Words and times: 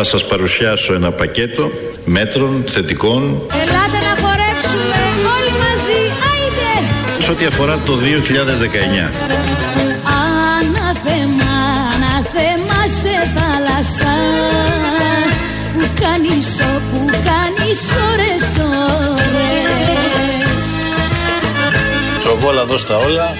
Θα 0.00 0.06
σας 0.06 0.26
παρουσιάσω 0.26 0.94
ένα 0.94 1.10
πακέτο 1.12 1.70
μέτρων 2.04 2.64
θετικών. 2.68 3.22
Ελάτε 3.62 3.98
να 4.08 4.14
χορέψουμε 4.22 5.00
όλοι 5.34 5.52
μαζί, 5.64 6.00
άιντε! 6.30 6.74
Σε 7.18 7.30
ό,τι 7.30 7.44
αφορά 7.44 7.78
το 7.86 7.92
2019. 7.96 9.10
Ανάθεμα, 10.58 11.56
ανάθεμα 11.94 12.80
σε 13.00 13.14
θάλασσα 13.34 14.14
που 15.72 15.86
κάνεις 16.02 16.48
όπου 16.74 17.04
κάνεις 17.28 17.80
ώρες 18.12 18.44
ώρες 18.58 19.56
Τσοβόλα 22.18 22.64
δώσ' 22.64 22.86
τα 22.86 22.96
όλα 22.96 23.34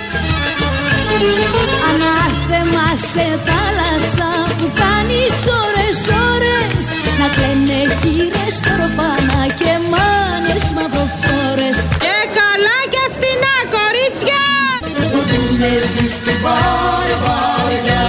Ανάθεμα 1.90 2.96
σε 3.12 3.26
θάλασσα 3.46 4.52
που 4.58 4.72
κάνεις 4.74 5.46
ώρες 5.46 5.77
ώρες 5.77 5.77
Να 7.18 7.28
κλαίνε 7.34 7.80
γύρες 8.02 8.56
κορφάνα 8.66 9.42
και 9.60 9.72
μάνες 9.92 10.64
μαυροφόρες. 10.76 11.76
Και 12.04 12.16
καλά 12.38 12.78
και 12.92 13.02
φτηνά 13.14 13.56
κορίτσια! 13.74 14.42
Στο 15.08 15.20
δούνε 15.30 15.72
στην 16.16 16.36
παρβαριά 16.44 18.06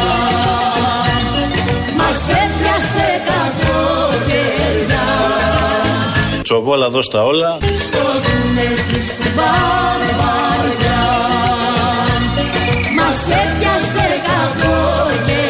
Μας 1.98 2.20
έπιασε 2.44 3.08
κακοκαιριά. 3.30 5.08
Τσοβόλα 6.44 6.90
δώσ' 6.90 7.10
τα 7.10 7.24
όλα. 7.24 7.58
Στο 7.84 8.04
δούνε 8.24 8.68
στην 9.10 9.32
παρβαριά 9.38 11.04
Μας 12.98 13.20
έπιασε 13.42 14.08
κακοκαιριά 14.28 15.49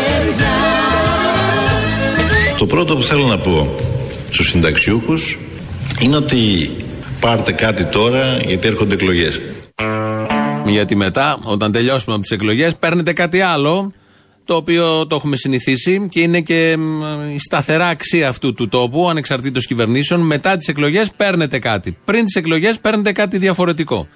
Το 2.60 2.66
πρώτο 2.66 2.96
που 2.96 3.02
θέλω 3.02 3.26
να 3.26 3.38
πω 3.38 3.76
στους 4.30 4.48
συνταξιούχους 4.48 5.38
είναι 6.00 6.16
ότι 6.16 6.72
πάρτε 7.20 7.52
κάτι 7.52 7.84
τώρα 7.86 8.38
γιατί 8.46 8.68
έρχονται 8.68 8.94
εκλογές. 8.94 9.40
Γιατί 10.66 10.96
μετά, 10.96 11.40
όταν 11.44 11.72
τελειώσουμε 11.72 12.14
από 12.14 12.22
τις 12.22 12.32
εκλογές, 12.32 12.76
παίρνετε 12.76 13.14
κάτι 13.14 13.42
άλλο 13.42 13.94
το 14.46 14.56
οποίο 14.56 15.08
το 15.08 15.16
έχουμε 15.16 15.36
συνηθίσει 15.36 16.08
και 16.12 16.20
είναι 16.20 16.42
και 16.42 16.78
μ, 16.78 17.02
η 17.36 17.40
σταθερά 17.40 17.88
αξία 17.88 18.28
αυτού 18.28 18.54
του 18.54 18.68
τόπου, 18.68 19.10
ανεξαρτήτως 19.10 19.66
κυβερνήσεων. 19.66 20.22
Μετά 20.22 20.58
τις 20.58 20.68
εκλογές 20.68 21.12
παίρνετε 21.18 21.60
κάτι. 21.60 21.98
Πριν 22.06 22.26
τις 22.26 22.36
εκλογές 22.36 22.80
παίρνετε 22.80 23.12
κάτι 23.12 23.38
διαφορετικό. 23.38 24.08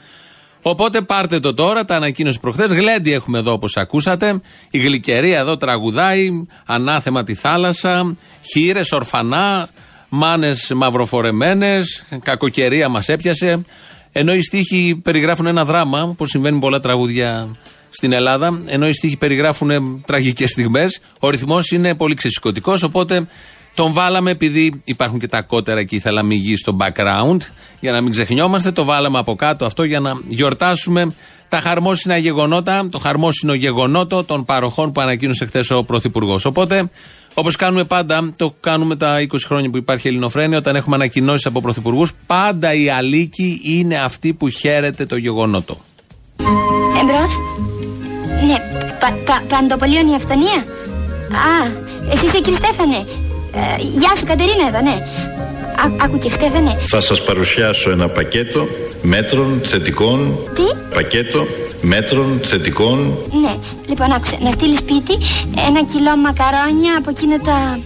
Οπότε 0.65 1.01
πάρτε 1.01 1.39
το 1.39 1.53
τώρα, 1.53 1.85
τα 1.85 1.95
ανακοίνωσε 1.95 2.39
προχθές. 2.39 2.71
Γλέντι 2.71 3.13
έχουμε 3.13 3.37
εδώ 3.37 3.51
όπως 3.51 3.77
ακούσατε. 3.77 4.41
Η 4.69 4.79
γλυκερία 4.79 5.39
εδώ 5.39 5.57
τραγουδάει, 5.57 6.29
ανάθεμα 6.65 7.23
τη 7.23 7.33
θάλασσα, 7.33 8.15
χείρες, 8.51 8.91
ορφανά, 8.91 9.69
μάνες 10.09 10.71
μαυροφορεμένες, 10.75 12.03
κακοκαιρία 12.23 12.89
μας 12.89 13.09
έπιασε. 13.09 13.61
Ενώ 14.11 14.33
οι 14.33 14.41
στίχοι 14.41 14.99
περιγράφουν 15.03 15.45
ένα 15.45 15.65
δράμα, 15.65 16.01
όπω 16.01 16.25
συμβαίνει 16.25 16.59
πολλά 16.59 16.79
τραγούδια 16.79 17.55
στην 17.89 18.11
Ελλάδα, 18.11 18.61
ενώ 18.65 18.87
οι 18.87 18.93
στίχοι 18.93 19.17
περιγράφουν 19.17 20.03
τραγικές 20.05 20.49
στιγμές, 20.49 20.99
ο 21.19 21.29
ρυθμός 21.29 21.71
είναι 21.71 21.95
πολύ 21.95 22.13
ξεσηκωτικός. 22.13 22.83
Οπότε 22.83 23.27
τον 23.73 23.93
βάλαμε 23.93 24.31
επειδή 24.31 24.81
υπάρχουν 24.83 25.19
και 25.19 25.27
τα 25.27 25.41
κότερα 25.41 25.83
και 25.83 25.95
η 25.95 25.99
θαλαμιγή 25.99 26.55
στο 26.57 26.77
background. 26.79 27.37
Για 27.79 27.91
να 27.91 28.01
μην 28.01 28.11
ξεχνιόμαστε, 28.11 28.71
το 28.71 28.83
βάλαμε 28.83 29.19
από 29.19 29.35
κάτω 29.35 29.65
αυτό 29.65 29.83
για 29.83 29.99
να 29.99 30.13
γιορτάσουμε 30.27 31.13
τα 31.49 31.59
χαρμόσυνα 31.59 32.17
γεγονότα, 32.17 32.89
το 32.89 32.97
χαρμόσυνο 32.97 33.53
γεγονότο 33.53 34.23
των 34.23 34.45
παροχών 34.45 34.91
που 34.91 35.01
ανακοίνωσε 35.01 35.45
χθες 35.45 35.71
ο 35.71 35.83
Πρωθυπουργός. 35.83 36.45
Οπότε, 36.45 36.89
όπως 37.33 37.55
κάνουμε 37.55 37.83
πάντα, 37.83 38.31
το 38.37 38.55
κάνουμε 38.59 38.95
τα 38.95 39.21
20 39.21 39.27
χρόνια 39.45 39.69
που 39.69 39.77
υπάρχει 39.77 40.07
Ελληνοφρένια, 40.07 40.57
όταν 40.57 40.75
έχουμε 40.75 40.95
ανακοινώσεις 40.95 41.45
από 41.45 41.61
πρωθυπουργούς, 41.61 42.11
πάντα 42.25 42.73
η 42.73 42.89
αλήκη 42.89 43.61
είναι 43.63 43.95
αυτή 43.95 44.33
που 44.33 44.49
χαίρεται 44.49 45.05
το 45.05 45.15
γεγονότο. 45.15 45.77
Εμπρός. 47.01 47.37
Ναι, 48.45 48.55
πα, 48.99 49.17
πα, 49.25 49.43
παντοπολίων 49.47 50.07
η 50.07 50.15
αυθονία. 50.15 50.65
Α, 51.31 51.71
εσύ 52.11 52.25
είσαι 52.25 52.39
κύριε 52.39 52.57
Στέφανε. 52.57 53.05
Ε, 53.55 53.59
γεια 53.99 54.15
σου 54.17 54.25
Κατερίνα 54.25 54.67
εδώ, 54.67 54.81
ναι. 54.81 54.97
Α, 55.81 55.85
άκου 56.03 56.17
κύριε 56.17 56.37
Στέφανε. 56.37 56.77
Θα 56.85 56.99
σας 56.99 57.23
παρουσιάσω 57.23 57.91
ένα 57.91 58.07
πακέτο 58.09 58.67
μέτρων 59.01 59.61
θετικών. 59.63 60.37
Τι; 60.55 60.61
Πακέτο 60.93 61.47
μέτρων 61.81 62.39
θετικών. 62.43 62.97
Ναι, 63.43 63.55
λοιπόν 63.87 64.11
άκουσε. 64.11 64.37
Να 64.41 64.51
στείλεις 64.51 64.77
σπίτι 64.77 65.13
ένα 65.67 65.81
κιλό 65.91 66.15
μακαρόνια 66.25 66.93
από 66.97 67.09
εκείνα 67.09 67.39
τα... 67.39 67.79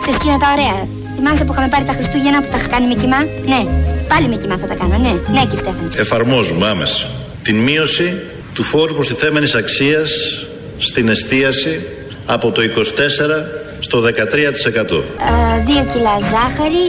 Ξέρεις 0.00 0.18
εκείνα 0.18 0.38
τα 0.38 0.48
ωραία. 0.56 0.88
Θυμάσαι 1.16 1.44
που 1.44 1.52
είχαμε 1.52 1.68
πάρει 1.68 1.84
τα 1.84 1.92
Χριστούγεννα 1.92 2.40
που 2.42 2.48
τα 2.50 2.56
είχα 2.58 2.68
κάνει 2.68 2.86
με 2.86 2.94
κοιμά. 3.00 3.20
Ναι, 3.52 3.60
πάλι 4.08 4.28
με 4.28 4.36
κοιμά 4.36 4.56
θα 4.56 4.66
τα 4.66 4.74
κάνω, 4.74 4.96
ναι. 4.98 5.12
Ναι 5.34 5.42
κύριε 5.48 5.62
Στέφανε. 5.62 5.90
Εφαρμόζουμε 5.96 6.68
άμεσα 6.68 7.06
την 7.42 7.56
μείωση 7.56 8.20
του 8.54 8.62
φόρου 8.62 8.94
προστιθέμενης 8.94 9.54
αξίας 9.54 10.10
στην 10.78 11.08
εστίαση 11.08 11.86
από 12.26 12.50
το 12.50 12.62
24% 12.62 12.66
στο 13.80 14.00
13%. 14.00 14.04
Ε, 14.06 15.62
δύο 15.66 15.82
κιλά 15.92 16.14
ζάχαρη, 16.32 16.82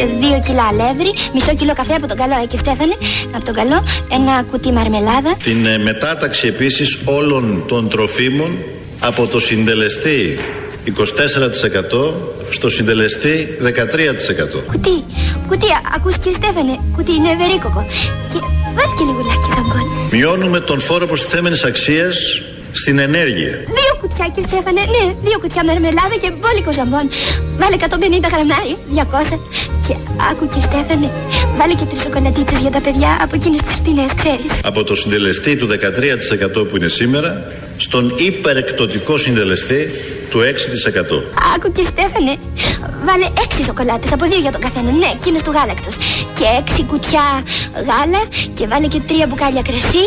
ε, 0.00 0.06
δύο 0.20 0.42
κιλά 0.46 0.64
αλεύρι, 0.72 1.10
μισό 1.34 1.54
κιλό 1.54 1.72
καφέ 1.72 1.94
από 1.94 2.06
τον 2.06 2.16
καλό, 2.16 2.34
ε, 2.42 2.46
και 2.46 2.56
Στέφανε, 2.56 2.94
από 3.36 3.44
τον 3.44 3.54
καλό, 3.54 3.78
ένα 4.12 4.42
κουτί 4.50 4.72
μαρμελάδα. 4.72 5.36
Την 5.42 5.66
ε, 5.66 5.78
μετάταξη 5.78 6.46
επίσης 6.46 6.98
όλων 7.04 7.64
των 7.68 7.88
τροφίμων 7.88 8.58
από 9.00 9.26
το 9.26 9.38
συντελεστή 9.40 10.38
24% 10.86 12.14
στο 12.50 12.68
συντελεστή 12.68 13.58
13%. 13.62 14.62
Κουτί, 14.72 15.04
κουτί, 15.48 15.66
α- 15.66 15.80
ακούς 15.96 16.18
κύριε 16.18 16.34
Στέφανε, 16.42 16.78
κουτί 16.96 17.12
είναι 17.14 17.30
ευερίκοκο. 17.30 17.86
Και 18.32 18.38
βάλει 18.76 18.92
και 18.98 19.04
λιγουλάκι 19.04 19.48
ζαμπόν. 19.54 20.08
Μειώνουμε 20.10 20.60
τον 20.60 20.80
φόρο 20.80 21.06
προστιθέμενης 21.06 21.64
αξίας 21.64 22.42
στην 22.82 22.98
ενέργεια. 22.98 23.52
Δύο 23.78 23.92
κουτιά 24.00 24.26
κύριε 24.34 24.48
Στέφανε, 24.50 24.82
ναι, 24.94 25.04
δύο 25.26 25.38
κουτιά 25.42 25.62
μαρμελάδα 25.68 26.16
και 26.22 26.30
μπόλικο 26.38 26.70
ζαμπόν. 26.78 27.06
Βάλε 27.60 27.76
150 28.24 28.28
γραμμάρια, 28.34 28.76
200. 29.34 29.38
Και 29.86 29.94
άκου 30.30 30.44
κύριε 30.52 30.66
Στέφανε, 30.70 31.08
βάλε 31.58 31.74
και 31.80 31.86
τρεις 31.90 32.02
σοκολατίτσες 32.02 32.58
για 32.64 32.72
τα 32.76 32.80
παιδιά 32.84 33.10
από 33.24 33.34
εκείνες 33.38 33.60
τις 33.66 33.74
φτηνές, 33.80 34.10
ξέρεις. 34.20 34.50
Από 34.70 34.80
το 34.88 34.94
συντελεστή 34.94 35.52
του 35.56 35.66
13% 35.66 36.66
που 36.68 36.76
είναι 36.76 36.88
σήμερα 36.88 37.30
στον 37.76 38.04
υπερεκτοτικό 38.28 39.16
συντελεστή 39.16 39.90
του 40.30 40.38
6%. 40.40 41.22
Άκου 41.54 41.68
κύριε 41.72 41.90
Στέφανε, 41.94 42.32
βάλε 43.06 43.26
έξι 43.44 43.60
σοκολάτες 43.68 44.12
από 44.12 44.24
δύο 44.30 44.40
για 44.44 44.52
τον 44.52 44.60
καθένα, 44.60 44.90
ναι, 44.90 45.10
εκείνες 45.18 45.42
του 45.42 45.52
γάλακτος. 45.56 45.94
Και 46.36 46.44
έξι 46.60 46.80
κουτιά 46.90 47.26
γάλα 47.88 48.22
και 48.56 48.66
βάλε 48.66 48.86
και 48.86 49.00
τρία 49.08 49.26
μπουκάλια 49.26 49.62
κρασί 49.68 50.04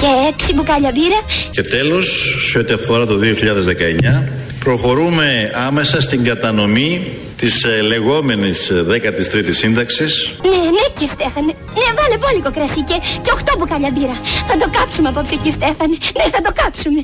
και 0.00 0.10
έξι 0.30 0.54
μπουκάλια 0.54 0.90
μπύρα. 0.94 1.20
Και 1.50 1.62
τέλος, 1.62 2.06
σε 2.50 2.58
ό,τι 2.58 2.72
αφορά 2.72 3.06
το 3.06 3.18
2019, 3.18 4.28
προχωρούμε 4.64 5.52
άμεσα 5.66 6.00
στην 6.00 6.24
κατανομή 6.24 7.16
της 7.36 7.64
ε, 7.64 7.80
λεγόμενης 7.80 8.70
ε, 8.70 8.84
13ης 8.88 9.50
σύνταξης 9.50 10.32
Ναι, 10.42 10.48
ναι 10.48 10.84
κύριε 10.94 11.12
Στέφανε, 11.12 11.52
ναι 11.74 11.88
βάλε 11.98 12.16
μπόλικο 12.18 12.50
κρασί 12.50 12.82
και, 12.82 12.96
και 13.22 13.30
οχτώ 13.32 13.52
μπουκάλια 13.58 13.90
μπύρα. 13.94 14.16
Θα 14.48 14.56
το 14.58 14.70
κάψουμε 14.78 15.08
απόψε 15.08 15.34
κύριε 15.34 15.52
Στέφανε, 15.52 15.96
ναι 16.16 16.24
θα 16.34 16.40
το 16.46 16.52
κάψουμε. 16.60 17.00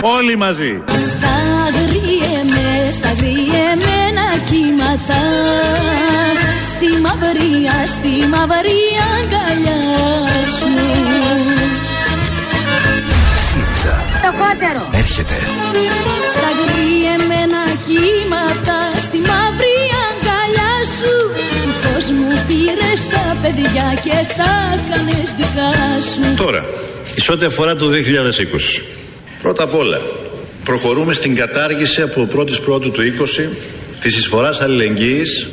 Όλοι 0.00 0.36
μαζί. 0.36 0.82
Στα 1.10 1.36
γριεμέ, 1.76 2.90
στα 2.92 3.12
γριεμένα 3.18 4.26
κύματα 4.50 5.22
Στη 6.70 6.88
μαυρία, 7.04 7.76
στη 7.94 8.12
μαυρία 8.32 9.06
αγκαλιά 9.20 9.80
σου. 10.56 10.70
ΣΥΡΙΖΑ. 13.46 13.94
Το 14.24 14.30
κότερο 14.40 14.82
Έρχεται. 15.02 15.36
Στα 16.32 16.50
γριεμένα 16.60 17.62
κύματα 17.88 18.78
Στη 19.06 19.18
μαύρη 19.30 19.78
αγκαλιά 20.08 20.72
σου. 20.96 21.14
Πώς 21.82 22.04
μου 22.16 22.28
πήρες 22.48 23.00
τα 23.12 23.24
παιδιά 23.42 23.86
Και 24.04 24.18
τα 24.38 24.52
κάνες 24.88 25.30
δικά 25.38 25.70
σου. 26.10 26.34
Τώρα, 26.36 26.64
σε 27.20 27.32
ό,τι 27.32 27.44
αφορά 27.44 27.76
το 27.76 27.86
2020, 27.88 28.82
πρώτα 29.42 29.62
απ' 29.62 29.74
όλα, 29.74 29.98
προχωρούμε 30.64 31.12
στην 31.12 31.34
κατάργηση 31.34 32.02
από 32.02 32.28
1η 32.36 32.60
Πρώτου 32.64 32.90
του 32.90 33.00
20 33.02 33.48
της 34.00 34.16
εισφοράς 34.16 34.60
αλληλεγγύης 34.60 35.48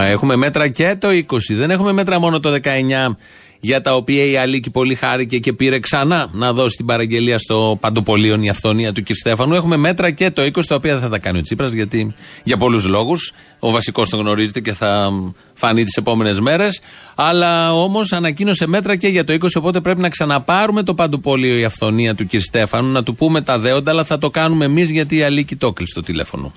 Α, 0.00 0.04
Έχουμε 0.06 0.36
μέτρα 0.36 0.68
και 0.68 0.96
το 1.00 1.08
20. 1.08 1.54
Δεν 1.56 1.70
έχουμε 1.70 1.92
μέτρα 1.92 2.18
μόνο 2.18 2.40
το 2.40 2.50
19 2.52 3.16
για 3.60 3.80
τα 3.80 3.94
οποία 3.94 4.24
η 4.24 4.36
Αλίκη 4.36 4.70
πολύ 4.70 4.94
χάρηκε 4.94 5.38
και 5.38 5.52
πήρε 5.52 5.78
ξανά 5.78 6.28
να 6.32 6.52
δώσει 6.52 6.76
την 6.76 6.86
παραγγελία 6.86 7.38
στο 7.38 7.78
Παντοπολίον 7.80 8.42
η 8.42 8.48
αυθονία 8.48 8.92
του 8.92 9.02
κ. 9.02 9.06
Στέφανου. 9.10 9.54
Έχουμε 9.54 9.76
μέτρα 9.76 10.10
και 10.10 10.30
το 10.30 10.42
20, 10.42 10.64
τα 10.68 10.74
οποία 10.74 10.92
δεν 10.92 11.02
θα 11.02 11.08
τα 11.08 11.18
κάνει 11.18 11.38
ο 11.38 11.40
Τσίπρας, 11.40 11.72
γιατί 11.72 12.14
για 12.44 12.56
πολλούς 12.56 12.86
λόγους. 12.86 13.32
Ο 13.58 13.70
βασικός 13.70 14.08
τον 14.08 14.20
γνωρίζετε 14.20 14.60
και 14.60 14.72
θα 14.72 15.10
φανεί 15.54 15.84
τις 15.84 15.96
επόμενες 15.96 16.40
μέρες. 16.40 16.80
Αλλά 17.16 17.74
όμως 17.74 18.12
ανακοίνωσε 18.12 18.66
μέτρα 18.66 18.96
και 18.96 19.08
για 19.08 19.24
το 19.24 19.32
20, 19.32 19.46
οπότε 19.56 19.80
πρέπει 19.80 20.00
να 20.00 20.08
ξαναπάρουμε 20.08 20.82
το 20.82 20.94
Παντοπολίο 20.94 21.56
η 21.56 21.64
αυθονία 21.64 22.14
του 22.14 22.26
κ. 22.26 22.30
Στέφανου, 22.38 22.92
να 22.92 23.02
του 23.02 23.14
πούμε 23.14 23.40
τα 23.40 23.58
δέοντα, 23.58 23.90
αλλά 23.90 24.04
θα 24.04 24.18
το 24.18 24.30
κάνουμε 24.30 24.64
εμείς 24.64 24.90
γιατί 24.90 25.16
η 25.16 25.22
Αλίκη 25.22 25.56
το 25.56 25.72
κλείσει 25.72 25.94
το 25.94 26.02
τηλέφωνο. 26.02 26.52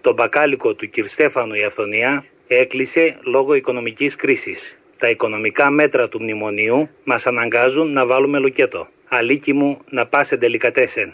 Το 0.00 0.12
μπακάλικο 0.12 0.74
του 0.74 0.90
κ. 0.90 1.08
Στέφανου 1.08 1.54
η 1.54 1.64
αυθονία 1.64 2.24
έκλεισε 2.58 3.18
λόγω 3.24 3.54
οικονομικής 3.54 4.16
κρίσης. 4.16 4.76
Τα 4.98 5.10
οικονομικά 5.10 5.70
μέτρα 5.70 6.08
του 6.08 6.22
μνημονίου 6.22 6.88
μας 7.04 7.26
αναγκάζουν 7.26 7.92
να 7.92 8.06
βάλουμε 8.06 8.38
λουκέτο. 8.38 8.88
Αλίκη 9.08 9.52
μου 9.52 9.78
να 9.90 10.06
πάσε 10.06 10.36
τελικατέσεν. 10.36 11.12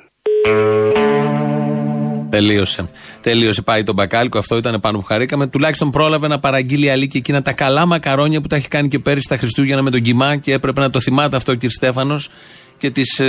Τελείωσε. 2.31 2.91
Τελείωσε. 3.21 3.63
Πάει 3.63 3.83
το 3.83 3.93
μπακάλικο. 3.93 4.39
Αυτό 4.39 4.57
ήταν 4.57 4.81
πάνω 4.81 4.99
που 4.99 5.05
χαρήκαμε. 5.05 5.47
Τουλάχιστον 5.47 5.91
πρόλαβε 5.91 6.29
να 6.29 6.39
παραγγείλει 6.39 6.91
αλήκη 6.91 7.17
εκείνα 7.17 7.43
τα 7.43 7.53
καλά 7.53 7.87
μακαρόνια 7.87 8.41
που 8.41 8.47
τα 8.47 8.57
έχει 8.57 8.69
κάνει 8.69 8.89
και 8.89 8.99
πέρυσι 8.99 9.29
τα 9.29 9.37
Χριστούγεννα 9.37 9.83
με 9.83 9.91
τον 9.91 10.01
Κιμά 10.01 10.37
και 10.37 10.53
έπρεπε 10.53 10.81
να 10.81 10.91
το 10.91 11.01
θυμάται 11.01 11.37
αυτό 11.37 11.53
ο 11.53 11.57
κ. 11.57 11.61
Στέφανος 11.67 12.31
και 12.79 12.91
τις 12.91 13.21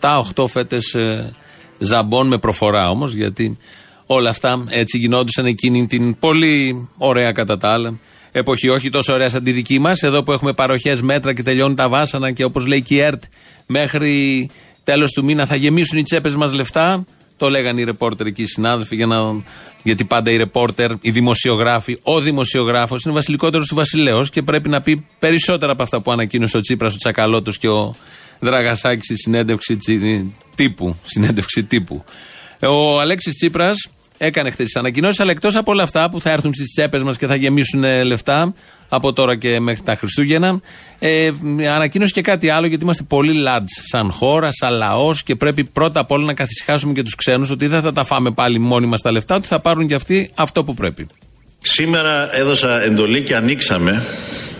7-8 0.00 0.46
φέτες 0.48 0.96
ζαμπών 1.78 2.26
με 2.26 2.38
προφορά 2.38 2.90
όμως 2.90 3.12
γιατί 3.12 3.58
Όλα 4.14 4.30
αυτά 4.30 4.64
έτσι 4.68 4.98
γινόντουσαν 4.98 5.46
εκείνη 5.46 5.86
την 5.86 6.18
πολύ 6.18 6.88
ωραία 6.96 7.32
κατά 7.32 7.58
τα 7.58 7.68
άλλα 7.68 7.98
εποχή. 8.32 8.68
Όχι 8.68 8.88
τόσο 8.88 9.12
ωραία 9.12 9.28
σαν 9.28 9.44
τη 9.44 9.52
δική 9.52 9.78
μας, 9.78 10.02
εδώ 10.02 10.22
που 10.22 10.32
έχουμε 10.32 10.52
παροχές 10.52 11.02
μέτρα 11.02 11.34
και 11.34 11.42
τελειώνουν 11.42 11.76
τα 11.76 11.88
βάσανα 11.88 12.30
και 12.30 12.44
όπως 12.44 12.66
λέει 12.66 12.82
και 12.82 12.94
η 12.94 12.98
ΕΡΤ, 12.98 13.22
μέχρι 13.66 14.50
τέλος 14.84 15.12
του 15.12 15.24
μήνα 15.24 15.46
θα 15.46 15.56
γεμίσουν 15.56 15.98
οι 15.98 16.02
τσέπες 16.02 16.36
μας 16.36 16.52
λεφτά. 16.52 17.04
Το 17.36 17.50
λέγανε 17.50 17.80
οι 17.80 17.84
ρεπόρτερ 17.84 18.26
εκεί 18.26 18.42
οι 18.42 18.46
συνάδελφοι, 18.46 18.96
για 18.96 19.06
να, 19.06 19.42
γιατί 19.82 20.04
πάντα 20.04 20.30
οι 20.30 20.36
ρεπόρτερ, 20.36 20.90
οι 21.00 21.10
δημοσιογράφοι, 21.10 21.98
ο 22.02 22.20
δημοσιογράφος 22.20 23.04
είναι 23.04 23.14
βασιλικότερος 23.14 23.66
του 23.66 23.74
βασιλέως 23.74 24.30
και 24.30 24.42
πρέπει 24.42 24.68
να 24.68 24.80
πει 24.80 25.06
περισσότερα 25.18 25.72
από 25.72 25.82
αυτά 25.82 26.00
που 26.00 26.12
ανακοίνωσε 26.12 26.56
ο 26.56 26.60
Τσίπρας, 26.60 26.94
ο 26.94 26.96
Τσακαλώτος 26.96 27.58
και 27.58 27.68
ο 27.68 27.96
Δραγασάκης 28.38 29.04
στη 29.04 29.16
συνέντευξη 29.16 29.78
τύπου. 30.54 30.96
Συνέντευξη 31.02 31.64
τύπου. 31.64 32.04
Ο 32.60 33.00
Αλέξης 33.00 33.34
Τσίπρας 33.34 33.90
Έκανε 34.24 34.50
χθες 34.50 34.64
τις 34.64 34.76
ανακοινώσεις, 34.76 35.20
αλλά 35.20 35.30
εκτός 35.30 35.56
από 35.56 35.72
όλα 35.72 35.82
αυτά 35.82 36.10
που 36.10 36.20
θα 36.20 36.30
έρθουν 36.30 36.54
στις 36.54 36.72
τσέπες 36.72 37.02
μας 37.02 37.18
και 37.18 37.26
θα 37.26 37.34
γεμίσουν 37.34 37.84
ε, 37.84 38.02
λεφτά 38.02 38.54
από 38.88 39.12
τώρα 39.12 39.36
και 39.36 39.60
μέχρι 39.60 39.82
τα 39.82 39.96
Χριστούγεννα, 39.96 40.60
ε, 40.98 41.30
ανακοίνωσε 41.74 42.12
και 42.12 42.20
κάτι 42.20 42.48
άλλο 42.48 42.66
γιατί 42.66 42.84
είμαστε 42.84 43.02
πολύ 43.02 43.44
large 43.46 43.64
σαν 43.90 44.12
χώρα, 44.12 44.48
σαν 44.50 44.72
λαός 44.72 45.22
και 45.22 45.36
πρέπει 45.36 45.64
πρώτα 45.64 46.00
απ' 46.00 46.10
όλα 46.10 46.24
να 46.24 46.34
καθησυχάσουμε 46.34 46.92
και 46.92 47.02
τους 47.02 47.14
ξένους 47.14 47.50
ότι 47.50 47.66
δεν 47.66 47.80
θα 47.80 47.92
τα 47.92 48.04
φάμε 48.04 48.30
πάλι 48.30 48.58
μόνοι 48.58 48.86
μας 48.86 49.00
τα 49.00 49.12
λεφτά, 49.12 49.34
ότι 49.34 49.46
θα 49.46 49.60
πάρουν 49.60 49.86
και 49.86 49.94
αυτοί 49.94 50.30
αυτό 50.34 50.64
που 50.64 50.74
πρέπει. 50.74 51.06
Σήμερα 51.60 52.36
έδωσα 52.36 52.82
εντολή 52.82 53.22
και 53.22 53.36
ανοίξαμε 53.36 54.02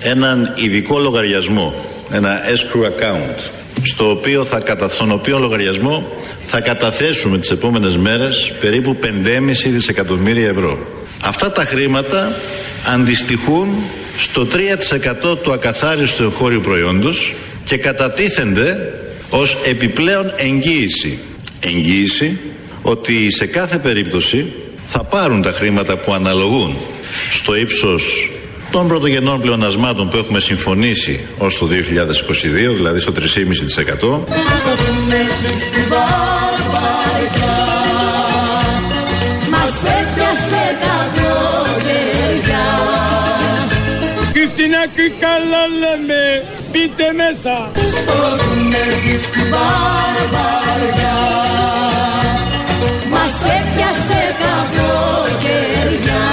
έναν 0.02 0.54
ειδικό 0.56 0.98
λογαριασμό, 0.98 1.74
ένα 2.12 2.40
escrow 2.44 2.84
account, 2.84 3.50
στο 3.82 4.10
οποίο 4.10 4.44
θα, 4.44 4.88
στον 4.88 5.12
οποίο 5.12 5.38
λογαριασμό 5.38 6.08
θα 6.44 6.60
καταθέσουμε 6.60 7.38
τις 7.38 7.50
επόμενες 7.50 7.96
μέρες 7.96 8.52
περίπου 8.60 8.96
5,5 9.02 9.08
δισεκατομμύρια 9.64 10.48
ευρώ. 10.48 10.78
Αυτά 11.24 11.52
τα 11.52 11.64
χρήματα 11.64 12.32
αντιστοιχούν 12.94 13.68
στο 14.18 14.46
3% 15.32 15.38
του 15.42 15.52
ακαθάριστου 15.52 16.22
εγχώριου 16.22 16.60
προϊόντος 16.60 17.34
και 17.64 17.76
κατατίθενται 17.76 18.94
ως 19.30 19.56
επιπλέον 19.64 20.32
εγγύηση. 20.36 21.18
Εγγύηση 21.60 22.38
ότι 22.82 23.30
σε 23.30 23.46
κάθε 23.46 23.78
περίπτωση 23.78 24.52
θα 24.86 25.04
πάρουν 25.04 25.42
τα 25.42 25.52
χρήματα 25.52 25.96
που 25.96 26.12
αναλογούν 26.12 26.76
στο 27.30 27.56
ύψος 27.56 28.28
των 28.72 28.88
πρωτογενών 28.88 29.40
πλεονασμάτων 29.40 30.08
που 30.08 30.16
έχουμε 30.16 30.40
συμφωνήσει 30.40 31.20
ως 31.38 31.58
το 31.58 31.66
2022, 31.66 32.74
δηλαδή 32.74 33.00
στο 33.00 33.12
3,5%. 33.12 33.20
Μας 39.50 39.82
έπιασε 39.82 40.76
τα 40.80 41.02
καλά 45.24 45.62
λέμε, 45.80 46.22
μπείτε 46.70 47.06
μέσα. 47.22 47.54
Στο 47.94 48.18
κουνέζι 48.42 49.16
στην 49.24 49.46
βαρβαριά 49.52 51.20
Μας 53.10 53.34
έπιασε 53.56 54.20
καθρογεριά 54.42 56.24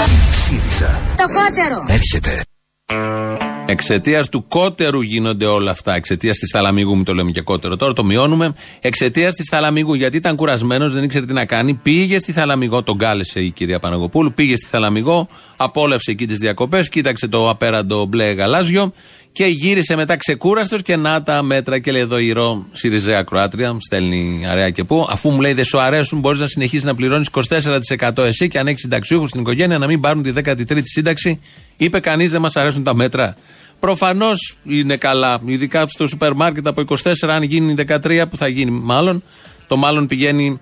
ΣΥΡΙΖΑ. 1.19 1.27
Το 1.27 1.33
κότερο. 1.33 1.85
Έρχεται. 1.87 3.48
Εξαιτίας 3.71 4.29
του 4.29 4.45
κότερου 4.47 5.01
γίνονται 5.01 5.45
όλα 5.45 5.71
αυτά. 5.71 5.95
Εξαιτίας 5.95 6.37
της 6.37 6.49
θαλαμίγου, 6.49 6.95
μου 6.95 7.03
το 7.03 7.13
λέμε 7.13 7.31
και 7.31 7.41
κότερο. 7.41 7.75
Τώρα 7.75 7.93
το 7.93 8.03
μειώνουμε. 8.03 8.53
Εξαιτίας 8.79 9.35
της 9.35 9.47
θαλαμίγου, 9.49 9.93
γιατί 9.93 10.17
ήταν 10.17 10.35
κουρασμένος, 10.35 10.93
δεν 10.93 11.03
ήξερε 11.03 11.25
τι 11.25 11.33
να 11.33 11.45
κάνει. 11.45 11.73
Πήγε 11.73 12.19
στη 12.19 12.31
θαλαμιγό, 12.31 12.83
τον 12.83 12.97
κάλεσε 12.97 13.39
η 13.39 13.51
κυρία 13.51 13.79
Παναγοπούλου. 13.79 14.33
Πήγε 14.33 14.55
στη 14.55 14.65
θαλαμιγό, 14.65 15.27
απόλαυσε 15.57 16.11
εκεί 16.11 16.25
τις 16.25 16.37
διακοπές, 16.37 16.89
κοίταξε 16.89 17.27
το 17.27 17.49
απέραντο 17.49 18.05
μπλε 18.05 18.31
γαλάζιο 18.31 18.91
και 19.31 19.45
γύρισε 19.45 19.95
μετά 19.95 20.17
ξεκούραστος 20.17 20.81
και 20.81 20.95
να 20.95 21.23
τα 21.23 21.43
μέτρα. 21.43 21.79
Και 21.79 21.91
λέει 21.91 22.01
εδώ 22.01 22.17
η 22.17 22.31
Ρο 22.31 22.65
Σιριζέα 22.71 23.23
Κροάτρια, 23.23 23.77
στέλνει 23.79 24.45
αραιά 24.47 24.69
και 24.69 24.83
πού. 24.83 25.07
Αφού 25.09 25.29
μου 25.29 25.41
λέει 25.41 25.53
δεν 25.53 25.65
σου 25.65 25.79
αρέσουν, 25.79 26.19
μπορείς 26.19 26.39
να 26.39 26.47
συνεχίσεις 26.47 26.83
να 26.83 26.95
πληρώνεις 26.95 27.29
24% 28.07 28.17
εσύ 28.17 28.47
και 28.47 28.59
αν 28.59 28.67
έχεις 28.67 28.81
συνταξιούχους 28.81 29.29
στην 29.29 29.41
οικογένεια 29.41 29.77
να 29.77 29.87
μην 29.87 29.99
πάρουν 29.99 30.23
τη 30.23 30.31
13η 30.35 30.81
σύνταξη. 30.83 31.39
Είπε 31.81 31.99
κανείς 31.99 32.31
δεν 32.31 32.41
μας 32.41 32.55
αρέσουν 32.55 32.83
τα 32.83 32.95
μέτρα. 32.95 33.35
Προφανώς 33.79 34.57
είναι 34.63 34.97
καλά, 34.97 35.41
ειδικά 35.45 35.87
στο 35.87 36.07
σούπερ 36.07 36.33
μάρκετ 36.33 36.67
από 36.67 36.81
24, 36.81 37.11
αν 37.29 37.43
γίνει 37.43 37.73
13, 37.73 38.25
που 38.29 38.37
θα 38.37 38.47
γίνει 38.47 38.71
μάλλον. 38.71 39.23
Το 39.67 39.77
μάλλον 39.77 40.07
πηγαίνει 40.07 40.59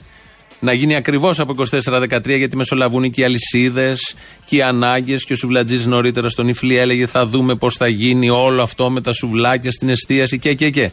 να 0.60 0.74
γίνει 0.74 0.96
ακριβώς 0.96 1.40
από 1.40 1.56
24-13 1.86 2.38
γιατί 2.38 2.56
μεσολαβούν 2.56 3.12
και 3.12 3.22
οι 3.22 3.24
αλυσίδες 3.24 4.16
και 4.46 4.56
οι 4.56 4.62
ανάγκες. 4.62 5.26
Και 5.26 5.34
ο 5.34 5.36
Σουβλατζής 5.36 5.86
νωρίτερα 5.86 6.30
στον 6.30 6.48
Ιφλή 6.48 6.76
έλεγε 6.76 7.08
θα 7.08 7.26
δούμε 7.26 7.56
πώς 7.56 7.76
θα 7.76 7.88
γίνει 7.88 8.30
όλο 8.30 8.62
αυτό 8.62 8.90
με 8.90 9.02
τα 9.02 9.14
σουβλάκια 9.14 9.72
στην 9.72 9.90
εστίαση 9.90 10.40
και 10.40 10.54
και 10.54 10.70
και. 10.70 10.92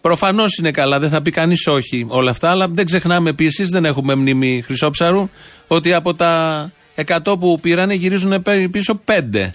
Προφανώς 0.00 0.56
είναι 0.56 0.70
καλά, 0.70 0.98
δεν 0.98 1.10
θα 1.10 1.22
πει 1.22 1.30
κανείς 1.30 1.66
όχι 1.66 2.06
όλα 2.08 2.30
αυτά, 2.30 2.50
αλλά 2.50 2.68
δεν 2.68 2.86
ξεχνάμε 2.86 3.30
επίσης, 3.30 3.68
δεν 3.68 3.84
έχουμε 3.84 4.14
μνήμη 4.14 4.62
χρυσόψαρου, 4.66 5.28
ότι 5.66 5.92
από 5.92 6.14
τα 6.14 6.72
100 6.94 7.38
που 7.38 7.58
πήρανε 7.60 7.94
γυρίζουν 7.94 8.42
πίσω 8.70 9.00
5. 9.04 9.52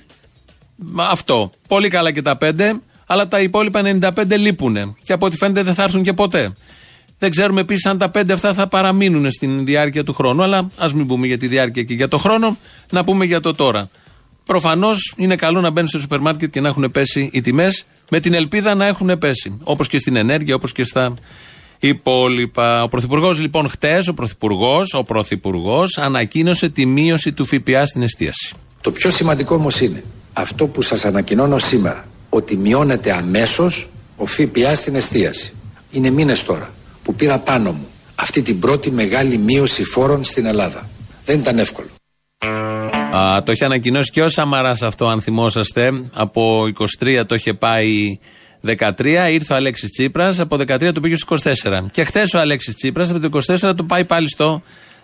Αυτό. 0.95 1.51
Πολύ 1.67 1.89
καλά 1.89 2.11
και 2.11 2.21
τα 2.21 2.37
5, 2.41 2.51
αλλά 3.05 3.27
τα 3.27 3.39
υπόλοιπα 3.39 3.81
95 4.01 4.37
λείπουν. 4.37 4.97
Και 5.03 5.13
από 5.13 5.25
ό,τι 5.25 5.37
φαίνεται 5.37 5.63
δεν 5.63 5.73
θα 5.73 5.83
έρθουν 5.83 6.03
και 6.03 6.13
ποτέ. 6.13 6.53
Δεν 7.19 7.29
ξέρουμε 7.29 7.61
επίσης 7.61 7.85
αν 7.85 7.97
τα 7.97 8.09
πέντε 8.09 8.33
αυτά 8.33 8.53
θα 8.53 8.67
παραμείνουν 8.67 9.31
στην 9.31 9.65
διάρκεια 9.65 10.03
του 10.03 10.13
χρόνου. 10.13 10.43
Αλλά 10.43 10.69
ας 10.77 10.93
μην 10.93 11.07
πούμε 11.07 11.27
για 11.27 11.37
τη 11.37 11.47
διάρκεια 11.47 11.83
και 11.83 11.93
για 11.93 12.07
το 12.07 12.17
χρόνο, 12.17 12.57
να 12.89 13.03
πούμε 13.03 13.25
για 13.25 13.39
το 13.39 13.53
τώρα. 13.53 13.89
Προφανώς 14.45 15.13
είναι 15.17 15.35
καλό 15.35 15.61
να 15.61 15.69
μπαίνει 15.69 15.87
στο 15.87 15.99
σούπερ 15.99 16.19
μάρκετ 16.19 16.51
και 16.51 16.61
να 16.61 16.67
έχουν 16.67 16.91
πέσει 16.91 17.29
οι 17.33 17.41
τιμές, 17.41 17.85
με 18.09 18.19
την 18.19 18.33
ελπίδα 18.33 18.75
να 18.75 18.85
έχουν 18.85 19.17
πέσει. 19.17 19.57
Όπως 19.63 19.87
και 19.87 19.99
στην 19.99 20.15
ενέργεια, 20.15 20.55
όπως 20.55 20.71
και 20.71 20.83
στα 20.83 21.13
υπόλοιπα. 21.79 22.83
Ο 22.83 22.87
Πρωθυπουργός, 22.87 23.39
λοιπόν, 23.39 23.69
χτες, 23.69 24.07
ο 24.07 24.13
Πρωθυπουργός, 24.13 24.93
ο 24.93 25.03
Πρωθυπουργός 25.03 25.97
ανακοίνωσε 25.97 26.69
τη 26.69 26.85
μείωση 26.85 27.33
του 27.33 27.45
ΦΠΑ 27.45 27.85
στην 27.85 28.01
εστίαση. 28.01 28.53
Το 28.81 28.91
πιο 28.91 29.09
σημαντικό 29.09 29.55
όμως 29.55 29.81
είναι 29.81 30.03
αυτό 30.33 30.67
που 30.67 30.81
σας 30.81 31.05
ανακοινώνω 31.05 31.57
σήμερα, 31.59 32.07
ότι 32.29 32.57
μειώνεται 32.57 33.13
αμέσως 33.13 33.89
ο 34.17 34.25
ΦΠΑ 34.25 34.75
στην 34.75 34.95
εστίαση. 34.95 35.53
Είναι 35.91 36.09
μήνες 36.09 36.43
τώρα 36.43 36.73
που 37.03 37.15
πήρα 37.15 37.39
πάνω 37.39 37.71
μου 37.71 37.87
αυτή 38.15 38.41
την 38.41 38.59
πρώτη 38.59 38.91
μεγάλη 38.91 39.37
μείωση 39.37 39.83
φόρων 39.83 40.23
στην 40.23 40.45
Ελλάδα. 40.45 40.89
Δεν 41.25 41.39
ήταν 41.39 41.57
εύκολο. 41.59 41.87
Α, 43.15 43.43
το 43.43 43.51
είχε 43.51 43.65
ανακοινώσει 43.65 44.11
και 44.11 44.21
ο 44.21 44.29
Σαμαράς 44.29 44.81
αυτό, 44.81 45.07
αν 45.07 45.21
θυμόσαστε. 45.21 46.03
Από 46.13 46.63
23 46.99 47.23
το 47.27 47.35
είχε 47.35 47.53
πάει 47.53 48.19
13, 48.65 49.29
ήρθε 49.31 49.53
ο 49.53 49.55
Αλέξης 49.55 49.89
Τσίπρας, 49.89 50.39
από 50.39 50.57
13 50.57 50.93
το 50.93 50.99
πήγε 51.01 51.15
στο 51.15 51.35
24. 51.35 51.87
Και 51.91 52.03
χθες 52.03 52.33
ο 52.33 52.39
Αλέξης 52.39 52.75
Τσίπρας 52.75 53.09
από 53.11 53.19
το 53.19 53.39
24 53.69 53.75
το 53.75 53.83
πάει 53.83 54.05
πάλι 54.05 54.29
στο 54.29 54.61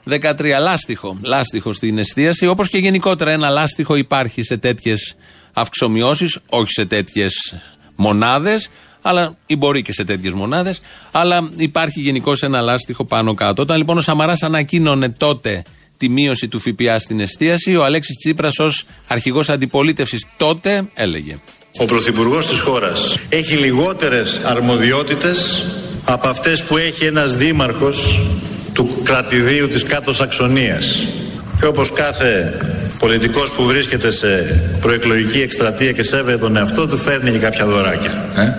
13. 0.10 0.60
Λάστιχο, 0.60 1.18
λάστιχο 1.22 1.74
στην 1.74 1.98
εστίαση, 1.98 2.48
όπως 2.48 2.70
και 2.70 2.78
γενικότερα 2.78 3.32
ένα 3.32 3.50
λάστιχο 3.50 3.96
υπάρχει 3.96 4.44
σε 4.44 4.58
τέτοιες 4.58 5.16
αυξομοιώσεις, 5.54 6.40
όχι 6.50 6.72
σε 6.72 6.86
τέτοιες 6.86 7.56
μονάδες 7.96 8.70
αλλά 9.04 9.38
ή 9.46 9.56
μπορεί 9.56 9.82
και 9.82 9.94
σε 9.94 10.04
τέτοιες 10.04 10.34
μονάδες. 10.34 10.80
Αλλά 11.12 11.50
υπάρχει 11.56 12.02
γενικώς 12.02 12.44
ένα 12.44 12.62
λάστιχο 12.62 13.06
πάνω 13.06 13.34
κάτω. 13.34 13.62
Όταν 13.62 13.78
λοιπόν 13.78 13.98
ο 13.98 14.02
Σαμαράς 14.02 14.44
ανακοίνωνε 14.44 15.10
τότε 15.10 15.64
τη 15.98 16.10
μείωση 16.10 16.48
του 16.48 16.60
ΦΠΑ 16.60 17.00
στην 17.00 17.20
εστίαση. 17.20 17.76
Ο 17.76 17.84
Αλέξης 17.84 18.16
Τσίπρας, 18.16 18.60
ως 18.60 18.86
αρχηγός 19.08 19.50
αντιπολίτευσης 19.50 20.26
τότε, 20.38 20.90
έλεγε. 20.94 21.40
Ο 21.80 21.86
Πρωθυπουργός 21.86 22.48
της 22.48 22.60
χώρας 22.60 23.18
έχει 23.30 23.56
λιγότερες 23.56 24.42
αρμοδιότητες 24.44 25.66
από 26.06 26.28
αυτές 26.28 26.64
που 26.64 26.78
έχει 26.78 27.06
ένας 27.06 27.36
δήμαρχος 27.36 28.20
του 28.74 28.98
κρατηδίου 29.04 29.68
της 29.68 29.84
κάτω 29.84 30.14
Σαξονίας. 30.14 31.08
Και 31.60 31.66
όπως 31.66 31.92
κάθε 31.92 32.60
πολιτικός 33.00 33.52
που 33.52 33.64
βρίσκεται 33.64 34.12
σε 34.12 34.62
προεκλογική 34.82 35.42
εκστρατεία 35.42 35.92
και 35.92 36.04
σέβεται 36.04 36.38
τον 36.38 36.58
εαυτό 36.58 36.88
του 36.88 36.98
φέρνει 36.98 37.32
και 37.32 37.38
κάποια 37.38 37.66
δωράκια. 37.66 38.26
Ε; 38.36 38.54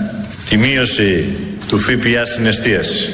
Τη 0.49 0.56
μείωση 0.56 1.25
του 1.68 1.78
ΦΠΑ 1.78 2.26
στην 2.26 2.47
εστίαση. 2.47 3.09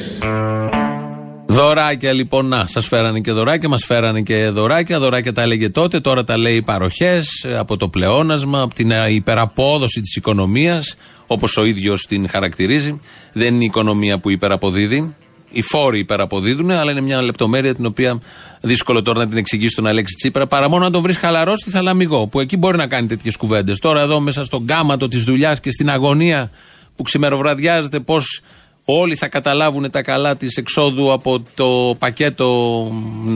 Δωράκια 1.52 2.12
λοιπόν, 2.12 2.46
να, 2.46 2.66
σας 2.66 2.86
φέρανε 2.86 3.20
και 3.20 3.32
δωράκια, 3.32 3.68
μας 3.68 3.84
φέρανε 3.84 4.20
και 4.20 4.48
δωράκια. 4.48 4.98
Δωράκια 4.98 5.32
τα 5.32 5.42
έλεγε 5.42 5.70
τότε, 5.70 6.00
τώρα 6.00 6.24
τα 6.24 6.36
λέει 6.36 6.62
παροχές 6.62 7.46
από 7.58 7.76
το 7.76 7.88
πλεόνασμα, 7.88 8.60
από 8.60 8.74
την 8.74 8.92
υπεραπόδοση 9.08 10.00
της 10.00 10.16
οικονομίας, 10.16 10.94
όπως 11.26 11.56
ο 11.56 11.64
ίδιος 11.64 12.02
την 12.02 12.28
χαρακτηρίζει. 12.28 13.00
Δεν 13.32 13.54
είναι 13.54 13.62
η 13.62 13.66
οικονομία 13.66 14.18
που 14.18 14.30
υπεραποδίδει. 14.30 15.14
Οι 15.52 15.62
φόροι 15.62 15.98
υπεραποδίδουν, 15.98 16.70
αλλά 16.70 16.90
είναι 16.90 17.00
μια 17.00 17.22
λεπτομέρεια 17.22 17.74
την 17.74 17.86
οποία 17.86 18.20
δύσκολο 18.60 19.02
τώρα 19.02 19.18
να 19.18 19.28
την 19.28 19.38
εξηγήσει 19.38 19.74
τον 19.74 19.86
Αλέξη 19.86 20.14
Τσίπρα. 20.14 20.46
Παρά 20.46 20.68
μόνο 20.68 20.84
να 20.84 20.90
τον 20.90 21.02
βρεις 21.02 21.16
χαλαρός 21.16 21.58
στη 21.58 21.70
Θαλαμιγό, 21.70 22.26
που 22.26 22.40
εκεί 22.40 22.56
μπορεί 22.56 22.76
να 22.76 22.86
κάνει 22.86 23.06
τέτοιες 23.06 23.36
κουβέντες. 23.36 23.78
Τώρα 23.78 24.00
εδώ 24.00 24.20
μέσα 24.20 24.44
στον 24.44 24.66
κάματο 24.66 25.08
της 25.08 25.22
δουλειάς 25.22 25.60
και 25.60 25.70
στην 25.70 25.90
αγωνία 25.90 26.50
που 26.96 27.02
ξημεροβραδιάζεται 27.02 28.00
πώς 28.00 28.40
όλοι 28.98 29.16
θα 29.16 29.28
καταλάβουν 29.28 29.90
τα 29.90 30.02
καλά 30.02 30.36
της 30.36 30.56
εξόδου 30.56 31.12
από 31.12 31.42
το 31.54 31.96
πακέτο, 31.98 32.46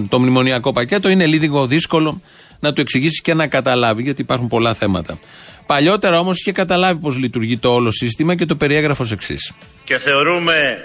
το 0.09 0.19
μνημονιακό 0.19 0.73
πακέτο, 0.73 1.09
είναι 1.09 1.27
λίγο 1.27 1.67
δύσκολο 1.67 2.21
να 2.61 2.73
του 2.73 2.81
εξηγήσεις 2.81 3.21
και 3.21 3.35
να 3.35 3.47
καταλάβει, 3.47 4.03
γιατί 4.03 4.21
υπάρχουν 4.21 4.49
πολλά 4.49 4.75
θέματα. 4.75 5.19
Παλιότερα 5.67 6.19
όμως 6.19 6.39
είχε 6.39 6.53
καταλάβει 6.53 6.99
πώς 7.01 7.17
λειτουργεί 7.17 7.59
το 7.59 7.69
όλο 7.69 7.91
σύστημα 7.91 8.35
και 8.35 8.45
το 8.45 8.57
περιέγραφε 8.57 9.03
ως 9.03 9.13
εξής. 9.13 9.53
Και 9.85 9.99
θεωρούμε 9.99 10.79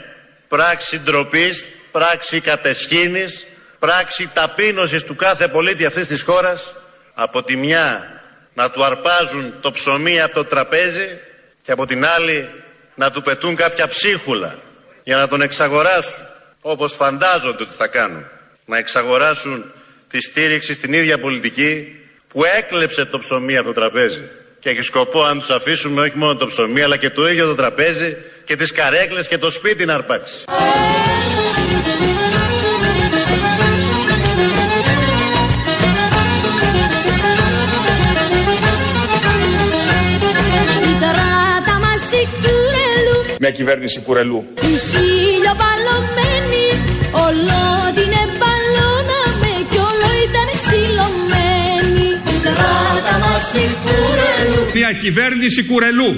πράξη 0.47 0.99
ντροπής, 0.99 1.65
πράξη 1.91 2.39
κατεσχήνης, 2.39 3.47
πράξη 3.79 4.29
ταπείνωσης 4.33 5.03
του 5.03 5.15
κάθε 5.15 5.47
πολίτη 5.47 5.85
αυτής 5.85 6.07
της 6.07 6.21
χώρας 6.21 6.73
από 7.13 7.43
τη 7.43 7.55
μια 7.55 8.03
να 8.53 8.69
του 8.69 8.83
αρπάζουν 8.83 9.53
το 9.61 9.71
ψωμί 9.71 10.21
από 10.21 10.33
το 10.33 10.45
τραπέζι 10.45 11.07
και 11.63 11.71
από 11.71 11.85
την 11.85 12.05
άλλη 12.05 12.49
να 12.99 13.11
του 13.11 13.21
πετούν 13.21 13.55
κάποια 13.55 13.87
ψίχουλα 13.87 14.59
για 15.03 15.17
να 15.17 15.27
τον 15.27 15.41
εξαγοράσουν 15.41 16.23
όπως 16.61 16.93
φαντάζονται 16.93 17.63
ότι 17.63 17.73
θα 17.77 17.87
κάνουν. 17.87 18.25
Να 18.65 18.77
εξαγοράσουν 18.77 19.71
τη 20.09 20.21
στήριξη 20.21 20.73
στην 20.73 20.93
ίδια 20.93 21.19
πολιτική 21.19 21.95
που 22.27 22.43
έκλεψε 22.57 23.05
το 23.05 23.19
ψωμί 23.19 23.57
από 23.57 23.67
το 23.67 23.73
τραπέζι. 23.73 24.21
Και 24.59 24.69
έχει 24.69 24.81
σκοπό 24.81 25.23
αν 25.23 25.39
τους 25.39 25.49
αφήσουμε 25.49 26.01
όχι 26.01 26.17
μόνο 26.17 26.35
το 26.35 26.47
ψωμί 26.47 26.81
αλλά 26.81 26.97
και 26.97 27.09
το 27.09 27.27
ίδιο 27.27 27.47
το 27.47 27.55
τραπέζι 27.55 28.17
και 28.45 28.55
τις 28.55 28.71
καρέκλες 28.71 29.27
και 29.27 29.37
το 29.37 29.49
σπίτι 29.49 29.85
να 29.85 29.93
αρπάξει. 29.93 30.43
Μια 43.49 43.57
κυβέρνηση 43.57 43.99
κουρελού. 43.99 44.39
Χίλιο 44.91 45.53
παλωμένη, 45.61 46.65
όλο 47.25 47.61
την 47.97 48.11
εμπαλώναμε 48.23 49.51
κι 49.71 49.79
όλο 49.89 50.07
ήταν 50.25 50.47
ξυλωμένη. 50.59 52.07
Τράτα 52.45 53.15
μας 53.23 53.47
η 53.63 53.65
κουρελού. 53.83 54.61
Μια 54.77 54.91
κυβέρνηση 55.03 55.61
κουρελού. 55.69 56.09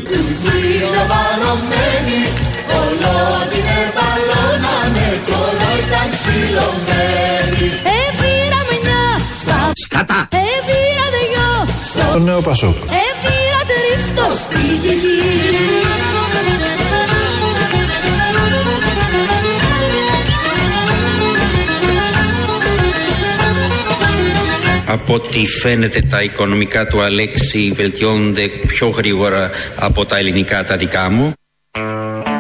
Χίλιο 0.44 1.04
παλωμένη, 1.12 2.22
όλο 2.82 3.16
την 3.52 3.66
εμπαλώναμε 3.84 5.06
κι 5.26 5.34
όλο 5.46 5.68
ήταν 5.82 6.06
ξυλωμένη. 6.16 7.66
Εβήραμε 8.04 8.76
μια 8.86 9.04
στα 9.42 9.60
σκατά. 9.84 10.20
Εβήρα 10.56 11.06
δυο 11.16 11.50
στο 11.90 12.04
Το 12.14 12.20
νέο 12.20 12.42
Πασόκ. 12.42 12.78
Εβήρα 13.08 13.62
τρεις 13.70 14.04
στο 14.12 14.26
σπίτι 14.42 14.94
της. 15.04 16.71
Από 24.88 25.14
ό,τι 25.14 25.46
φαίνεται 25.46 26.02
τα 26.02 26.24
οικονομικά 26.24 26.88
του 26.88 27.02
Αλέξη 27.02 27.72
βελτιώνονται 27.72 28.48
πιο 28.48 28.90
γρήγορα 28.90 29.50
από 29.80 30.06
τα 30.06 30.18
ελληνικά 30.18 30.64
τα 30.64 30.78
δικά 30.78 31.10
μου. 31.10 31.34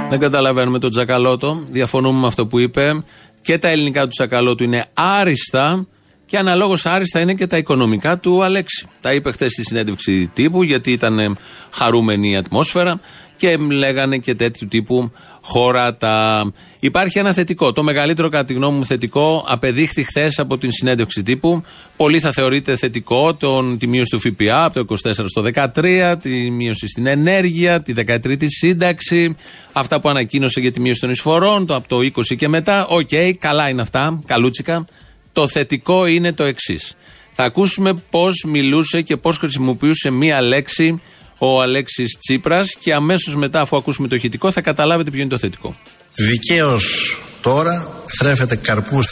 Δεν 0.09 0.19
καταλαβαίνουμε 0.19 0.79
τον 0.79 0.89
Τζακαλώτο. 0.89 1.65
Διαφωνούμε 1.69 2.19
με 2.19 2.27
αυτό 2.27 2.47
που 2.47 2.59
είπε. 2.59 3.03
Και 3.41 3.57
τα 3.57 3.67
ελληνικά 3.67 4.01
του 4.01 4.09
Τζακαλώτου 4.09 4.63
είναι 4.63 4.85
άριστα. 4.93 5.87
Και 6.25 6.37
αναλόγως 6.37 6.85
άριστα 6.85 7.19
είναι 7.19 7.33
και 7.33 7.47
τα 7.47 7.57
οικονομικά 7.57 8.17
του 8.17 8.43
Αλέξη. 8.43 8.87
Τα 9.01 9.13
είπε 9.13 9.31
χθες 9.31 9.51
στη 9.51 9.63
συνέντευξη 9.63 10.31
τύπου, 10.33 10.63
γιατί 10.63 10.91
ήταν 10.91 11.37
χαρούμενη 11.71 12.29
η 12.29 12.35
ατμόσφαιρα 12.35 12.99
και 13.41 13.57
λέγανε 13.57 14.17
και 14.17 14.35
τέτοιου 14.35 14.67
τύπου 14.67 15.11
χώρατα. 15.41 16.51
Υπάρχει 16.79 17.19
ένα 17.19 17.33
θετικό. 17.33 17.71
Το 17.71 17.83
μεγαλύτερο, 17.83 18.29
κατά 18.29 18.43
τη 18.43 18.53
γνώμη 18.53 18.77
μου, 18.77 18.85
θετικό 18.85 19.45
απεδείχθη 19.47 20.03
χθες 20.03 20.39
από 20.39 20.57
την 20.57 20.71
συνέντευξη 20.71 21.23
τύπου. 21.23 21.63
Πολύ 21.97 22.19
θα 22.19 22.31
θεωρείται 22.31 22.75
θετικό 22.75 23.33
τον, 23.33 23.77
τη 23.77 23.87
μείωση 23.87 24.09
του 24.09 24.19
ΦΠΑ 24.19 24.63
από 24.63 24.85
το 24.85 24.95
24 25.03 25.11
στο 25.25 25.43
13, 25.73 26.15
τη 26.21 26.29
μείωση 26.51 26.87
στην 26.87 27.05
ενέργεια, 27.05 27.81
τη 27.81 27.93
13η 27.97 28.45
σύνταξη, 28.45 29.35
αυτά 29.71 29.99
που 29.99 30.09
ανακοίνωσε 30.09 30.59
για 30.59 30.71
τη 30.71 30.79
μείωση 30.79 30.99
των 30.99 31.09
εισφορών, 31.09 31.65
το 31.65 31.75
από 31.75 31.87
το 31.87 31.97
20 31.97 32.35
και 32.37 32.47
μετά. 32.47 32.87
OK, 32.87 33.09
okay, 33.11 33.33
καλά 33.39 33.69
είναι 33.69 33.81
αυτά, 33.81 34.19
καλούτσικα. 34.25 34.85
Το 35.33 35.47
θετικό 35.47 36.05
είναι 36.05 36.33
το 36.33 36.43
εξής. 36.43 36.95
Θα 37.31 37.43
ακούσουμε 37.43 37.93
πώς 38.09 38.43
μιλούσε 38.47 39.01
και 39.01 39.17
πώς 39.17 39.37
χρησιμοποιούσε 39.37 40.09
μία 40.09 40.41
λέξη 40.41 41.01
ο 41.43 41.61
Αλέξης 41.61 42.17
Τσίπρας 42.17 42.75
και 42.79 42.93
αμέσως 42.93 43.35
μετά, 43.35 43.61
αφού 43.61 43.77
ακούσουμε 43.77 44.07
το 44.07 44.15
ηχητικό, 44.15 44.51
θα 44.51 44.61
καταλάβετε 44.61 45.11
ποιο 45.11 45.19
είναι 45.21 45.29
το 45.29 45.37
θετικό. 45.37 45.75
Δικαίως 46.15 47.17
τώρα 47.41 48.03
θρέφεται 48.19 48.55
καρπούς 48.55 49.05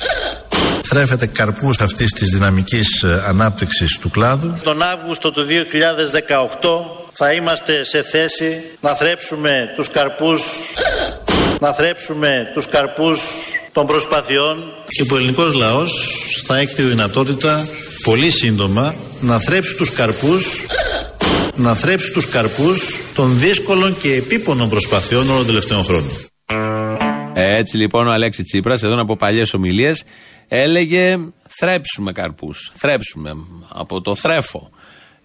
θρέφεται 0.84 1.26
καρπούς 1.26 1.80
αυτής 1.80 2.12
της 2.12 2.30
δυναμικής 2.30 3.04
ε, 3.04 3.24
ανάπτυξης 3.28 3.98
του 3.98 4.10
κλάδου. 4.10 4.60
Τον 4.64 4.82
Αύγουστο 4.82 5.32
του 5.32 5.46
2018 5.48 5.50
θα 7.12 7.34
είμαστε 7.34 7.84
σε 7.84 8.04
θέση 8.04 8.62
να 8.82 8.96
θρέψουμε 8.96 9.74
τους 9.76 9.90
καρπούς 9.90 10.42
να 11.60 11.74
θρέψουμε 11.74 12.52
τους 12.54 12.68
καρπούς 12.68 13.22
των 13.72 13.86
προσπαθειών 13.86 14.74
και 14.88 15.14
ο 15.14 15.16
ελληνικός 15.16 15.54
λαός 15.54 16.16
θα 16.46 16.58
έχει 16.58 16.74
τη 16.74 16.82
δυνατότητα 16.82 17.68
πολύ 18.04 18.30
σύντομα 18.30 18.96
να 19.20 19.40
θρέψει 19.40 19.76
τους 19.76 19.92
καρπούς 19.92 20.46
να 21.60 21.76
θρέψει 21.76 22.12
τους 22.12 22.30
καρπούς 22.30 22.80
των 23.14 23.40
δύσκολων 23.40 23.98
και 23.98 24.14
επίπονων 24.14 24.70
προσπαθειών 24.70 25.24
όλων 25.24 25.38
των 25.38 25.46
τελευταίων 25.46 25.84
χρόνων. 25.84 26.12
Έτσι 27.34 27.78
λοιπόν 27.78 28.08
ο 28.08 28.12
Αλέξη 28.12 28.44
Τσίπρας 28.44 28.84
εδώ 28.84 29.02
από 29.02 29.16
παλιές 29.16 29.54
ομιλίες 29.54 30.04
έλεγε 30.48 31.18
θρέψουμε 31.48 32.12
καρπούς, 32.12 32.72
θρέψουμε 32.74 33.32
από 33.68 34.02
το 34.02 34.16
θρέφο. 34.16 34.70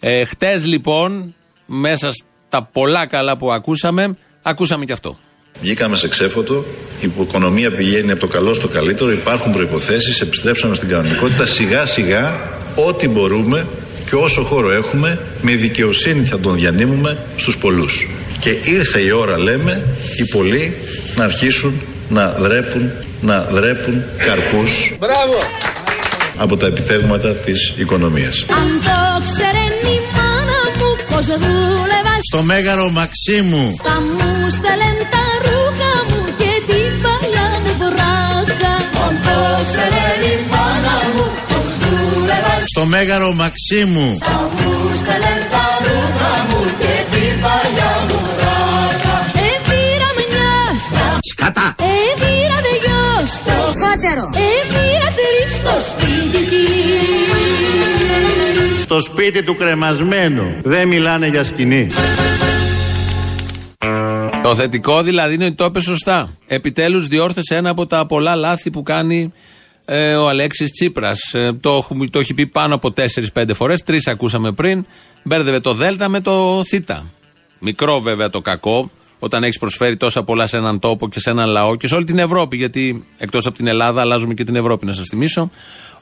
Ε, 0.01 0.25
χτες 0.25 0.67
λοιπόν 0.67 1.35
μέσα 1.67 2.13
στα 2.13 2.63
πολλά 2.73 3.07
καλά 3.07 3.37
που 3.37 3.53
ακούσαμε, 3.53 4.17
ακούσαμε 4.43 4.85
και 4.85 4.93
αυτό. 4.93 5.19
Βγήκαμε 5.61 5.97
σε 5.97 6.09
ξέφωτο, 6.09 6.65
η 7.01 7.11
οικονομία 7.21 7.71
πηγαίνει 7.71 8.11
από 8.11 8.21
το 8.21 8.27
καλό 8.27 8.55
στο 8.55 8.69
καλύτερο, 8.69 9.13
υπάρχουν 9.13 9.53
προϋποθέσεις, 9.53 10.21
επιστρέψαμε 10.21 10.75
στην 10.75 10.89
κανονικότητα, 10.89 11.47
σιγά 11.47 11.87
σιγά 11.87 12.35
ό,τι 12.75 13.09
μπορούμε 13.09 13.67
και 14.07 14.15
όσο 14.15 14.43
χώρο 14.43 14.71
έχουμε 14.73 15.19
με 15.43 15.53
δικαιοσύνη 15.53 16.25
θα 16.25 16.39
τον 16.39 16.55
διανύμουμε 16.55 17.17
στους 17.37 17.57
πολλούς. 17.57 18.09
Και 18.39 18.51
ήρθε 18.65 19.01
η 19.01 19.11
ώρα 19.11 19.39
λέμε 19.39 19.83
οι 20.19 20.25
πολλοί 20.25 20.77
να 21.17 21.25
αρχίσουν 21.25 21.81
να 22.09 22.29
δρέπουν, 22.39 22.91
να 23.21 23.41
δρέπουν 23.51 24.03
καρπούς 24.27 24.93
Μπράβο! 24.99 25.37
από 26.37 26.57
τα 26.57 26.67
επιτεύγματα 26.67 27.29
της 27.29 27.75
οικονομίας. 27.77 28.45
Αν 28.49 28.81
το 28.85 29.25
ξέρει 29.25 29.65
η 29.95 29.99
μάνα 30.17 30.61
μου 30.79 30.91
πως 31.09 31.27
δούλευα 31.27 32.15
Στο 32.31 32.43
Μέγαρο 32.43 32.89
Μαξίμου 32.91 33.75
Θα 33.83 34.01
μου 34.01 34.51
στέλνε 34.57 35.05
τα 35.15 35.25
ρούχα 35.45 35.93
μου 36.09 36.25
και 36.41 36.53
την 36.69 36.93
παλιά 37.05 37.49
μου 37.63 37.73
βράχα 37.79 38.75
Αν 39.07 39.15
το 39.25 39.65
ξέρει 39.65 40.04
βράχα 48.37 49.15
Εβήρα 49.51 50.09
μια 50.17 50.79
στα 50.79 51.19
Σκατά. 51.31 51.75
Εβήρα 51.79 52.59
δυο 52.67 53.27
στο 53.27 53.59
Κότερο. 53.83 54.27
Εβήρα 54.59 55.09
τρεις 55.17 55.55
στο 55.55 55.77
σπίτι 55.89 56.45
της 56.49 56.75
στο 58.83 59.01
σπίτι 59.01 59.43
του 59.45 59.57
κρεμασμένου. 59.57 60.55
Δεν 60.63 60.89
μιλάνε 60.89 61.27
για 61.27 61.45
σκηνή. 61.45 61.87
Το 64.43 64.55
θετικό 64.55 65.03
δηλαδή 65.03 65.35
είναι 65.35 65.45
ότι 65.45 65.55
το 65.55 65.65
είπε 65.65 65.81
σωστά. 65.81 66.37
Επιτέλους 66.47 67.07
διόρθωσε 67.07 67.57
ένα 67.57 67.71
από 67.71 67.87
τα 67.87 68.07
πολλά 68.07 68.35
λάθη 68.35 68.71
που 68.71 68.83
κάνει 68.83 69.33
ε, 69.85 70.15
ο 70.15 70.29
Αλέξης 70.29 70.71
Τσίπρας. 70.71 71.21
Ε, 71.33 71.53
το, 71.53 71.87
το 72.11 72.19
έχει 72.19 72.35
πει 72.35 72.47
πάνω 72.47 72.75
από 72.75 72.93
4-5 73.35 73.51
φορές. 73.55 73.83
Τρεις 73.83 74.07
ακούσαμε 74.07 74.53
πριν. 74.53 74.85
Μπέρδευε 75.23 75.61
το 75.61 75.75
Δέλτα 75.75 76.09
με 76.09 76.21
το 76.21 76.65
Θ. 76.65 76.75
Μικρό 77.59 78.01
βέβαια 78.01 78.31
το 78.31 78.41
κακό, 78.41 78.91
όταν 79.19 79.43
έχεις 79.43 79.59
προσφέρει 79.59 79.97
τόσα 79.97 80.23
πολλά 80.23 80.47
σε 80.47 80.57
έναν 80.57 80.79
τόπο 80.79 81.09
και 81.09 81.21
σε 81.21 81.31
έναν 81.31 81.49
λαό 81.49 81.77
και 81.77 81.87
σε 81.87 81.95
όλη 81.95 82.05
την 82.05 82.19
Ευρώπη. 82.19 82.57
Γιατί 82.57 83.05
εκτός 83.19 83.47
από 83.47 83.57
την 83.57 83.67
Ελλάδα, 83.67 84.01
αλλάζουμε 84.01 84.35
και 84.35 84.45
την 84.45 84.57
Ευρώπη, 84.57 84.87
να 84.87 84.93
σας 84.93 85.07
θυμίσω. 85.09 85.51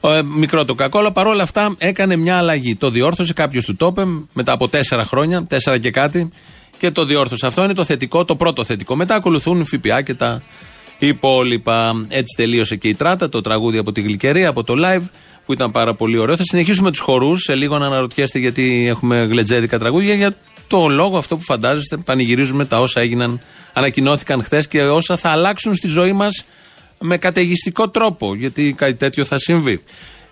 Ε, 0.01 0.21
μικρό 0.21 0.65
το 0.65 0.75
κακό, 0.75 0.99
αλλά 0.99 1.11
παρόλα 1.11 1.43
αυτά 1.43 1.75
έκανε 1.77 2.15
μια 2.15 2.37
αλλαγή. 2.37 2.75
Το 2.75 2.89
διόρθωσε, 2.89 3.33
κάποιος 3.33 3.65
του 3.65 3.75
το 3.75 3.87
είπε 3.87 4.05
μετά 4.33 4.51
από 4.51 4.67
τέσσερα 4.67 5.05
χρόνια, 5.05 5.45
τέσσερα 5.45 5.77
και 5.77 5.91
κάτι, 5.91 6.29
και 6.77 6.91
το 6.91 7.05
διόρθωσε. 7.05 7.45
Αυτό 7.45 7.63
είναι 7.63 7.73
το 7.73 7.83
θετικό, 7.83 8.25
το 8.25 8.35
πρώτο 8.35 8.63
θετικό. 8.63 8.95
Μετά 8.95 9.15
ακολουθούν 9.15 9.59
οι 9.59 9.65
ΦΠΑ 9.65 10.01
και 10.01 10.13
τα 10.13 10.41
υπόλοιπα. 10.97 12.05
Έτσι 12.09 12.35
τελείωσε 12.37 12.75
και 12.75 12.87
η 12.87 12.95
τράτα, 12.95 13.29
το 13.29 13.41
τραγούδι 13.41 13.77
από 13.77 13.91
τη 13.91 14.01
Γλυκερία, 14.01 14.49
από 14.49 14.63
το 14.63 14.73
live, 14.77 15.03
που 15.45 15.53
ήταν 15.53 15.71
πάρα 15.71 15.93
πολύ 15.93 16.17
ωραίο. 16.17 16.35
Θα 16.35 16.43
συνεχίσουμε 16.43 16.91
τους 16.91 16.99
χορούς. 16.99 17.41
Σε 17.41 17.55
λίγο 17.55 17.77
να 17.77 17.85
αναρωτιέστε 17.85 18.39
γιατί 18.39 18.87
έχουμε 18.87 19.27
γλετζέδικα 19.29 19.79
τραγούδια. 19.79 20.13
Για 20.13 20.35
το 20.67 20.87
λόγο 20.87 21.17
αυτό 21.17 21.37
που 21.37 21.43
φαντάζεστε, 21.43 21.97
πανηγυρίζουμε 21.97 22.65
τα 22.65 22.79
όσα 22.79 23.01
έγιναν, 23.01 23.41
ανακοινώθηκαν 23.73 24.43
χθες 24.43 24.67
και 24.67 24.81
όσα 24.81 25.17
θα 25.17 25.29
αλλάξουν 25.29 25.75
στη 25.75 25.87
ζωή 25.87 26.13
μας 26.13 26.45
με 26.99 27.17
καταιγιστικό 27.17 27.89
τρόπο. 27.89 28.35
Γιατί 28.35 28.75
κάτι 28.77 28.93
τέτοιο 28.93 29.25
θα 29.25 29.39
συμβεί. 29.39 29.83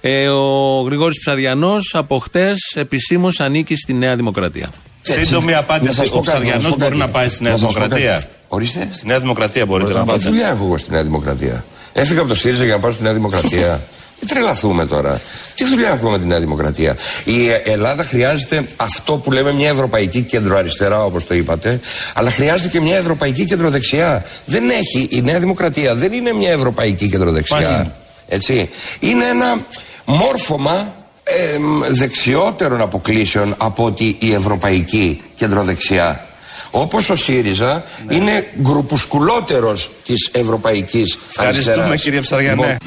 Ε, 0.02 0.28
ο 0.28 0.82
Γρηγόρης 0.82 1.20
Ψαριανός 1.20 1.96
από 1.96 2.18
χτες 2.18 2.58
επισήμως 2.74 3.40
ανήκει 3.40 3.76
στη 3.76 3.94
Νέα 3.94 4.16
Δημοκρατία. 4.16 4.72
Σύντομη 5.02 5.54
απάντηση. 5.54 6.10
Ο 6.12 6.20
Ψαριανός 6.20 6.78
μπορεί 6.78 6.96
να 6.96 7.08
πάει 7.08 7.30
στη 7.30 7.44
Νέα 7.44 7.56
Δημοκρατία; 7.56 8.30
Ορίστε. 8.54 8.88
Στη 8.92 9.08
Νέα 9.08 9.20
Δημοκρατία 9.20 9.66
μπορείτε 9.66 9.94
να 9.94 10.06
πάτε. 10.06 10.20
Τι 10.20 10.28
δουλειά 10.28 10.48
έχω 10.48 10.66
εγώ 10.66 10.78
στη 10.78 10.92
Νέα 10.92 11.04
Δημοκρατία. 11.04 11.66
Έφυγα 11.94 12.20
από 12.20 12.30
το 12.30 12.36
ΣΥΡΙΖΑ 12.36 12.64
για 12.64 12.74
να 12.74 12.80
πάω 12.80 12.92
στη 12.92 13.04
Νέα 13.04 13.14
Δημοκρατία. 13.14 13.82
Τι 14.20 14.26
τρελαθούμε 14.32 14.86
τώρα. 14.86 15.22
Τι 15.56 15.66
δουλειά 15.66 15.90
έχουμε 15.90 16.12
με 16.12 16.20
τη 16.20 16.26
Νέα 16.26 16.40
Δημοκρατία. 16.40 16.98
Η 17.24 17.50
Ελλάδα 17.66 18.04
χρειάζεται 18.04 18.66
αυτό 18.76 19.18
που 19.18 19.32
λέμε 19.32 19.52
μια 19.52 19.70
ευρωπαϊκή 19.70 20.22
κεντροαριστερά, 20.22 21.04
όπως 21.04 21.28
το 21.28 21.34
είπατε, 21.34 21.80
αλλά 22.14 22.30
χρειάζεται 22.30 22.70
και 22.70 22.82
μια 22.82 22.98
ευρωπαϊκή 22.98 23.46
κεντροδεξιά. 23.46 24.26
Δεν 24.46 24.70
έχει 24.70 25.08
η 25.12 25.22
Νέα 25.22 25.40
Δημοκρατία, 25.40 25.96
δεν 25.96 26.12
είναι 26.12 26.34
μια 26.34 26.52
ευρωπαϊκή 26.52 27.10
κεντροδεξιά. 27.10 27.94
Έτσι. 28.28 28.70
Είναι 29.00 29.26
ένα 29.26 29.66
μόρφωμα 30.06 30.96
ε, 31.24 31.58
δεξιότερων 31.92 32.82
αποκλήσεων 32.82 33.56
από 33.58 33.86
ότι 33.86 34.16
η 34.20 34.34
ευρωπαϊκή 34.34 35.22
κεντροδεξιά. 35.36 36.26
Όπως 36.72 37.10
ο 37.10 37.16
ΣΥΡΙΖΑ 37.16 37.84
ναι. 38.08 38.16
είναι 38.16 38.48
γκρουπουσκουλότερος 38.62 39.92
της 40.06 40.30
ευρωπαϊκής 40.32 41.18
αριστεράς. 41.36 41.58
Ευχαριστούμε 41.58 41.98
κύριε 41.98 42.20
Ψαριανέ. 42.20 42.56
Λοιπόν, 42.56 42.78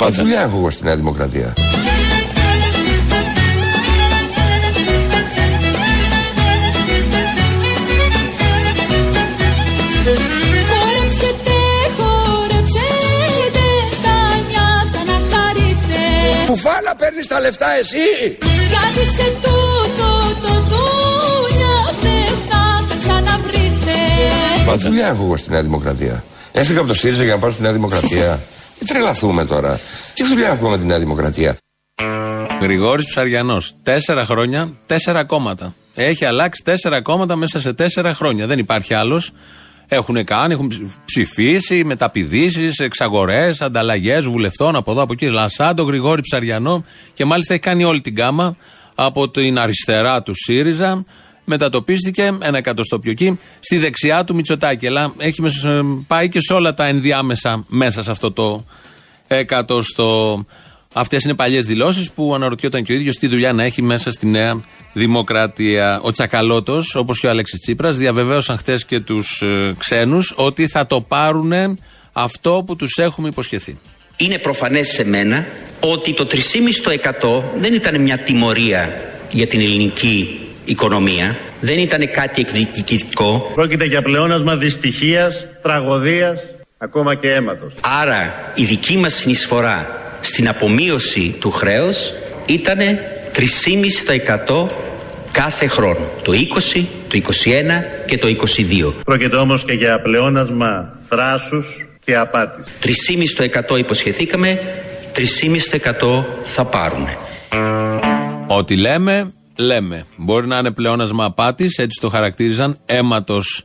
Μα 0.00 0.10
δουλειά 0.10 0.40
έχω 0.40 0.56
εγώ 0.56 0.70
στη 0.70 0.84
Νέα 0.84 0.96
Δημοκρατία. 0.96 1.54
Τα 17.30 17.40
λεφτά 17.40 17.70
εσύ. 17.80 18.06
Γιατί 18.70 19.04
σε 19.16 19.26
τούτο 19.42 20.08
το 20.42 20.52
δούνια 20.70 21.76
δεν 22.00 22.32
θα 22.48 22.62
ξαναβρείτε. 23.00 23.96
Μα 24.66 24.76
δουλειά 24.76 25.08
έχω 25.08 25.24
εγώ 25.24 25.36
στη 25.36 25.50
Νέα 25.50 25.62
Δημοκρατία; 25.62 26.24
Έφυγα 26.52 26.78
από 26.78 26.88
το 26.88 26.94
ΣΥΡΙΖΑ 26.94 27.24
για 27.24 27.34
να 27.34 27.38
πάω 27.38 27.50
στη 27.50 27.62
Νέα 27.62 27.72
Δημοκρατία. 27.72 28.40
Τι 28.78 28.86
τρελαθούμε 28.86 29.44
τώρα. 29.44 29.80
Τι 30.14 30.24
δουλειά 30.24 30.48
έχουμε 30.48 30.70
με 30.70 30.78
τη 30.78 30.84
Νέα 30.84 30.98
Δημοκρατία; 30.98 31.56
Γρηγόρης 32.60 33.06
Ψαριανός. 33.06 33.74
Τέσσερα 33.82 34.24
χρόνια, 34.24 34.72
τέσσερα 34.86 35.24
κόμματα. 35.24 35.74
Έχει 35.94 36.24
αλλάξει 36.24 36.62
τέσσερα 36.64 37.02
κόμματα 37.02 37.36
μέσα 37.36 37.60
σε 37.60 37.72
τέσσερα 37.72 38.14
χρόνια. 38.14 38.46
Δεν 38.46 38.58
υπάρχει 38.58 38.94
άλλος 38.94 39.32
έχουν 39.92 40.24
κάνει, 40.24 40.52
έχουν 40.52 40.72
ψηφίσει, 41.04 41.84
μεταπηδήσεις, 41.84 42.78
εξαγορές, 42.78 43.60
ανταλλαγές 43.60 44.26
βουλευτών 44.26 44.76
από 44.76 44.90
εδώ 44.90 45.02
από 45.02 45.12
εκεί. 45.12 45.26
Λασάντο, 45.26 45.82
Γρηγόρη 45.82 46.20
Ψαριανό 46.22 46.84
και 47.14 47.24
μάλιστα 47.24 47.52
έχει 47.52 47.62
κάνει 47.62 47.84
όλη 47.84 48.00
την 48.00 48.14
κάμα 48.14 48.56
από 48.94 49.30
την 49.30 49.58
αριστερά 49.58 50.22
του 50.22 50.32
ΣΥΡΙΖΑ. 50.34 51.04
Μετατοπίστηκε 51.44 52.38
ένα 52.42 52.58
εκατοστό 52.58 52.98
πιο 52.98 53.10
εκεί 53.10 53.38
στη 53.60 53.78
δεξιά 53.78 54.24
του 54.24 54.34
Μητσοτάκη. 54.34 54.86
Αλλά 54.86 55.12
έχει 55.16 55.42
πάει 56.06 56.28
και 56.28 56.40
σε 56.40 56.52
όλα 56.52 56.74
τα 56.74 56.86
ενδιάμεσα 56.86 57.64
μέσα 57.68 58.02
σε 58.02 58.10
αυτό 58.10 58.32
το 58.32 58.64
εκατοστό. 59.26 60.44
Αυτές 60.94 61.22
είναι 61.24 61.34
παλιές 61.34 61.66
δηλώσεις 61.66 62.10
που 62.10 62.34
αναρωτιόταν 62.34 62.82
και 62.82 62.92
ο 62.92 62.94
ίδιος 62.94 63.16
τι 63.16 63.26
δουλειά 63.26 63.52
να 63.52 63.62
έχει 63.64 63.82
μέσα 63.82 64.10
στη 64.10 64.26
Νέα 64.26 64.60
Δημοκρατία. 64.92 66.00
Ο 66.02 66.10
Τσακαλώτος, 66.10 66.94
όπως 66.94 67.20
και 67.20 67.26
ο 67.26 67.30
Αλέξης 67.30 67.60
Τσίπρας, 67.60 67.96
διαβεβαίωσαν 67.96 68.58
χθες 68.58 68.84
και 68.84 69.00
τους 69.00 69.42
ε, 69.42 69.74
ξένους 69.78 70.32
ότι 70.36 70.68
θα 70.68 70.86
το 70.86 71.00
πάρουν 71.00 71.52
αυτό 72.12 72.62
που 72.66 72.76
τους 72.76 72.98
έχουμε 72.98 73.28
υποσχεθεί. 73.28 73.78
Είναι 74.16 74.38
προφανές 74.38 74.88
σε 74.88 75.04
μένα 75.04 75.46
ότι 75.80 76.12
το 76.12 76.26
3,5% 76.30 77.42
δεν 77.58 77.74
ήταν 77.74 78.00
μια 78.00 78.18
τιμωρία 78.18 79.00
για 79.30 79.46
την 79.46 79.60
ελληνική 79.60 80.40
οικονομία, 80.64 81.38
δεν 81.60 81.78
ήταν 81.78 82.10
κάτι 82.10 82.40
εκδικητικό. 82.40 83.50
Πρόκειται 83.54 83.84
για 83.84 84.02
πλεόνασμα 84.02 84.56
δυστυχίας, 84.56 85.46
τραγωδίας, 85.62 86.48
ακόμα 86.78 87.14
και 87.14 87.32
αίματος. 87.32 87.74
Άρα 88.00 88.52
η 88.54 88.64
δική 88.64 88.96
μας 88.96 89.12
συνεισφορά 89.12 89.99
στην 90.20 90.48
απομείωση 90.48 91.36
του 91.40 91.50
χρέους 91.50 92.12
ήταν 92.46 92.78
3,5% 94.48 94.66
κάθε 95.32 95.66
χρόνο. 95.66 96.10
Το 96.22 96.32
20, 96.32 96.84
το 97.08 97.16
21 97.16 97.84
και 98.06 98.18
το 98.18 98.28
22. 98.28 98.94
Πρόκειται 99.04 99.36
όμως 99.36 99.64
και 99.64 99.72
για 99.72 100.00
πλεόνασμα 100.00 100.98
θράσους 101.08 101.86
και 102.04 102.16
απάτης. 102.16 102.66
3,5% 103.70 103.78
υποσχεθήκαμε, 103.78 104.58
3,5% 105.14 106.24
θα 106.44 106.64
πάρουν. 106.64 107.06
Ό,τι 108.46 108.76
λέμε, 108.76 109.32
λέμε. 109.56 110.04
Μπορεί 110.16 110.46
να 110.46 110.58
είναι 110.58 110.70
πλεόνασμα 110.70 111.24
απάτης, 111.24 111.78
έτσι 111.78 112.00
το 112.00 112.08
χαρακτήριζαν, 112.08 112.78
αίματος 112.86 113.64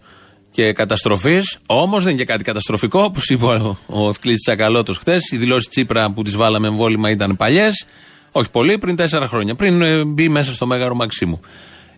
και 0.55 0.73
καταστροφής. 0.73 1.57
Όμως 1.65 2.03
δεν 2.03 2.13
είναι 2.13 2.21
και 2.21 2.31
κάτι 2.31 2.43
καταστροφικό, 2.43 3.01
όπως 3.01 3.29
είπε 3.29 3.45
ο 3.85 4.09
Ευκλήτη 4.09 4.37
Τσακαλώτος 4.37 4.97
χθες. 4.97 5.31
Οι 5.31 5.37
δηλώσεις 5.37 5.67
Τσίπρα 5.67 6.11
που 6.11 6.23
τις 6.23 6.35
βάλαμε 6.35 6.67
εμβόλυμα 6.67 7.09
ήταν 7.09 7.35
παλιές. 7.35 7.85
Όχι 8.31 8.51
πολύ, 8.51 8.77
πριν 8.77 8.95
τέσσερα 8.95 9.27
χρόνια. 9.27 9.55
Πριν 9.55 9.81
ε, 9.81 10.03
μπει 10.03 10.29
μέσα 10.29 10.53
στο 10.53 10.65
μέγαρο 10.65 10.95
Μαξίμου. 10.95 11.39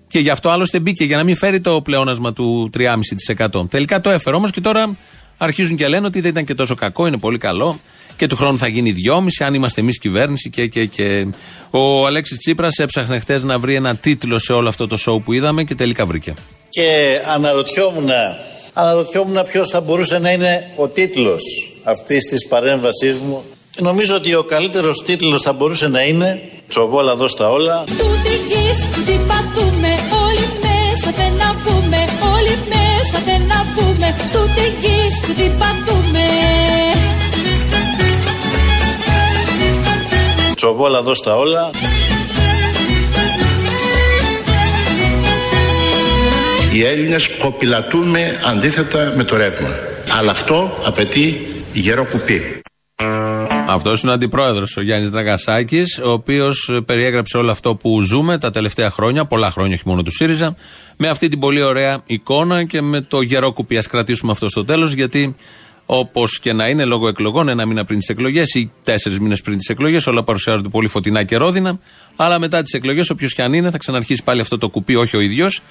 Και 0.07 0.19
γι' 0.19 0.29
αυτό 0.29 0.49
άλλωστε 0.49 0.79
μπήκε 0.79 1.03
για 1.03 1.17
να 1.17 1.23
μην 1.23 1.35
φέρει 1.35 1.59
το 1.59 1.81
πλεόνασμα 1.81 2.33
του 2.33 2.69
3,5%. 2.77 3.69
Τελικά 3.69 4.01
το 4.01 4.09
έφερε 4.09 4.35
όμως 4.35 4.51
και 4.51 4.61
τώρα 4.61 4.97
αρχίζουν 5.37 5.75
και 5.75 5.87
λένε 5.87 6.05
ότι 6.05 6.21
δεν 6.21 6.31
ήταν 6.31 6.45
και 6.45 6.53
τόσο 6.53 6.75
κακό, 6.75 7.07
είναι 7.07 7.17
πολύ 7.17 7.37
καλό. 7.37 7.79
Και 8.15 8.27
του 8.27 8.35
χρόνου 8.35 8.57
θα 8.57 8.67
γίνει 8.67 8.93
2,5 9.09 9.27
αν 9.45 9.53
είμαστε 9.53 9.81
εμείς 9.81 9.99
κυβέρνηση 9.99 10.49
και, 10.49 10.67
και, 10.67 10.85
και. 10.85 11.27
Ο 11.71 12.05
Αλέξης 12.05 12.37
Τσίπρας 12.37 12.77
έψαχνε 12.77 13.19
χθες 13.19 13.43
να 13.43 13.59
βρει 13.59 13.75
ένα 13.75 13.95
τίτλο 13.95 14.39
σε 14.39 14.53
όλο 14.53 14.69
αυτό 14.69 14.87
το 14.87 14.97
show 15.07 15.21
που 15.23 15.33
είδαμε 15.33 15.63
και 15.63 15.75
τελικά 15.75 16.05
βρήκε 16.05 16.33
και 16.77 17.21
αναρωτιόμουν, 17.33 18.09
αναρωτιόμουν 18.73 19.43
ποιος 19.51 19.69
θα 19.69 19.81
μπορούσε 19.81 20.19
να 20.19 20.31
είναι 20.31 20.71
ο 20.75 20.87
τίτλος 20.87 21.43
αυτής 21.83 22.23
της 22.25 22.47
παρέμβασής 22.47 23.17
μου. 23.17 23.43
Και 23.71 23.81
νομίζω 23.81 24.15
ότι 24.15 24.35
ο 24.35 24.43
καλύτερος 24.43 25.03
τίτλος 25.05 25.41
θα 25.41 25.53
μπορούσε 25.53 25.87
να 25.87 26.01
είναι 26.01 26.41
«Τσοβόλα 26.67 27.15
δώσ' 27.15 27.35
τα 27.35 27.49
όλα». 27.49 27.83
Του 27.83 28.09
γης 28.49 28.79
τι 29.05 29.13
πατούμε 29.27 29.91
όλοι 30.25 30.47
μέσα 30.65 31.11
δεν 31.15 31.31
να 31.41 31.49
πούμε 31.63 31.99
όλοι 32.35 32.55
μέσα 32.73 33.17
δεν 33.25 33.41
να 33.51 33.59
πούμε 33.75 34.15
Του 34.31 34.43
γης 34.81 35.19
που 35.19 35.33
τι 35.33 35.49
πατούμε 35.59 36.25
Τσοβόλα 40.55 41.01
δώσ' 41.01 41.21
τα 41.21 41.35
όλα 41.35 41.69
Οι 46.77 46.83
Έλληνες 46.83 47.27
κοπηλατούν 47.37 48.07
με 48.07 48.41
αντίθετα 48.45 49.13
με 49.15 49.23
το 49.23 49.37
ρεύμα. 49.37 49.69
Αλλά 50.19 50.31
αυτό 50.31 50.77
απαιτεί 50.85 51.47
γερό 51.73 52.05
κουπί. 52.05 52.61
Αυτός 53.67 54.01
είναι 54.01 54.11
ο 54.11 54.13
αντιπρόεδρος 54.13 54.77
ο 54.77 54.81
Γιάννης 54.81 55.09
Δραγασάκη, 55.09 55.83
ο 56.03 56.09
οποίος 56.09 56.79
περιέγραψε 56.85 57.37
όλο 57.37 57.51
αυτό 57.51 57.75
που 57.75 58.01
ζούμε 58.01 58.37
τα 58.37 58.49
τελευταία 58.49 58.91
χρόνια, 58.91 59.25
πολλά 59.25 59.51
χρόνια, 59.51 59.75
όχι 59.75 59.83
μόνο 59.85 60.03
του 60.03 60.11
ΣΥΡΙΖΑ, 60.11 60.55
με 60.97 61.07
αυτή 61.07 61.27
την 61.27 61.39
πολύ 61.39 61.61
ωραία 61.61 62.01
εικόνα 62.05 62.63
και 62.63 62.81
με 62.81 63.01
το 63.01 63.21
γερό 63.21 63.51
κουπί. 63.51 63.77
Α 63.77 63.83
κρατήσουμε 63.89 64.31
αυτό 64.31 64.49
στο 64.49 64.65
τέλος, 64.65 64.93
γιατί 64.93 65.35
όπως 65.85 66.39
και 66.39 66.53
να 66.53 66.67
είναι 66.67 66.85
λόγω 66.85 67.07
εκλογών, 67.07 67.49
ένα 67.49 67.65
μήνα 67.65 67.85
πριν 67.85 67.99
τις 67.99 68.09
εκλογές 68.09 68.53
ή 68.53 68.71
τέσσερις 68.83 69.19
μήνες 69.19 69.41
πριν 69.41 69.57
τις 69.57 69.67
εκλογές, 69.67 70.07
όλα 70.07 70.23
παρουσιάζονται 70.23 70.69
πολύ 70.69 70.87
φωτεινά 70.87 71.23
και 71.23 71.35
ρόδινα. 71.35 71.79
Αλλά 72.15 72.39
μετά 72.39 72.61
τις 72.61 72.73
εκλογές, 72.73 73.09
όποιος 73.09 73.33
και 73.33 73.41
αν 73.41 73.53
είναι, 73.53 73.69
θα 73.69 73.77
ξαναρχίσει 73.77 74.23
πάλι 74.23 74.41
αυτό 74.41 74.57
το 74.57 74.69
κουπί, 74.69 74.95
όχι 74.95 75.17
ο 75.17 75.19
ίδιος. 75.19 75.61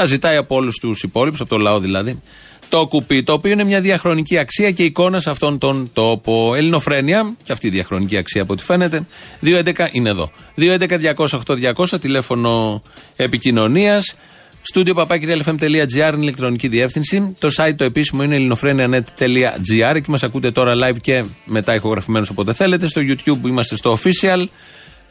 Θα 0.00 0.06
ζητάει 0.06 0.36
από 0.36 0.56
όλους 0.56 0.78
τους 0.78 1.02
υπόλοιπους, 1.02 1.40
από 1.40 1.48
το 1.48 1.58
λαό 1.58 1.80
δηλαδή, 1.80 2.22
το 2.68 2.86
κουπί, 2.86 3.22
το 3.22 3.32
οποίο 3.32 3.52
είναι 3.52 3.64
μια 3.64 3.80
διαχρονική 3.80 4.38
αξία 4.38 4.70
και 4.70 4.82
εικόνας 4.82 5.22
σε 5.22 5.30
αυτόν 5.30 5.58
τον 5.58 5.90
τόπο. 5.92 6.54
Ελληνοφρένια, 6.54 7.34
και 7.42 7.52
αυτή 7.52 7.66
η 7.66 7.70
διαχρονική 7.70 8.16
αξία 8.16 8.42
από 8.42 8.52
ό,τι 8.52 8.64
φαίνεται. 8.64 9.06
2.11 9.42 9.88
είναι 9.92 10.08
εδώ. 10.08 10.30
2.11.208.200 10.56 12.00
τηλέφωνο 12.00 12.82
επικοινωνίας. 13.16 14.14
Στούντιο 14.62 14.94
παπάκυριαλfm.gr 14.94 16.12
είναι 16.12 16.20
ηλεκτρονική 16.20 16.68
διεύθυνση. 16.68 17.34
Το 17.38 17.48
site 17.56 17.74
το 17.76 17.84
επίσημο 17.84 18.22
είναι 18.22 18.34
ελληνοφρένια.net.gr. 18.34 19.94
Εκεί 19.94 20.10
μας 20.10 20.22
ακούτε 20.22 20.50
τώρα 20.50 20.74
live 20.74 21.00
και 21.00 21.24
μετά 21.44 21.74
ηχογραφημένου 21.74 22.26
όποτε 22.30 22.52
θέλετε. 22.52 22.86
Στο 22.86 23.00
YouTube 23.04 23.46
είμαστε 23.46 23.76
στο 23.76 23.98
official. 24.02 24.44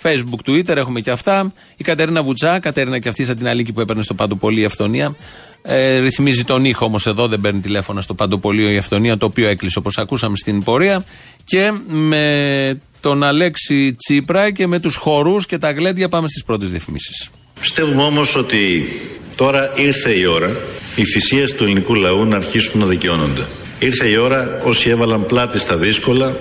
Facebook, 0.01 0.49
Twitter 0.49 0.75
έχουμε 0.75 0.99
και 0.99 1.11
αυτά. 1.11 1.53
Η 1.77 1.83
Κατερίνα 1.83 2.23
Βουτσά, 2.23 2.59
Κατερίνα 2.59 2.99
και 2.99 3.09
αυτή 3.09 3.25
σαν 3.25 3.37
την 3.37 3.47
Αλίκη 3.47 3.73
που 3.73 3.81
έπαιρνε 3.81 4.03
στο 4.03 4.13
Παντοπολί 4.13 4.61
η 4.61 4.65
Αυθονία. 4.65 5.15
Ε, 5.61 5.97
ρυθμίζει 5.97 6.43
τον 6.43 6.65
ήχο 6.65 6.85
όμως 6.85 7.07
εδώ, 7.07 7.27
δεν 7.27 7.41
παίρνει 7.41 7.59
τηλέφωνα 7.59 8.01
στο 8.01 8.13
Παντοπολίο 8.13 8.69
η 8.69 8.77
Αυθονία, 8.77 9.17
το 9.17 9.25
οποίο 9.25 9.47
έκλεισε 9.47 9.79
όπως 9.79 9.97
ακούσαμε 9.97 10.37
στην 10.37 10.63
πορεία. 10.63 11.03
Και 11.43 11.71
με 11.87 12.81
τον 12.99 13.23
Αλέξη 13.23 13.93
Τσίπρα 13.93 14.51
και 14.51 14.67
με 14.67 14.79
τους 14.79 14.95
χορούς 14.95 15.45
και 15.45 15.57
τα 15.57 15.71
γλέντια 15.71 16.09
πάμε 16.09 16.27
στις 16.27 16.43
πρώτες 16.43 16.71
διαφημίσεις. 16.71 17.29
Πιστεύουμε 17.59 18.03
όμως 18.03 18.35
ότι 18.35 18.87
τώρα 19.35 19.71
ήρθε 19.75 20.11
η 20.11 20.25
ώρα 20.25 20.49
οι 20.95 21.03
θυσίες 21.05 21.53
του 21.53 21.63
ελληνικού 21.63 21.95
λαού 21.95 22.25
να 22.25 22.35
αρχίσουν 22.35 22.79
να 22.79 22.85
δικαιώνονται. 22.85 23.45
Ήρθε 23.79 24.07
η 24.07 24.15
ώρα 24.15 24.57
όσοι 24.63 24.89
έβαλαν 24.89 25.25
πλάτη 25.25 25.59
στα 25.59 25.75
δύσκολα, 25.75 26.35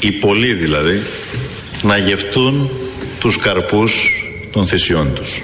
οι 0.00 0.12
πολλοί 0.12 0.52
δηλαδή, 0.52 1.00
να 1.82 1.96
γευτούν 1.98 2.70
τους 3.26 3.38
καρπούς 3.38 4.24
των 4.52 4.66
θυσιών 4.66 5.14
τους. 5.14 5.42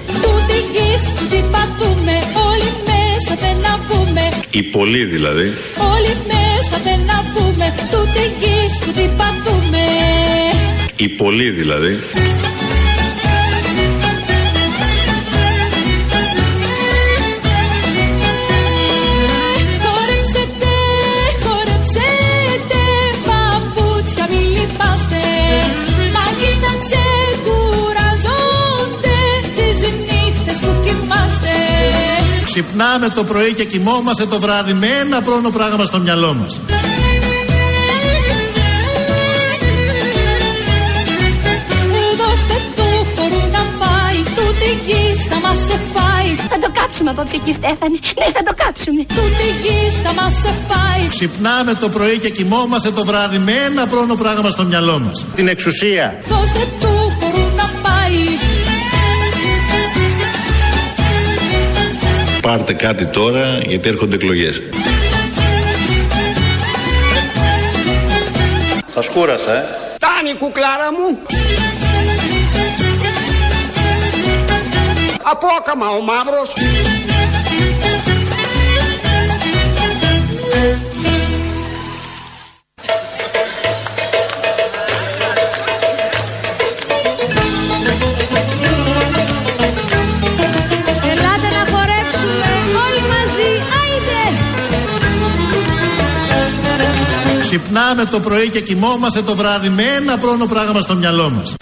Οι 4.49 4.63
πολλοί 4.63 5.03
δηλαδή. 5.03 5.51
Όλοι 5.93 6.17
μέσα 6.27 6.81
δεν 6.83 6.99
να 7.05 7.23
πούμε, 7.33 7.73
τούτη 7.91 8.23
γης 8.39 8.77
που 8.79 8.91
την 8.91 9.09
πατούμε. 9.17 9.85
Οι 10.95 11.07
πολλοί 11.07 11.49
δηλαδή. 11.49 11.99
Ξυπνάμε 32.55 33.09
το 33.09 33.23
πρωί 33.23 33.53
και 33.53 33.65
κοιμόμαστε 33.65 34.25
το 34.25 34.39
βράδυ 34.39 34.73
με 34.73 34.87
ένα 34.87 35.21
πρόνο 35.21 35.49
πράγμα 35.49 35.85
στο 35.85 35.99
μυαλό 35.99 36.33
μας. 36.33 36.59
Θα 46.49 46.59
το 46.59 46.71
κάψουμε 46.73 47.09
απόψε 47.09 47.35
εκεί 47.35 47.53
Στέφανη. 47.53 47.99
Ναι 48.17 48.25
θα 48.33 48.43
το 48.43 48.53
κάψουμε. 48.55 49.01
Τούτη 49.07 49.47
γη 49.63 49.89
θα 50.03 50.13
μας 50.13 50.33
σε 50.33 50.53
πάει 50.67 51.07
Ξυπνάμε 51.07 51.73
το 51.73 51.89
πρωί 51.89 52.17
και 52.19 52.29
κοιμόμαστε 52.29 52.91
το 52.91 53.05
βράδυ 53.05 53.37
Με 53.37 53.51
ένα 53.51 53.87
πρόνο 53.87 54.15
πράγμα 54.15 54.49
στο 54.49 54.63
μυαλό 54.63 54.99
μας. 54.99 55.25
Την 55.35 55.47
εξουσία. 55.47 56.21
Δώστε 56.27 56.67
του 56.79 57.02
Πάρτε 62.43 62.73
κάτι 62.73 63.05
τώρα 63.05 63.59
γιατί 63.65 63.89
έρχονται 63.89 64.15
εκλογές. 64.15 64.61
Σας 68.93 69.07
κούρασα, 69.07 69.53
ε. 69.57 69.65
Τάνι 69.99 70.37
κουκλάρα 70.37 70.91
μου. 70.91 71.19
Απόκαμα 75.23 75.89
ο 75.89 76.01
μαύρος. 76.01 76.53
Ξυπνάμε 97.55 98.05
το 98.05 98.19
πρωί 98.19 98.49
και 98.49 98.61
κοιμόμαστε 98.61 99.21
το 99.21 99.35
βράδυ 99.35 99.69
με 99.69 99.83
ένα 99.83 100.17
πρόνο 100.17 100.45
πράγμα 100.45 100.81
στο 100.81 100.95
μυαλό 100.95 101.29
μας. 101.29 101.55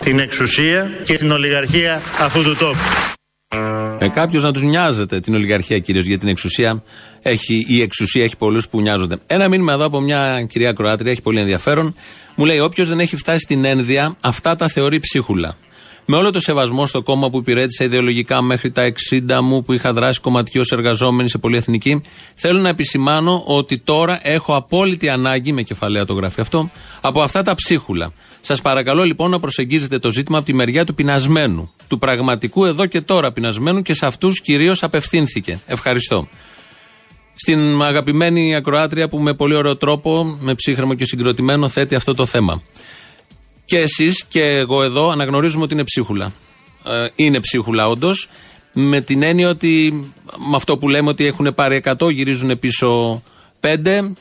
Την 0.00 0.18
εξουσία 0.18 0.90
και 1.04 1.14
την 1.14 1.30
ολιγαρχία 1.30 2.02
αυτού 2.20 2.42
του 2.42 2.56
τόπου. 2.56 2.78
Ε, 3.98 4.08
Κάποιος 4.08 4.42
να 4.42 4.52
τους 4.52 4.62
νοιάζεται 4.62 5.20
την 5.20 5.34
ολιγαρχία 5.34 5.78
κυρίω 5.78 6.00
για 6.00 6.18
την 6.18 6.28
εξουσία. 6.28 6.82
Έχει, 7.22 7.64
η 7.68 7.80
εξουσία 7.80 8.24
έχει 8.24 8.36
πολλούς 8.36 8.68
που 8.68 8.80
νοιάζονται. 8.80 9.16
Ένα 9.26 9.48
μήνυμα 9.48 9.72
εδώ 9.72 9.84
από 9.84 10.00
μια 10.00 10.46
κυρία 10.48 10.72
Κροάτρια, 10.72 11.10
έχει 11.10 11.22
πολύ 11.22 11.40
ενδιαφέρον. 11.40 11.94
Μου 12.34 12.44
λέει: 12.44 12.58
Όποιος 12.58 12.88
δεν 12.88 13.00
έχει 13.00 13.16
φτάσει 13.16 13.38
στην 13.38 13.64
ένδια, 13.64 14.16
αυτά 14.20 14.56
τα 14.56 14.68
θεωρεί 14.68 14.98
ψίχουλα. 14.98 15.56
Με 16.06 16.16
όλο 16.16 16.30
το 16.30 16.40
σεβασμό 16.40 16.86
στο 16.86 17.02
κόμμα 17.02 17.30
που 17.30 17.38
υπηρέτησα 17.38 17.84
ιδεολογικά 17.84 18.42
μέχρι 18.42 18.70
τα 18.70 18.92
60 19.10 19.38
μου 19.42 19.62
που 19.62 19.72
είχα 19.72 19.92
δράσει 19.92 20.20
κομματιός 20.20 20.70
εργαζόμενη 20.70 21.28
σε 21.28 21.38
πολυεθνική, 21.38 22.02
θέλω 22.34 22.60
να 22.60 22.68
επισημάνω 22.68 23.42
ότι 23.46 23.78
τώρα 23.78 24.20
έχω 24.22 24.54
απόλυτη 24.54 25.08
ανάγκη, 25.08 25.52
με 25.52 25.62
κεφαλαία 25.62 26.04
το 26.04 26.14
γράφει 26.14 26.40
αυτό, 26.40 26.70
από 27.00 27.22
αυτά 27.22 27.42
τα 27.42 27.54
ψίχουλα. 27.54 28.12
Σας 28.40 28.62
παρακαλώ 28.62 29.04
λοιπόν 29.04 29.30
να 29.30 29.40
προσεγγίζετε 29.40 29.98
το 29.98 30.10
ζήτημα 30.10 30.38
από 30.38 30.46
τη 30.46 30.54
μεριά 30.54 30.84
του 30.84 30.94
πεινασμένου. 30.94 31.72
Του 31.88 31.98
πραγματικού 31.98 32.64
εδώ 32.64 32.86
και 32.86 33.00
τώρα 33.00 33.32
πεινασμένου 33.32 33.82
και 33.82 33.94
σε 33.94 34.06
αυτούς 34.06 34.40
κυρίως 34.40 34.82
απευθύνθηκε. 34.82 35.60
Ευχαριστώ. 35.66 36.28
Στην 37.34 37.82
αγαπημένη 37.82 38.54
ακροάτρια 38.54 39.08
που 39.08 39.18
με 39.18 39.34
πολύ 39.34 39.54
ωραίο 39.54 39.76
τρόπο, 39.76 40.36
με 40.40 40.54
ψύχρεμο 40.54 40.94
και 40.94 41.04
συγκροτημένο, 41.04 41.68
θέτει 41.68 41.94
αυτό 41.94 42.14
το 42.14 42.26
θέμα 42.26 42.62
και 43.64 43.78
εσείς 43.78 44.24
και 44.28 44.44
εγώ 44.44 44.82
εδώ 44.82 45.10
αναγνωρίζουμε 45.10 45.64
ότι 45.64 45.74
είναι 45.74 45.84
ψίχουλα. 45.84 46.32
Ε, 46.86 47.06
είναι 47.14 47.40
ψίχουλα 47.40 47.88
όντως. 47.88 48.28
Με 48.72 49.00
την 49.00 49.22
έννοια 49.22 49.48
ότι 49.48 49.92
με 50.48 50.56
αυτό 50.56 50.78
που 50.78 50.88
λέμε 50.88 51.08
ότι 51.08 51.26
έχουν 51.26 51.54
πάρει 51.54 51.82
100, 51.84 52.12
γυρίζουν 52.12 52.58
πίσω 52.58 53.22
5 53.60 54.12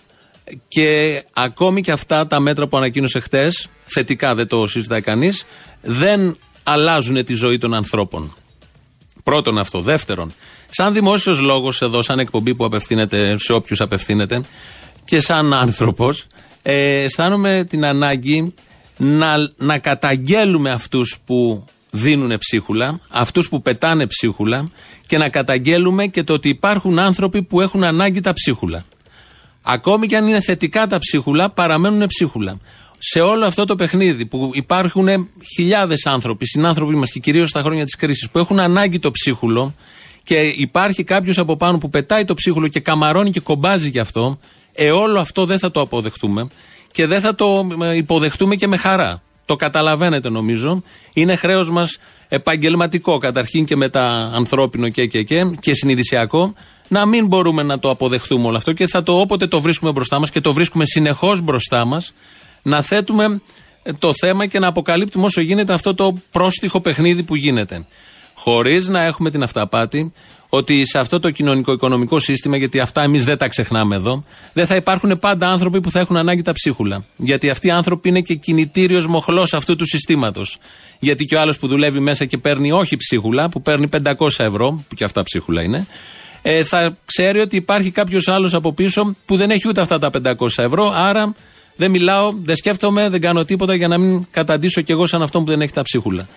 και 0.67 1.23
ακόμη 1.33 1.81
και 1.81 1.91
αυτά 1.91 2.27
τα 2.27 2.39
μέτρα 2.39 2.67
που 2.67 2.77
ανακοίνωσε 2.77 3.19
χτες, 3.19 3.69
θετικά 3.85 4.35
δεν 4.35 4.47
το 4.47 4.67
συζητάει 4.67 5.01
κανείς, 5.01 5.45
δεν 5.81 6.37
αλλάζουν 6.63 7.25
τη 7.25 7.33
ζωή 7.33 7.57
των 7.57 7.73
ανθρώπων. 7.73 8.35
Πρώτον 9.23 9.57
αυτό. 9.57 9.79
Δεύτερον, 9.79 10.33
σαν 10.69 10.93
δημόσιος 10.93 11.39
λόγος 11.39 11.81
εδώ, 11.81 12.01
σαν 12.01 12.19
εκπομπή 12.19 12.55
που 12.55 12.65
απευθύνεται 12.65 13.35
σε 13.39 13.53
όποιους 13.53 13.81
απευθύνεται 13.81 14.43
και 15.05 15.19
σαν 15.19 15.53
άνθρωπος, 15.53 16.27
ε, 16.61 17.03
αισθάνομαι 17.03 17.65
την 17.69 17.85
ανάγκη 17.85 18.53
να, 18.97 19.35
να 19.57 19.77
καταγγέλουμε 19.77 20.71
αυτούς 20.71 21.17
που 21.25 21.65
δίνουν 21.91 22.37
ψίχουλα, 22.37 22.99
αυτούς 23.09 23.49
που 23.49 23.61
πετάνε 23.61 24.07
ψίχουλα 24.07 24.69
και 25.07 25.17
να 25.17 25.29
καταγγέλουμε 25.29 26.07
και 26.07 26.23
το 26.23 26.33
ότι 26.33 26.49
υπάρχουν 26.49 26.99
άνθρωποι 26.99 27.43
που 27.43 27.61
έχουν 27.61 27.83
ανάγκη 27.83 28.19
τα 28.19 28.33
ψίχουλα. 28.33 28.85
Ακόμη 29.63 30.07
και 30.07 30.17
αν 30.17 30.27
είναι 30.27 30.41
θετικά 30.41 30.87
τα 30.87 30.97
ψίχουλα, 30.97 31.49
παραμένουν 31.49 32.07
ψίχουλα. 32.07 32.59
Σε 32.97 33.21
όλο 33.21 33.45
αυτό 33.45 33.65
το 33.65 33.75
παιχνίδι 33.75 34.25
που 34.25 34.49
υπάρχουν 34.53 35.07
χιλιάδες 35.55 36.05
άνθρωποι, 36.05 36.45
συνάνθρωποι 36.45 36.95
μας 36.95 37.11
και 37.11 37.19
κυρίως 37.19 37.49
στα 37.49 37.61
χρόνια 37.61 37.83
της 37.83 37.95
κρίσης, 37.95 38.29
που 38.29 38.39
έχουν 38.39 38.59
ανάγκη 38.59 38.99
το 38.99 39.11
ψίχουλο 39.11 39.73
και 40.23 40.39
υπάρχει 40.39 41.03
κάποιος 41.03 41.37
από 41.37 41.57
πάνω 41.57 41.77
που 41.77 41.89
πετάει 41.89 42.25
το 42.25 42.33
ψίχουλο 42.33 42.67
και 42.67 42.79
καμαρώνει 42.79 43.31
και 43.31 43.39
κομπάζει 43.39 43.89
γι' 43.89 43.99
αυτό, 43.99 44.39
ε, 44.75 44.91
όλο 44.91 45.19
αυτό 45.19 45.45
δεν 45.45 45.59
θα 45.59 45.71
το 45.71 45.81
αποδεχτούμε 45.81 46.47
και 46.91 47.07
δεν 47.07 47.21
θα 47.21 47.35
το 47.35 47.67
ε, 47.81 47.95
υποδεχτούμε 47.95 48.55
και 48.55 48.67
με 48.67 48.77
χαρά. 48.77 49.21
Το 49.45 49.55
καταλαβαίνετε 49.55 50.29
νομίζω. 50.29 50.83
Είναι 51.13 51.35
χρέος 51.35 51.69
μας 51.69 51.97
επαγγελματικό 52.27 53.17
καταρχήν 53.17 53.65
και 53.65 53.75
μετά 53.75 54.31
ανθρώπινο 54.33 54.89
και, 54.89 55.05
και, 55.05 55.23
και, 55.23 55.43
και 55.59 55.73
συνειδησιακό 55.73 56.53
να 56.87 57.05
μην 57.05 57.27
μπορούμε 57.27 57.63
να 57.63 57.79
το 57.79 57.89
αποδεχθούμε 57.89 58.47
όλο 58.47 58.57
αυτό 58.57 58.73
και 58.73 58.87
θα 58.87 59.03
το 59.03 59.19
όποτε 59.19 59.47
το 59.47 59.61
βρίσκουμε 59.61 59.91
μπροστά 59.91 60.19
μας 60.19 60.29
και 60.29 60.41
το 60.41 60.53
βρίσκουμε 60.53 60.85
συνεχώς 60.85 61.41
μπροστά 61.41 61.85
μας, 61.85 62.13
να 62.61 62.81
θέτουμε 62.81 63.41
ε, 63.83 63.93
το 63.93 64.11
θέμα 64.13 64.45
και 64.45 64.59
να 64.59 64.67
αποκαλύπτουμε 64.67 65.25
όσο 65.25 65.41
γίνεται 65.41 65.73
αυτό 65.73 65.93
το 65.93 66.17
πρόστιχο 66.31 66.81
παιχνίδι 66.81 67.23
που 67.23 67.35
γίνεται. 67.35 67.85
Χωρίς 68.33 68.87
να 68.87 69.01
έχουμε 69.01 69.29
την 69.29 69.43
αυταπάτη 69.43 70.13
ότι 70.53 70.85
σε 70.85 70.99
αυτό 70.99 71.19
το 71.19 71.31
κοινωνικό-οικονομικό 71.31 72.19
σύστημα, 72.19 72.57
γιατί 72.57 72.79
αυτά 72.79 73.01
εμείς 73.01 73.23
δεν 73.23 73.37
τα 73.37 73.47
ξεχνάμε 73.47 73.95
εδώ, 73.95 74.23
δεν 74.53 74.65
θα 74.65 74.75
υπάρχουν 74.75 75.19
πάντα 75.19 75.49
άνθρωποι 75.49 75.81
που 75.81 75.91
θα 75.91 75.99
έχουν 75.99 76.17
ανάγκη 76.17 76.41
τα 76.41 76.53
ψίχουλα. 76.53 77.05
Γιατί 77.15 77.49
αυτοί 77.49 77.67
οι 77.67 77.71
άνθρωποι 77.71 78.09
είναι 78.09 78.21
και 78.21 78.35
κινητήριος 78.35 79.07
μοχλός 79.07 79.53
αυτού 79.53 79.75
του 79.75 79.85
συστήματος. 79.85 80.57
Γιατί 80.99 81.25
και 81.25 81.35
ο 81.35 81.41
άλλος 81.41 81.57
που 81.57 81.67
δουλεύει 81.67 81.99
μέσα 81.99 82.25
και 82.25 82.37
παίρνει 82.37 82.71
όχι 82.71 82.97
ψίχουλα, 82.97 83.49
που 83.49 83.61
παίρνει 83.61 83.89
500 84.03 84.13
ευρώ, 84.37 84.83
που 84.87 84.95
και 84.95 85.03
αυτά 85.03 85.23
ψίχουλα 85.23 85.61
είναι, 85.61 85.87
ε, 86.41 86.63
θα 86.63 86.97
ξέρει 87.05 87.39
ότι 87.39 87.55
υπάρχει 87.55 87.91
κάποιος 87.91 88.27
άλλος 88.27 88.53
από 88.53 88.73
πίσω 88.73 89.15
που 89.25 89.35
δεν 89.35 89.49
έχει 89.49 89.67
ούτε 89.67 89.81
αυτά 89.81 89.99
τα 89.99 90.09
500 90.09 90.47
ευρώ. 90.55 90.91
Άρα 90.95 91.35
δεν 91.75 91.91
μιλάω, 91.91 92.33
δεν 92.43 92.55
σκέφτομαι, 92.55 93.09
δεν 93.09 93.21
κάνω 93.21 93.45
τίποτα 93.45 93.75
για 93.75 93.87
να 93.87 93.97
μην 93.97 94.27
καταντήσω 94.31 94.81
κι 94.81 94.91
εγώ 94.91 95.05
σαν 95.05 95.21
αυτόν 95.21 95.43
που 95.43 95.49
δεν 95.49 95.61
έχει 95.61 95.73
τα 95.73 95.81
ψίχουλα. 95.81 96.27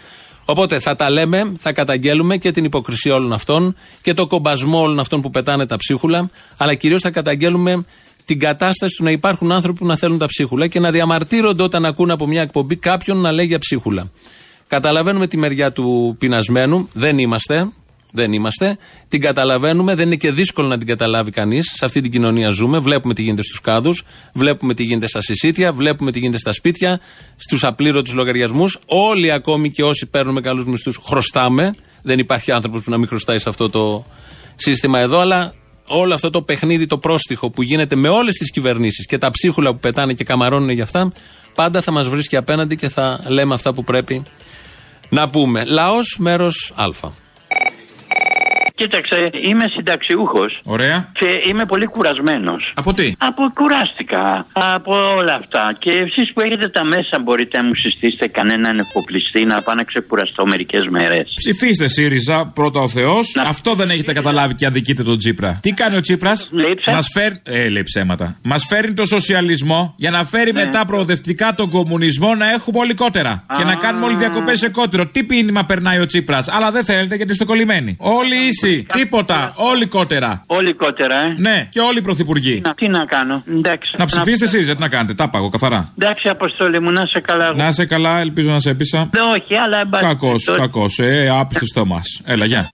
Οπότε 0.44 0.80
θα 0.80 0.96
τα 0.96 1.10
λέμε, 1.10 1.52
θα 1.58 1.72
καταγγέλουμε 1.72 2.36
και 2.36 2.50
την 2.50 2.64
υποκρισία 2.64 3.14
όλων 3.14 3.32
αυτών 3.32 3.76
και 4.02 4.14
το 4.14 4.26
κομπασμό 4.26 4.80
όλων 4.80 4.98
αυτών 4.98 5.20
που 5.20 5.30
πετάνε 5.30 5.66
τα 5.66 5.76
ψίχουλα, 5.76 6.30
αλλά 6.56 6.74
κυρίως 6.74 7.00
θα 7.00 7.10
καταγγέλουμε 7.10 7.84
την 8.24 8.38
κατάσταση 8.38 8.96
του 8.96 9.04
να 9.04 9.10
υπάρχουν 9.10 9.52
άνθρωποι 9.52 9.78
που 9.78 9.86
να 9.86 9.96
θέλουν 9.96 10.18
τα 10.18 10.26
ψίχουλα 10.26 10.66
και 10.66 10.80
να 10.80 10.90
διαμαρτύρονται 10.90 11.62
όταν 11.62 11.84
ακούν 11.84 12.10
από 12.10 12.26
μια 12.26 12.42
εκπομπή 12.42 12.76
κάποιον 12.76 13.16
να 13.20 13.32
λέει 13.32 13.46
για 13.46 13.58
ψίχουλα. 13.58 14.10
Καταλαβαίνουμε 14.68 15.26
τη 15.26 15.36
μεριά 15.36 15.72
του 15.72 16.16
πεινασμένου, 16.18 16.88
δεν 16.92 17.18
είμαστε, 17.18 17.68
δεν 18.14 18.32
είμαστε. 18.32 18.78
Την 19.08 19.20
καταλαβαίνουμε, 19.20 19.94
δεν 19.94 20.06
είναι 20.06 20.16
και 20.16 20.32
δύσκολο 20.32 20.68
να 20.68 20.78
την 20.78 20.86
καταλάβει 20.86 21.30
κανείς. 21.30 21.72
Σε 21.76 21.84
αυτή 21.84 22.00
την 22.00 22.10
κοινωνία 22.10 22.50
ζούμε. 22.50 22.78
Βλέπουμε 22.78 23.14
τι 23.14 23.22
γίνεται 23.22 23.42
στους 23.42 23.60
κάδους, 23.60 24.02
βλέπουμε 24.34 24.74
τι 24.74 24.82
γίνεται 24.82 25.06
στα 25.06 25.20
συσίτια, 25.20 25.72
βλέπουμε 25.72 26.10
τι 26.10 26.18
γίνεται 26.18 26.38
στα 26.38 26.52
σπίτια, 26.52 27.00
στους 27.36 27.64
απλήρωτους 27.64 28.12
λογαριασμούς. 28.12 28.78
Όλοι 28.86 29.30
ακόμη 29.30 29.70
και 29.70 29.84
όσοι 29.84 30.06
παίρνουμε 30.06 30.40
καλούς 30.40 30.64
μισθούς 30.64 31.00
χρωστάμε. 31.04 31.74
Δεν 32.02 32.18
υπάρχει 32.18 32.52
άνθρωπος 32.52 32.82
που 32.82 32.90
να 32.90 32.98
μην 32.98 33.08
χρωστάει 33.08 33.38
σε 33.38 33.48
αυτό 33.48 33.70
το 33.70 34.04
σύστημα 34.54 34.98
εδώ, 34.98 35.18
αλλά 35.18 35.54
όλο 35.86 36.14
αυτό 36.14 36.30
το 36.30 36.42
παιχνίδι, 36.42 36.86
το 36.86 36.98
πρόστιχο 36.98 37.50
που 37.50 37.62
γίνεται 37.62 37.96
με 37.96 38.08
όλες 38.08 38.34
τις 38.34 38.50
κυβερνήσεις 38.50 39.06
και 39.06 39.18
τα 39.18 39.30
ψίχουλα 39.30 39.72
που 39.72 39.78
πετάνε 39.78 40.12
και 40.12 40.24
καμαρώνουν 40.24 40.68
για 40.68 40.82
αυτά, 40.82 41.12
πάντα 41.54 41.80
θα 41.80 41.90
μας 41.90 42.08
βρίσκει 42.08 42.36
απέναντι 42.36 42.76
και 42.76 42.88
θα 42.88 43.20
λέμε 43.26 43.54
αυτά 43.54 43.72
που 43.72 43.84
πρέπει 43.84 44.22
να 45.08 45.28
πούμε. 45.28 45.64
Λαός, 45.64 46.16
μέρος 46.18 46.72
Α. 46.74 47.22
Κοίταξε, 48.84 49.30
είμαι 49.48 49.64
συνταξιούχος. 49.74 50.60
Ωραία. 50.64 51.08
Και 51.12 51.26
είμαι 51.48 51.64
πολύ 51.66 51.86
κουρασμένος. 51.86 52.72
Από 52.74 52.94
τι; 52.94 53.12
Από 53.18 53.42
κουράστηκα 53.54 54.46
από 54.52 55.14
όλα 55.16 55.34
αυτά. 55.34 55.76
Και 55.78 55.90
εσείς 55.90 56.32
που 56.32 56.40
έχετε 56.40 56.68
τα 56.68 56.84
μέσα, 56.84 57.14
μπορείτε 57.22 57.58
να 57.60 57.64
μου 57.64 57.74
συστήσετε 57.74 58.26
κανέναν 58.28 58.78
εφοπλιστή 58.78 59.44
να 59.44 59.62
πάω 59.62 59.74
να 59.74 59.82
ξεκουραστώ 59.82 60.46
μερικές 60.46 60.86
μέρες. 60.88 61.32
Ψηφίστε 61.34 61.88
ΣΥΡΙΖΑ, 61.88 62.46
πρώτα 62.54 62.80
ο 62.80 62.88
Θεός. 62.88 63.36
Αυτό 63.48 63.74
δεν 63.74 63.90
έχετε 63.90 64.12
καταλάβει 64.12 64.54
και 64.54 64.66
αδικείτε 64.66 65.02
τον 65.02 65.18
Τσίπρα. 65.18 65.58
Τι 65.62 65.70
κάνει 65.72 65.96
ο 65.96 66.00
Τσίπρας, 66.00 66.50
Μας 66.92 67.08
φέρνει. 67.14 67.38
Ε, 67.42 67.68
λέει 67.68 67.82
ψέματα. 67.82 68.36
Μας 68.42 68.64
φέρνει 68.68 68.94
το 68.94 69.06
σοσιαλισμό 69.06 69.94
για 69.96 70.10
να 70.10 70.24
φέρει 70.24 70.52
Ναι. 70.52 70.64
μετά 70.64 70.84
προοδευτικά 70.84 71.54
τον 71.54 71.70
κομμουνισμό 71.70 72.34
να 72.34 72.50
έχουμε 72.50 72.78
όλοι 72.78 72.94
κότερα. 72.94 73.46
Και 73.58 73.64
να 73.64 73.74
κάνουμε 73.74 74.04
όλοι 74.06 74.16
διακοπές 74.16 74.58
σε 74.58 74.68
κότερο. 74.68 75.06
Τι 75.06 75.24
πίνημα 75.24 75.64
περνάει 75.64 75.98
ο 75.98 76.06
Τσίπρας, 76.06 76.48
αλλά 76.48 76.70
δεν 76.70 76.84
θέλετε 76.84 77.16
γιατί 77.16 77.32
είστε 77.32 77.44
κολλημένοι. 77.44 77.96
Όλοι 77.98 78.36
ίσοι. 78.48 78.73
Τίποτα. 78.82 79.52
Όλοι 79.56 79.86
κότερα. 79.86 80.42
Όλοι 80.46 80.72
κότερα, 80.74 81.14
ε. 81.24 81.34
Ναι, 81.38 81.68
και 81.70 81.80
όλοι 81.80 81.98
οι 81.98 82.02
πρωθυπουργοί. 82.02 82.60
Να, 82.64 82.74
τι 82.74 82.88
να 82.88 83.04
κάνω. 83.04 83.42
Εντάξει. 83.56 83.94
Να 83.98 84.04
ψηφίσετε 84.04 84.44
εσείς, 84.44 84.66
τι 84.74 84.80
να 84.80 84.88
κάνετε. 84.88 85.14
Τα 85.14 85.28
πάγω 85.28 85.48
καθαρά. 85.48 85.92
Εντάξει, 85.98 86.28
Αποστόλη 86.28 86.80
μου, 86.80 86.90
να 86.90 87.06
σε 87.06 87.20
καλά. 87.20 87.52
Να 87.54 87.68
είσαι 87.68 87.86
καλά, 87.86 88.18
ελπίζω 88.18 88.50
να 88.50 88.60
σε 88.60 88.70
έπεισα. 88.70 89.08
Δεν, 89.12 89.24
όχι, 89.24 89.54
αλλά 89.56 89.78
εν 89.80 89.88
πάση 89.88 90.04
Κακός, 90.04 90.44
περιπτώσει. 90.44 90.58
κακός. 90.60 90.98
Ε, 90.98 91.28
άπιστο 91.40 91.66
στο 91.66 91.84
μας. 91.86 92.20
Έλα, 92.24 92.44
γεια. 92.44 92.70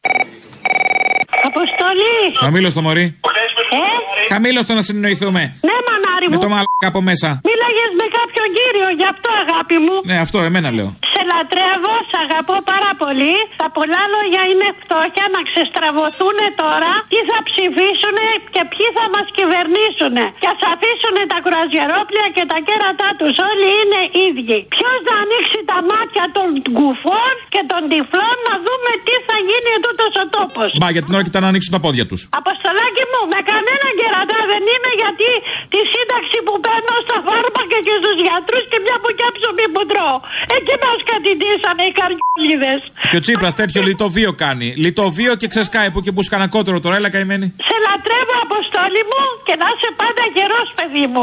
Αποστολή! 1.48 2.36
Χαμήλω 2.40 2.72
το 2.72 2.82
μωρή. 2.82 3.02
Ε, 3.02 4.32
Χαμήλω 4.32 4.64
το 4.64 4.74
να 4.74 4.82
συνεννοηθούμε. 4.82 5.40
ναι, 5.40 5.76
μανάρι 5.88 6.26
Με 6.28 6.34
μου. 6.34 6.40
το 6.42 6.48
μαλάκα 6.48 6.86
από 6.92 7.00
μέσα. 7.00 7.28
Μίλαγε 7.48 7.84
με 8.00 8.06
κάποιον 8.18 8.46
κύριο, 8.58 8.88
γι' 9.00 9.08
αυτό 9.14 9.28
αγάπη 9.44 9.74
μου. 9.84 9.94
Ναι, 10.04 10.16
αυτό 10.18 10.38
εμένα 10.38 10.70
λέω. 10.70 10.96
Σε 11.30 11.36
λατρεύω, 11.38 11.94
σε 12.10 12.18
αγαπώ 12.24 12.56
πάρα 12.72 12.92
πολύ. 13.02 13.34
Τα 13.62 13.68
πολλά 13.76 14.02
λόγια 14.14 14.42
είναι 14.50 14.68
φτώχεια 14.80 15.26
να 15.34 15.40
ξεστραβωθούν 15.48 16.38
τώρα 16.62 16.92
τι 17.12 17.18
θα 17.30 17.38
ψηφίσουν 17.48 18.18
και 18.54 18.62
ποιοι 18.72 18.86
θα 18.96 19.04
μας 19.14 19.26
κυβερνήσουν. 19.38 20.16
Και 20.42 20.48
ας 20.54 20.60
αφήσουν 20.72 21.16
τα 21.32 21.38
κουραζιερόπλια 21.44 22.26
και 22.36 22.44
τα 22.52 22.58
κέρατά 22.68 23.08
τους. 23.18 23.34
Όλοι 23.50 23.68
είναι 23.80 24.00
ίδιοι. 24.26 24.58
Ποιος 24.74 24.98
να 25.08 25.14
ανοίξει 25.22 25.58
τα 25.72 25.78
μάτια 25.90 26.24
των 26.36 26.46
κουφών 26.76 27.34
και 27.54 27.62
των 27.70 27.80
τυφλών 27.90 28.36
να 28.48 28.54
δούμε 28.66 28.90
τι 29.06 29.14
θα 29.28 29.36
γίνει 29.48 29.72
τούτος 29.84 30.12
ο 30.22 30.24
τόπος. 30.36 30.68
Μπα 30.80 30.88
για 30.94 31.02
την 31.04 31.12
ώρα 31.16 31.24
κοιτά 31.26 31.38
να 31.44 31.48
ανοίξουν 31.52 31.72
τα 31.76 31.80
πόδια 31.84 32.04
τους. 32.10 32.20
Αποστολάκι 32.42 33.04
μου, 33.10 33.20
με 33.34 33.40
κανέναν 33.50 33.92
κερατά 34.00 34.40
δεν 34.52 34.62
είμαι 34.72 34.92
γιατί 35.02 35.28
τη 35.74 35.80
σύνταξη 35.94 36.38
που 36.46 36.54
παίρνω 36.64 36.94
στα 37.06 37.18
φάρμακα 37.26 37.76
και 37.86 37.94
στους 38.00 38.16
γιατρούς 38.26 38.64
και 38.70 38.78
μια 38.84 38.96
μπουκιά 39.00 39.28
ψωμί 39.36 39.66
που 39.74 39.82
τρώω. 39.90 40.16
Εκεί 40.56 40.74
μας 40.84 41.00
κατηδίσανε 41.20 41.82
οι 41.88 41.92
καριόλιδες. 42.00 42.80
Και 43.10 43.16
ο 43.16 43.20
Τσίπρας 43.24 43.54
τέτοιο 43.54 43.82
λιτοβίο 43.82 44.32
κάνει. 44.32 44.68
Λιτοβίο 44.84 45.34
και 45.40 45.46
ξεσκάει 45.46 45.90
που 45.90 46.00
και 46.00 46.12
που 46.12 46.22
σκανακότερο 46.22 46.80
τώρα, 46.80 46.96
έλα 46.96 47.10
καημένη. 47.10 47.46
Σε 47.68 47.76
λατρεύω, 47.86 48.36
Αποστόλη 48.46 49.02
μου, 49.10 49.22
και 49.46 49.54
να 49.60 49.66
είσαι 49.72 49.90
πάντα 50.00 50.22
γερός, 50.34 50.68
παιδί 50.76 51.06
μου. 51.12 51.22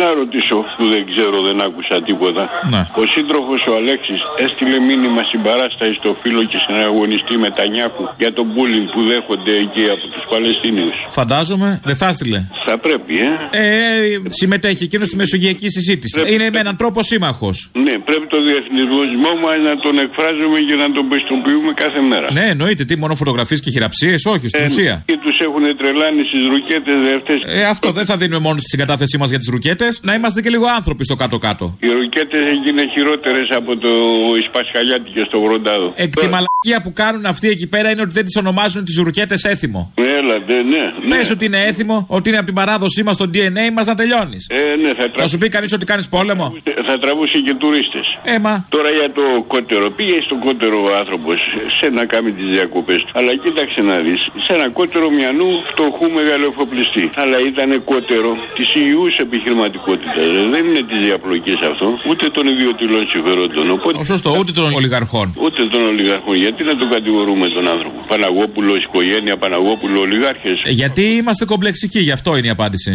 Να 0.00 0.06
ρωτήσω 0.20 0.56
που 0.76 0.84
δεν 0.94 1.02
ξέρω, 1.10 1.36
δεν 1.48 1.56
άκουσα 1.66 1.96
τίποτα. 2.08 2.42
Ναι. 2.74 2.82
Ο 3.02 3.04
σύντροφος 3.14 3.60
ο 3.70 3.72
Αλέξης 3.80 4.20
έστειλε 4.44 4.78
μήνυμα 4.88 5.22
συμπαράστασης 5.30 5.96
στο 6.02 6.10
φίλο 6.22 6.42
και 6.50 6.58
συναγωνιστή 6.66 7.34
Μετανιάχου 7.46 8.04
για 8.22 8.32
τον 8.38 8.46
bullying 8.54 8.86
που 8.94 9.00
δέχονται 9.10 9.52
εκεί 9.64 9.84
από 9.94 10.04
τους 10.14 10.24
Παλαιστίνιους. 10.32 10.96
Φαντάζομαι 11.18 11.68
δεν 11.88 11.96
θα 12.00 12.06
έστειλε. 12.12 12.40
Θα 12.66 12.76
πρέπει, 12.86 13.14
ε. 13.28 13.30
Ε, 13.50 14.20
συμμετέχει 14.40 14.82
εκείνος 14.88 15.06
στη 15.06 15.16
μεσογειακή 15.16 15.68
συζήτηση. 15.76 16.14
Πρέπει. 16.20 16.34
Είναι 16.34 16.46
με 16.54 16.58
έναν 16.64 16.76
τρόπο 16.76 16.98
σύμμαχος. 17.02 17.56
Ναι, 17.86 17.94
πρέπει 18.08 18.26
το 18.34 18.38
διεθνισμό 18.48 19.32
μας 19.44 19.56
να 19.68 19.74
τον 19.84 19.94
εκφράζουμε 20.04 20.58
και 20.68 20.74
να 20.82 20.86
τον 20.96 21.04
πιστοποιούμε 21.12 21.70
κάθε 21.84 22.00
μέρα. 22.10 22.28
Ναι, 22.32 22.44
εννοείται. 22.54 22.84
Τι, 22.84 22.96
μόνο 22.96 23.14
φωτογραφίες 23.14 23.60
και 23.60 23.70
χειραψίες, 23.70 24.24
όχι, 24.34 24.46
στην 24.48 24.60
Ε, 24.60 24.64
ουσία. 24.64 25.02
Και 25.06 25.16
τους 25.24 25.36
έχουν 25.46 25.64
τρελάνει 25.80 26.22
στις 26.30 26.42
ρουκέτες 26.52 26.98
αυτέ. 27.16 27.34
Ε, 27.58 27.64
αυτό 27.64 27.88
δεν 27.98 28.04
θα 28.04 28.16
δίνουμε 28.16 28.40
μόνο 28.46 28.58
στη 28.58 28.68
συγκατάθεσή 28.68 29.18
μας 29.18 29.28
για 29.30 29.38
τις 29.38 29.48
ρουκέτες. 29.54 29.83
Να 30.00 30.14
είμαστε 30.14 30.40
και 30.40 30.50
λίγο 30.50 30.66
άνθρωποι 30.66 31.04
στο 31.04 31.14
κάτω-κάτω. 31.14 31.76
Οι 31.80 31.88
ρουκέτε 31.88 32.38
έγινε 32.38 32.82
χειρότερες 32.92 33.48
από 33.50 33.76
το 33.76 33.88
Ισπασχαλιάτικε 34.42 35.24
στο 35.26 35.40
Βροντάδο. 35.40 35.92
Ε, 35.96 36.06
τη 36.06 36.28
μαλακία 36.28 36.80
που 36.82 36.92
κάνουν 36.92 37.26
αυτοί 37.26 37.48
εκεί 37.48 37.66
πέρα 37.68 37.90
είναι 37.90 38.00
ότι 38.00 38.12
δεν 38.12 38.24
τις 38.24 38.36
ονομάζουν 38.36 38.84
τις 38.84 38.96
ρουκέτε 38.96 39.34
έθιμο. 39.42 39.92
Έλα, 39.94 40.36
ναι, 40.46 40.54
ναι. 40.54 41.14
Πες 41.16 41.30
ότι 41.30 41.44
είναι 41.44 41.62
έθιμο, 41.62 42.06
ότι 42.08 42.28
είναι 42.28 42.38
από 42.38 42.46
την 42.46 42.54
παράδοσή 42.54 43.02
μας, 43.02 43.16
το 43.16 43.30
DNA 43.34 43.72
μας 43.72 43.86
να 43.86 43.94
τελειώνεις. 43.94 44.46
Ε, 44.50 44.76
ναι, 44.82 44.88
θα, 44.88 45.10
τρα... 45.10 45.22
Θα 45.22 45.26
σου 45.26 45.38
πει 45.38 45.48
κανείς 45.48 45.72
ότι 45.72 45.84
κάνεις 45.84 46.08
πόλεμο; 46.08 46.54
θα 46.86 46.98
τραβούσε 46.98 47.38
και 47.46 47.54
τουρίστες. 47.54 48.06
Έμα. 48.24 48.66
Τώρα 48.68 48.90
για 48.90 49.10
το 49.12 49.44
κότερο. 49.46 49.90
Πήγε 49.90 50.16
στον 50.26 50.38
κότερο 50.38 50.78
άνθρωπος 50.98 51.38
σε 51.80 51.86
να 51.88 52.04
κάνει 52.04 52.30
τις 52.32 52.48
διακοπές 52.56 52.98
του. 53.04 53.10
Αλλά 53.18 53.36
κοίταξε 53.36 53.80
να 53.80 53.96
δεις. 53.98 54.20
Σε 54.46 54.52
ένα 54.56 54.68
κότερο 54.68 55.10
μιανού 55.10 55.50
φτωχού 55.70 56.06
μεγαλοεφοπλιστή. 56.18 57.10
Αλλά 57.14 57.36
ήταν 57.50 57.84
κότερο 57.84 58.30
τη 58.56 58.64
υγιούς 58.80 59.14
επιχειρηματικότητα. 59.74 60.10
Δεν 60.54 60.62
είναι 60.68 60.82
της 60.90 60.98
διαπλοκής 61.06 61.58
αυτό. 61.70 61.86
Ούτε 62.10 62.24
των 62.36 62.44
ιδιωτηλών 62.54 63.02
συμφερόντων. 63.12 63.70
Οπότε... 63.76 63.98
Ο 63.98 64.04
σωστό, 64.04 64.30
ούτε 64.40 64.52
των 64.52 64.72
ολιγαρχών. 64.78 65.26
Ούτε 65.44 65.60
των 65.72 65.82
ολιγαρχών. 65.90 66.34
Γιατί 66.44 66.60
να 66.70 66.74
τον 66.76 66.88
κατηγορούμε 66.90 67.46
τον 67.48 67.64
άνθρωπο; 67.74 67.98
Παναγόπουλος, 68.08 68.82
οικογένεια, 68.82 69.36
Παναγόπουλο, 69.36 70.00
ολιγάρχες. 70.00 70.58
Ε, 70.64 70.70
γιατί 70.70 71.02
είμαστε 71.02 71.44
κομπλεξικοί, 71.44 72.00
γι' 72.00 72.14
αυτό 72.18 72.36
είναι 72.36 72.46
η 72.46 72.54
απάντηση. 72.58 72.90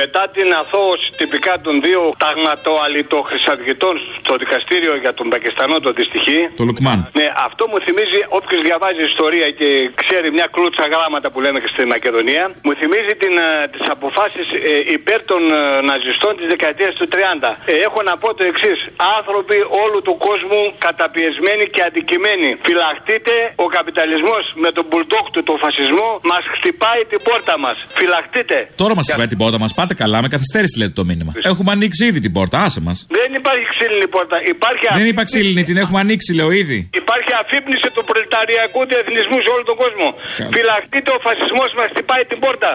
Μετά 0.00 0.22
την 0.36 0.48
αθώωση 0.60 1.08
τυπικά 1.20 1.54
των 1.64 1.74
δύο 1.86 2.00
ταγματοαλιτοχρυσαυγητών 2.24 3.94
στο 4.20 4.34
δικαστήριο 4.42 4.94
για 5.04 5.12
τον 5.18 5.26
Πακιστανό 5.34 5.76
το 5.86 5.90
δυστυχή. 5.98 6.40
Το 6.60 6.64
Λουκμάν. 6.68 6.98
Ναι, 7.20 7.26
αυτό 7.48 7.62
μου 7.70 7.78
θυμίζει, 7.86 8.20
όποιος 8.38 8.60
διαβάζει 8.68 9.02
ιστορία 9.12 9.48
και 9.58 9.68
ξέρει 10.02 10.28
μια 10.38 10.48
κλούτσα 10.54 10.84
γράμματα 10.94 11.26
που 11.32 11.38
λέμε 11.44 11.58
και 11.62 11.70
στη 11.74 11.82
Μακεδονία, 11.94 12.44
μου 12.66 12.72
θυμίζει 12.80 13.14
την, 13.22 13.34
τις 13.74 13.84
αποφάσεις 13.94 14.46
ε, 14.70 14.96
υπέρ 14.96 15.20
των 15.30 15.42
ε, 15.50 15.60
ναζιστών 15.88 16.32
της 16.38 16.46
δεκαετίας 16.54 16.92
του 16.98 17.06
30. 17.14 17.50
Ε, 17.64 17.72
έχω 17.86 18.00
να 18.08 18.14
πω 18.22 18.28
το 18.38 18.44
εξής. 18.50 18.78
Άνθρωποι 19.18 19.58
όλου 19.82 19.98
του 20.06 20.14
κόσμου 20.26 20.60
καταπιεσμένοι 20.86 21.64
και 21.74 21.82
αντικειμένοι. 21.88 22.48
Φυλαχτείτε, 22.66 23.34
ο 23.64 23.66
καπιταλισμός 23.76 24.42
με 24.64 24.70
τον 24.76 24.84
μπουλντόκ 24.88 25.26
του, 25.34 25.42
τον 25.48 25.56
φασισμό, 25.64 26.08
μας 26.30 26.42
χτυπάει 26.54 27.02
την 27.10 27.20
πόρτα 27.26 27.54
μας. 27.64 27.76
Φυλαχτείτε. 27.98 28.56
Τώρα 28.82 28.94
μας 28.98 29.04
χτυπάει 29.08 29.30
την 29.32 29.38
πόρτα 29.42 29.58
μας. 29.62 29.70
Πάτε 29.82 29.94
Πάτε 29.94 30.04
καλά, 30.04 30.22
με 30.22 30.28
καθυστέρηση 30.28 30.78
λέτε 30.78 30.94
το 31.00 31.04
μήνυμα. 31.10 31.32
Έχουμε 31.50 31.70
ανοίξει 31.76 32.02
ήδη 32.10 32.20
την 32.20 32.32
πόρτα, 32.32 32.56
άσε 32.66 32.80
μας. 32.80 33.06
Δεν 33.18 33.30
υπάρχει 33.40 33.64
ξύλινη 33.74 34.08
πόρτα. 34.14 34.36
Υπάρχει 34.54 34.84
Δεν 34.98 35.06
είπα 35.06 35.22
ξύλινη, 35.24 35.62
την 35.62 35.76
έχουμε 35.76 35.98
ανοίξει, 36.04 36.30
λέω 36.34 36.50
ήδη. 36.62 36.78
Υπάρχει 37.02 37.30
αφύπνιση 37.42 37.88
του 37.94 38.02
προλεταριακού 38.08 38.80
διεθνισμού 38.90 39.38
σε 39.44 39.50
όλο 39.54 39.64
τον 39.70 39.76
κόσμο. 39.82 40.06
Φυλαχτείτε, 40.54 41.10
ο 41.16 41.18
φασισμός 41.26 41.70
μας 41.78 41.88
χτυπάει 41.92 42.24
την 42.30 42.38
πόρτα. 42.44 42.70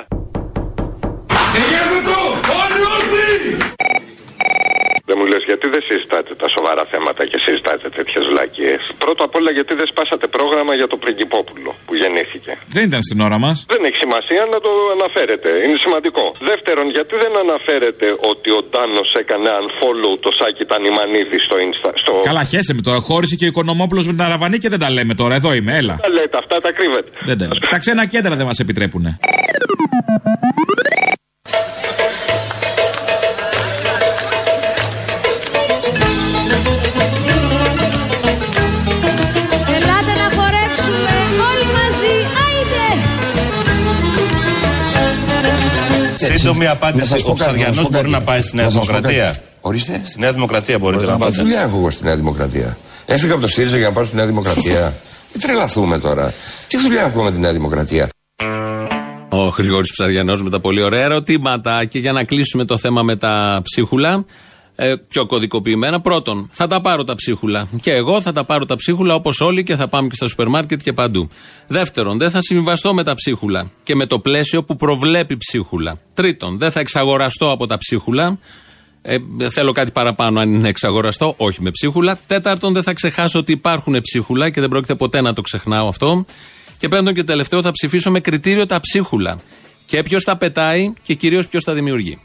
Δεν 5.09 5.15
μου 5.19 5.25
λες 5.31 5.41
γιατί 5.49 5.65
δεν 5.75 5.81
συζητάτε 5.89 6.31
τα 6.41 6.47
σοβαρά 6.55 6.83
θέματα 6.93 7.21
και 7.31 7.37
συζητάτε 7.45 7.87
τέτοιες 7.97 8.23
βλακίε. 8.31 8.75
Πρώτα 9.03 9.21
απ' 9.27 9.35
όλα 9.39 9.51
γιατί 9.57 9.73
δεν 9.79 9.87
σπάσατε 9.93 10.25
πρόγραμμα 10.37 10.73
για 10.79 10.87
το 10.91 10.97
πριγκυπόπουλο 11.03 11.69
που 11.87 11.93
γεννήθηκε. 12.01 12.51
Δεν 12.75 12.83
ήταν 12.89 13.01
στην 13.07 13.19
ώρα 13.27 13.37
μας. 13.45 13.55
Δεν 13.73 13.81
έχει 13.87 13.97
σημασία 14.05 14.41
να 14.53 14.59
το 14.65 14.71
αναφέρετε. 14.95 15.49
Είναι 15.63 15.77
σημαντικό. 15.85 16.23
Δεύτερον, 16.49 16.85
γιατί 16.97 17.13
δεν 17.23 17.33
αναφέρετε 17.45 18.05
ότι 18.31 18.49
ο 18.57 18.61
Ντάνος 18.69 19.09
έκανε 19.21 19.47
unfollow 19.61 20.13
το 20.25 20.29
Σάκη 20.39 20.63
Τανιμανίδη 20.71 21.37
στο 21.47 21.55
Insta. 21.65 21.91
Στο... 22.01 22.11
Καλά, 22.29 22.43
χέσε 22.51 22.73
με 22.77 22.81
τώρα. 22.87 22.99
Χώρισε 23.09 23.35
και 23.39 23.45
ο 23.47 23.51
Οικονομόπουλος 23.53 24.03
με 24.07 24.13
την 24.15 24.23
Αραβανή 24.29 24.57
και 24.63 24.69
δεν 24.73 24.79
τα 24.83 24.89
λέμε 24.95 25.13
τώρα. 25.21 25.33
Εδώ 25.39 25.49
είμαι, 25.57 25.71
έλα. 25.81 25.95
Τα 26.05 26.09
λέτε, 26.09 26.37
αυτά 26.43 26.55
τα 26.65 26.71
κρύβετε. 26.77 27.09
Δεν 27.29 27.37
τα... 27.37 27.45
τα 27.73 27.77
ξένα 27.83 28.03
κέντρα 28.13 28.33
δεν 28.39 28.45
μας 28.45 28.59
επιτρέπουν. 28.59 29.03
Σύντομη 46.37 46.67
απάντηση. 46.67 47.23
Ο 47.25 47.33
Ψαριανός 47.33 47.89
μπορεί 47.89 48.09
να 48.09 48.21
πάει 48.21 48.41
στη 48.41 48.55
Νέα 48.55 48.67
Δημοκρατία. 48.67 49.35
Ορίστε. 49.61 50.01
Στη 50.05 50.19
Νέα 50.19 50.33
Δημοκρατία 50.33 50.77
μπορείτε 50.79 51.05
να 51.05 51.11
Μα 51.11 51.17
πάτε. 51.17 51.41
δουλειά 51.41 51.61
έχω 51.61 51.77
εγώ 51.77 51.89
στη 51.89 52.03
Νέα 52.03 52.15
Δημοκρατία; 52.15 52.77
Έφυγα 53.05 53.31
από 53.33 53.41
το 53.41 53.47
ΣΥΡΙΖΑ 53.47 53.77
για 53.77 53.87
να 53.87 53.93
πάω 53.93 54.03
στη 54.03 54.15
Νέα 54.15 54.25
Δημοκρατία. 54.25 54.93
Μην 55.33 55.41
τρελαθούμε 55.43 55.99
τώρα. 55.99 56.33
Τι 56.67 56.77
δουλειά 56.77 57.01
έχω 57.01 57.23
με 57.23 57.31
τη 57.31 57.39
Νέα 57.39 57.51
Δημοκρατία; 57.51 58.09
Ο 59.29 59.47
Γρηγόρης 59.47 59.91
Ψαριανός 59.91 60.43
με 60.43 60.49
τα 60.49 60.59
πολύ 60.59 60.81
ωραία 60.81 61.03
ερωτήματα. 61.03 61.85
Και 61.85 61.99
για 61.99 62.11
να 62.11 62.23
κλείσουμε 62.23 62.65
το 62.65 62.77
θέμα 62.77 63.01
με 63.03 63.15
τα 63.15 63.59
ψίχουλα, 63.63 64.25
ε, 64.79 64.95
πιο 65.07 65.25
κωδικοποιημένα. 65.25 66.01
Πρώτον, 66.01 66.49
θα 66.51 66.67
τα 66.67 66.81
πάρω 66.81 67.03
τα 67.03 67.15
ψίχουλα. 67.15 67.67
Και 67.81 67.91
εγώ 67.91 68.21
θα 68.21 68.31
τα 68.31 68.43
πάρω 68.43 68.65
τα 68.65 68.75
ψίχουλα 68.75 69.13
όπως 69.13 69.41
όλοι 69.41 69.63
και 69.63 69.75
θα 69.75 69.87
πάμε 69.87 70.07
και 70.07 70.15
στα 70.15 70.27
σούπερ 70.27 70.47
μάρκετ 70.47 70.81
και 70.81 70.93
παντού. 70.93 71.29
Δεύτερον, 71.67 72.17
δεν 72.17 72.29
θα 72.29 72.41
συμβιβαστώ 72.41 72.93
με 72.93 73.03
τα 73.03 73.13
ψίχουλα 73.13 73.71
και 73.83 73.95
με 73.95 74.05
το 74.05 74.19
πλαίσιο 74.19 74.63
που 74.63 74.75
προβλέπει 74.75 75.37
ψίχουλα. 75.37 75.99
Τρίτον, 76.13 76.57
δεν 76.57 76.71
θα 76.71 76.79
εξαγοραστώ 76.79 77.51
από 77.51 77.65
τα 77.65 77.77
ψίχουλα. 77.77 78.39
Ε, 79.01 79.17
θέλω 79.49 79.71
κάτι 79.71 79.91
παραπάνω 79.91 80.39
αν 80.39 80.53
είναι 80.53 80.67
εξαγοραστό, 80.67 81.33
όχι 81.37 81.61
με 81.61 81.71
ψίχουλα. 81.71 82.19
Τέταρτον, 82.27 82.73
δεν 82.73 82.83
θα 82.83 82.93
ξεχάσω 82.93 83.39
ότι 83.39 83.51
υπάρχουν 83.51 84.01
ψίχουλα 84.01 84.49
και 84.49 84.59
δεν 84.59 84.69
πρόκειται 84.69 84.95
ποτέ 84.95 85.21
να 85.21 85.33
το 85.33 85.41
ξεχνάω 85.41 85.87
αυτό. 85.87 86.25
Και 86.77 86.87
πέμπτον 86.87 87.13
και 87.13 87.23
τελευταίο, 87.23 87.61
θα 87.61 87.71
ψηφίσω 87.71 88.11
με 88.11 88.19
κριτήριο 88.19 88.65
τα 88.65 88.79
ψίχουλα. 88.79 89.39
Και 89.85 90.01
ποιος 90.01 90.23
τα 90.23 90.37
πετάει 90.37 90.93
και 91.03 91.13
κυρίως 91.13 91.47
ποιος 91.47 91.63
τα 91.63 91.73
δημιουργεί. 91.73 92.19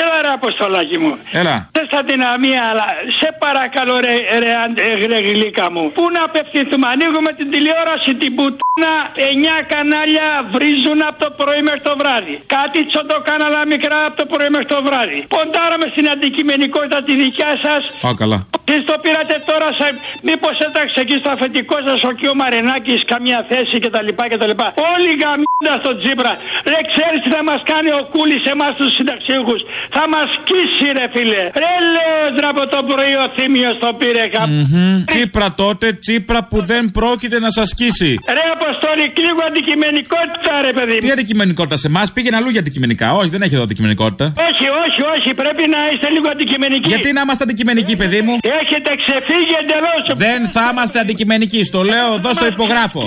Έλα 0.00 0.16
ρε 0.24 0.32
αποστολάκι 0.38 0.98
μου. 1.02 1.12
Έλα. 1.40 1.56
Θες 1.74 1.90
αδυναμία, 2.00 2.62
αλλά 2.70 2.86
σε 3.20 3.28
παρακαλώ 3.44 3.94
ρε, 4.06 4.14
ρε, 4.42 4.52
αντε- 4.64 5.04
ρε 5.12 5.20
γλύκα 5.28 5.66
μου. 5.74 5.84
Πού 5.96 6.04
να 6.16 6.22
απευθυνθούμε, 6.28 6.86
ανοίγουμε 6.94 7.30
την 7.38 7.48
τηλεόραση, 7.52 8.10
την 8.22 8.30
πουτάνα, 8.36 8.94
εννιά 9.28 9.58
κανάλια 9.72 10.28
βρίζουν 10.54 11.00
από 11.08 11.18
το 11.24 11.30
πρωί 11.40 11.60
μέχρι 11.68 11.82
το 11.88 11.94
βράδυ. 12.00 12.34
Κάτι 12.56 12.78
τσοντοκάναλα 12.90 13.60
μικρά 13.72 13.98
από 14.08 14.16
το 14.20 14.26
πρωί 14.32 14.48
μέχρι 14.54 14.68
το 14.74 14.80
βράδυ. 14.86 15.18
Ποντάραμε 15.36 15.86
στην 15.94 16.06
αντικειμενικότητα 16.14 16.98
τη 17.06 17.12
δικιά 17.22 17.52
σας. 17.64 17.82
Α, 18.06 18.10
καλά. 18.22 18.38
Εσείς 18.68 18.84
το 18.90 18.96
πήρατε 19.04 19.36
τώρα, 19.50 19.68
σε... 19.78 19.86
μήπως 20.28 20.56
έταξε 20.68 20.98
εκεί 21.04 21.16
στο 21.22 21.30
αφεντικό 21.36 21.76
σας 21.88 22.00
ο 22.08 22.12
κ. 22.18 22.20
Μαρενάκης 22.40 23.00
καμιά 23.12 23.40
θέση 23.50 23.76
κτλ. 23.84 24.08
κτλ. 24.32 24.52
Όλοι 24.92 25.10
γαμιούντα 25.22 25.74
στον 25.82 25.94
Τζίπρα. 26.00 26.32
Ρε 26.72 26.80
ξέρεις 26.90 27.18
τι 27.24 27.30
θα 27.36 27.42
μας 27.50 27.60
κάνει 27.70 27.90
ο 28.00 28.02
Κούλης 28.12 28.42
εμάς 28.54 28.72
τους 28.78 28.90
συνταξιούχους. 28.98 29.60
Θα 29.96 30.04
μας 30.12 30.26
σκίσει 30.36 30.86
ρε 30.98 31.06
φίλε. 31.14 31.42
Ρε 31.62 31.74
λέω 31.94 32.50
από 32.54 32.62
το 32.74 32.80
πρωί 32.90 33.14
ο 33.24 33.26
Θήμιος 33.36 33.74
το 33.84 33.88
πήρε 34.00 34.24
γαμ... 34.34 34.50
Μμμ. 34.50 35.04
Τσίπρα 35.04 35.48
τότε, 35.62 35.86
Τσίπρα 35.92 36.40
που 36.50 36.58
δεν 36.70 36.90
πρόκειται 36.90 37.38
να 37.38 37.50
σας 37.50 37.68
σκίσει. 37.68 38.10
Ρε 38.36 38.44
Αποστόλη, 38.56 39.04
λίγο 39.26 39.42
αντικειμενικότητα 39.50 40.52
ρε 40.66 40.72
παιδί 40.72 40.98
Τι 40.98 41.06
μου. 41.06 41.12
αντικειμενικότητα 41.12 41.76
σε 41.76 41.86
εμάς, 41.86 42.12
πήγαινε 42.12 42.36
αλλού 42.36 42.50
για 42.54 42.60
αντικειμενικά. 42.60 43.06
Όχι, 43.20 43.28
δεν 43.34 43.42
έχει 43.42 43.54
εδώ 43.54 43.62
αντικειμενικότητα. 43.62 44.24
Όχι, 44.48 44.66
όχι, 44.84 45.00
όχι, 45.14 45.34
πρέπει 45.42 45.64
να 45.74 45.80
είστε 45.92 46.08
λίγο 46.16 46.28
αντικειμενικοί. 46.34 46.88
Γιατί 46.88 47.12
να 47.12 47.20
είμαστε 47.20 47.44
αντικειμενικοί, 47.44 47.96
παιδί 47.96 48.20
μου; 48.26 48.34
Έχετε 48.62 48.90
ξεφύγει 49.02 49.54
εντελώς. 49.62 50.04
Δεν 50.24 50.40
θα 50.54 50.68
είμαστε 50.72 50.98
αντικειμενικοί. 51.04 51.64
Στο 51.64 51.82
λέω 51.82 52.08
εδώ 52.18 52.32
στο 52.32 52.46
υπογράφω. 52.46 53.02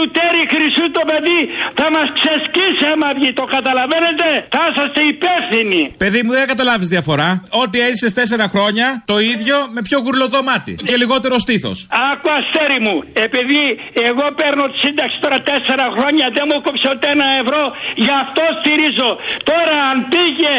Σκίσει 0.00 0.08
του 0.08 0.10
τέρι 0.18 0.44
χρυσού 0.52 0.86
το 0.98 1.02
παιδί 1.10 1.40
θα 1.78 1.86
μας 1.94 2.08
ξεσκίσει 2.18 2.86
άμα 2.92 3.08
βγει. 3.16 3.30
Το 3.40 3.44
καταλαβαίνετε; 3.56 4.26
Θα 4.54 4.62
είσαστε 4.68 5.00
υπεύθυνοι. 5.14 5.82
Παιδί 6.02 6.20
μου, 6.24 6.32
δεν 6.38 6.46
καταλάβεις 6.52 6.88
διαφορά. 6.88 7.28
Ό,τι 7.62 7.76
έζησε 7.86 8.08
τέσσερα 8.20 8.46
χρόνια, 8.54 8.86
το 9.12 9.16
ίδιο 9.32 9.56
με 9.74 9.80
πιο 9.88 9.98
γουρλωδό 10.04 10.40
μάτι. 10.48 10.72
Και 10.88 10.96
λιγότερο 11.02 11.34
στήθος. 11.46 11.76
Άκου 12.10 12.28
αστέρι 12.38 12.80
μου, 12.86 12.96
επειδή 13.26 13.62
εγώ 14.10 14.26
παίρνω 14.40 14.64
τη 14.72 14.76
σύνταξη 14.84 15.16
τώρα 15.24 15.38
τέσσερα 15.50 15.86
χρόνια, 15.96 16.26
δεν 16.36 16.44
μου 16.50 16.56
κόψε 16.66 16.88
ούτε 16.92 17.06
ένα 17.16 17.26
ευρώ, 17.42 17.62
γι' 18.04 18.16
αυτό 18.24 18.42
στηρίζω. 18.58 19.10
Τώρα 19.50 19.76
αν 19.90 19.96
πήγε 20.12 20.54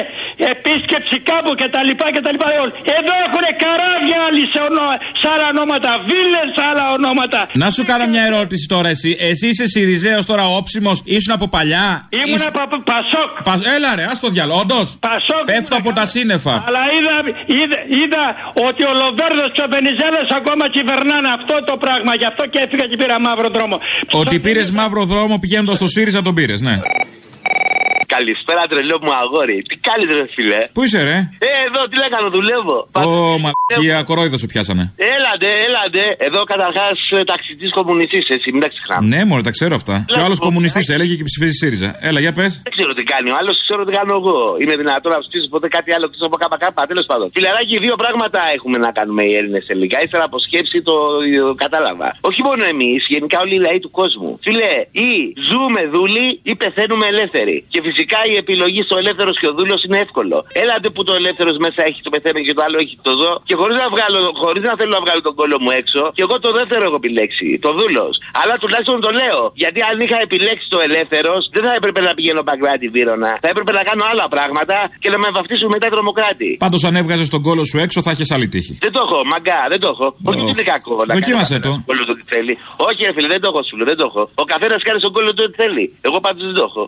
επίσκεψη 0.54 1.16
κάπου 1.32 1.52
και 1.60 1.68
τα 1.76 1.82
λοιπά 1.88 2.08
και 2.16 2.22
τα 2.26 2.32
λοιπά, 2.36 2.48
εδώ 3.00 3.14
έχουν 3.26 3.46
καράβια 3.64 4.18
άλλοι 4.28 4.44
σε, 4.54 4.60
ονο... 4.68 4.86
σε 5.22 5.28
άλλα 5.34 5.46
ονόματα, 5.54 5.92
βίλες 6.10 6.48
σε 6.58 6.64
άλλα 6.70 6.86
ονόματα. 6.98 7.40
Να 7.64 7.68
σου 7.76 7.84
κάνω 7.90 8.06
μια 8.14 8.24
ερώτηση 8.30 8.66
τώρα 8.76 8.90
εσύ. 8.96 9.12
Εσύ 9.30 9.46
είσαι 9.52 9.66
Σιριζέος 9.74 10.26
τώρα 10.32 10.46
όψιμος, 10.60 10.98
ήσουν 11.06 11.34
από 11.38 11.48
παλιά; 11.56 11.88
Ήμουν 12.10 12.26
Ήσουν- 12.36 12.52
από 12.66 12.78
Πασόκ. 12.92 13.30
Πα- 13.48 13.62
Έλα 13.76 13.90
ρε, 13.96 14.04
ας 14.12 14.20
το 14.20 14.28
διάλογο, 14.36 14.60
όντως. 14.60 14.88
Πασόκ. 15.10 15.44
Πέφτω 15.52 15.76
από 15.82 15.92
τα 15.92 16.06
σύννεφα. 16.14 16.56
Αλλά 16.68 16.82
είδα, 16.98 17.14
είδα, 17.60 17.80
είδα 18.02 18.24
ότι 18.68 18.82
ο 18.92 18.94
Λοβέρδος 19.02 19.50
και 19.56 19.62
ο 19.68 19.70
Βενιζέλος 19.76 20.28
ακόμα 20.40 20.64
κυβερνάνε 20.76 21.30
αυτό 21.38 21.56
το 21.70 21.74
πράγμα. 21.84 22.12
Γι' 22.22 22.26
αυτό 22.32 22.44
και 22.52 22.60
έφυγα 22.66 22.86
και 22.90 22.98
πήρα 23.02 23.20
μαύρο 23.20 23.50
δρόμο. 23.50 23.76
Ότι 24.12 24.40
πήρες 24.40 24.72
μαύρο 24.72 25.04
δρόμο 25.06 25.40
πηγαίνοντας 25.40 25.76
στο 25.78 25.88
ΣΥΡΙΖΑ 25.88 26.22
τον 26.22 26.34
πήρες, 26.34 26.62
ναι. 26.62 26.76
Καλησπέρα, 28.16 28.62
τρελό 28.72 28.98
μου 29.04 29.14
αγόρι. 29.22 29.58
Τι 29.70 29.76
κάνεις, 29.88 30.08
ρε 30.18 30.26
φιλέ. 30.36 30.62
Πού 30.76 30.82
είσαι, 30.86 31.00
ρε; 31.10 31.18
Ε, 31.48 31.50
εδώ 31.68 31.82
τι 31.90 31.96
λέγανε, 32.04 32.28
δουλεύω. 32.38 32.78
Ω, 33.06 33.10
μαλακία, 33.44 33.98
κορόιδο 34.10 34.38
σου 34.42 34.50
πιάσανε. 34.52 34.84
Έλατε, 35.16 35.50
έλατε. 35.68 36.02
Εδώ 36.28 36.40
καταρχάς 36.54 36.98
ταξιτής 37.32 37.72
κομμουνιστής, 37.80 38.26
έτσι, 38.36 38.48
μην 38.54 38.62
τα 38.66 38.70
ξεχνάμε. 38.74 39.04
Ναι, 39.14 39.20
μωρέ, 39.28 39.42
τα 39.50 39.54
ξέρω 39.58 39.74
αυτά. 39.82 39.96
Και 40.08 40.20
ο 40.24 40.26
άλλος 40.28 40.40
κομμουνιστής 40.48 40.86
έλεγε 40.96 41.14
και 41.20 41.26
ψηφίζει 41.30 41.56
ΣΥΡΙΖΑ. 41.62 41.90
Έλα, 42.08 42.20
για 42.26 42.34
πες. 42.38 42.52
Δεν 42.66 42.72
ξέρω 42.78 42.92
τι 42.98 43.04
κάνει 43.14 43.30
ο 43.34 43.36
άλλος, 43.40 43.56
ξέρω 43.66 43.82
τι 43.88 43.92
κάνω 44.00 44.14
εγώ. 44.22 44.38
Είναι 44.62 44.76
δυνατόν 44.82 45.12
να 45.16 45.20
ψηφίσω 45.24 45.48
ποτέ 45.56 45.68
κάτι 45.78 45.90
άλλο 45.96 46.06
εκτός 46.10 46.24
από 46.28 46.36
ΚΚ. 46.42 46.88
Τέλος 46.92 47.06
πάντων. 47.12 47.28
Φιλαράκι, 47.36 47.76
δύο 47.86 47.96
πράγματα 48.02 48.40
έχουμε 48.56 48.78
να 48.86 48.90
κάνουμε 48.98 49.24
οι 49.30 49.34
Έλληνες 49.40 49.64
τελικά. 49.72 49.98
Ήθελα 50.06 50.24
από 50.30 50.38
σκέψη 50.48 50.78
το, 50.88 50.96
το 51.40 51.54
κατάλαβα. 51.64 52.10
Όχι 52.30 52.42
μόνο 52.48 52.64
εμείς, 52.74 53.00
γενικά 53.14 53.38
όλοι 53.44 53.56
οι 53.58 53.62
λαοί 53.68 53.80
του 53.86 53.92
κόσμου. 54.00 54.32
Φίλε, 54.46 54.72
ή 55.08 55.10
ζούμε 55.50 55.82
δούλοι 55.94 56.28
ή 56.52 56.54
πεθαίνουμε 56.62 57.06
ελεύθεροι. 57.14 57.58
Και 57.74 57.80
φυσικά 57.86 58.00
η 58.34 58.36
επιλογή 58.44 58.82
στο 58.88 58.96
ελεύθερο 59.02 59.32
και 59.42 59.48
ο 59.52 59.54
δούλο 59.58 59.76
είναι 59.86 60.00
εύκολο. 60.06 60.38
Έλατε 60.64 60.88
που 60.96 61.02
το 61.08 61.14
ελεύθερος 61.20 61.56
μέσα 61.66 61.80
έχει 61.90 62.00
το 62.06 62.10
πεθαίνω 62.14 62.40
και 62.48 62.54
το 62.58 62.62
άλλο 62.66 62.78
έχει 62.84 62.96
το 63.08 63.12
ζω. 63.22 63.32
Και 63.50 63.56
χωρίς 63.62 63.76
να, 63.84 63.88
βγάλω, 63.96 64.20
χωρίς 64.42 64.64
να 64.70 64.74
θέλω 64.80 64.92
να 64.98 65.02
βγάλω 65.06 65.22
τον 65.28 65.34
κόλλο 65.40 65.58
μου 65.64 65.72
έξω, 65.82 66.02
και 66.18 66.24
εγώ 66.28 66.36
το 66.46 66.50
δεύτερο 66.60 66.82
έχω 66.88 66.98
επιλέξει. 67.04 67.48
Το 67.66 67.72
δούλος. 67.80 68.14
Αλλά 68.42 68.54
τουλάχιστον 68.62 68.96
το 69.06 69.12
λέω. 69.22 69.40
Γιατί 69.64 69.80
αν 69.90 69.96
είχα 70.04 70.18
επιλέξει 70.28 70.66
το 70.74 70.80
ελεύθερος, 70.88 71.42
δεν 71.56 71.64
θα 71.68 71.74
έπρεπε 71.80 72.00
να 72.08 72.12
πηγαίνω 72.18 72.42
παγκράτη 72.50 72.88
βύρονα. 72.96 73.32
Θα 73.44 73.50
έπρεπε 73.54 73.72
να 73.80 73.84
κάνω 73.90 74.04
άλλα 74.12 74.26
πράγματα 74.36 74.78
και 75.04 75.10
να 75.14 75.18
με 75.24 75.28
βαφτίσουν 75.38 75.68
μετά 75.76 75.86
οι 75.90 75.94
τρομοκράτη. 75.96 76.50
Πάντως, 76.66 76.82
αν 76.88 76.94
έβγαζες 77.02 77.30
τον 77.36 77.42
κόλο 77.48 77.64
σου 77.70 77.78
έξω, 77.86 77.98
θα 78.06 78.12
είχε 78.14 78.26
άλλη 78.36 78.48
τύχη. 78.54 78.74
Δεν 78.86 78.92
το 78.96 79.00
έχω, 79.06 79.18
μαγκά, 79.34 79.60
δεν 79.74 79.80
το 79.84 79.88
έχω. 79.94 80.08
Όχι, 80.30 80.40
δεν 80.40 80.54
είναι 80.56 80.68
κακό. 80.74 80.96
να 81.08 81.14
Δοκίμασε 81.18 81.54
κάνεις 81.60 81.66
το. 81.66 81.72
ο 81.82 81.84
κόλλος 81.90 82.06
του 82.08 82.16
τι 82.20 82.24
θέλει. 82.34 82.54
Όχι, 82.88 83.00
ρε 83.08 83.14
φίλε, 83.16 83.28
δεν 83.36 83.42
το 83.44 83.48
έχω, 83.52 83.62
σου 83.68 83.76
λέω, 83.78 83.88
δεν 83.92 83.98
το 84.02 84.06
έχω. 84.10 84.22
Ο 84.44 84.46
καθένας 84.54 84.80
κάνει 84.88 85.00
στον 85.04 85.12
κόλλο 85.16 85.32
του 85.36 85.44
ό,τι 85.48 85.56
θέλει. 85.62 85.86
Εγώ 86.08 86.18
πάντως 86.26 86.44
δεν 86.50 86.56
το 86.60 86.64
έχω. 86.70 86.84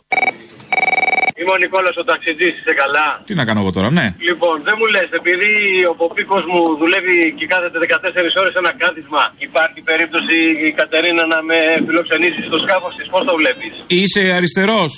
Είμαι 1.40 1.54
ο 1.58 1.60
Νικόλας 1.64 1.96
ο 2.02 2.04
ταξιτζής, 2.12 2.54
είσαι 2.60 2.74
καλά; 2.82 3.08
Τι 3.28 3.34
να 3.40 3.44
κάνω 3.48 3.60
εγώ 3.64 3.72
τώρα, 3.78 3.90
ναι. 3.98 4.06
Λοιπόν, 4.30 4.56
δεν 4.68 4.76
μου 4.80 4.86
λες, 4.94 5.10
επειδή 5.22 5.52
ο 5.92 5.94
ποπίκος 6.02 6.44
μου 6.52 6.62
δουλεύει 6.82 7.18
και 7.38 7.46
κάθεται 7.54 7.78
14 7.80 8.42
ώρες 8.42 8.54
ένα 8.62 8.72
κάθισμα, 8.82 9.24
υπάρχει 9.48 9.80
περίπτωση 9.90 10.36
η 10.68 10.70
Κατερίνα 10.80 11.24
να 11.34 11.40
με 11.50 11.58
φιλοξενήσει 11.86 12.42
στο 12.50 12.58
σκάφος 12.64 12.94
της. 12.98 13.06
Πώς 13.14 13.24
το 13.30 13.34
βλέπεις; 13.42 13.74
Είσαι 14.00 14.24
αριστερός. 14.38 14.92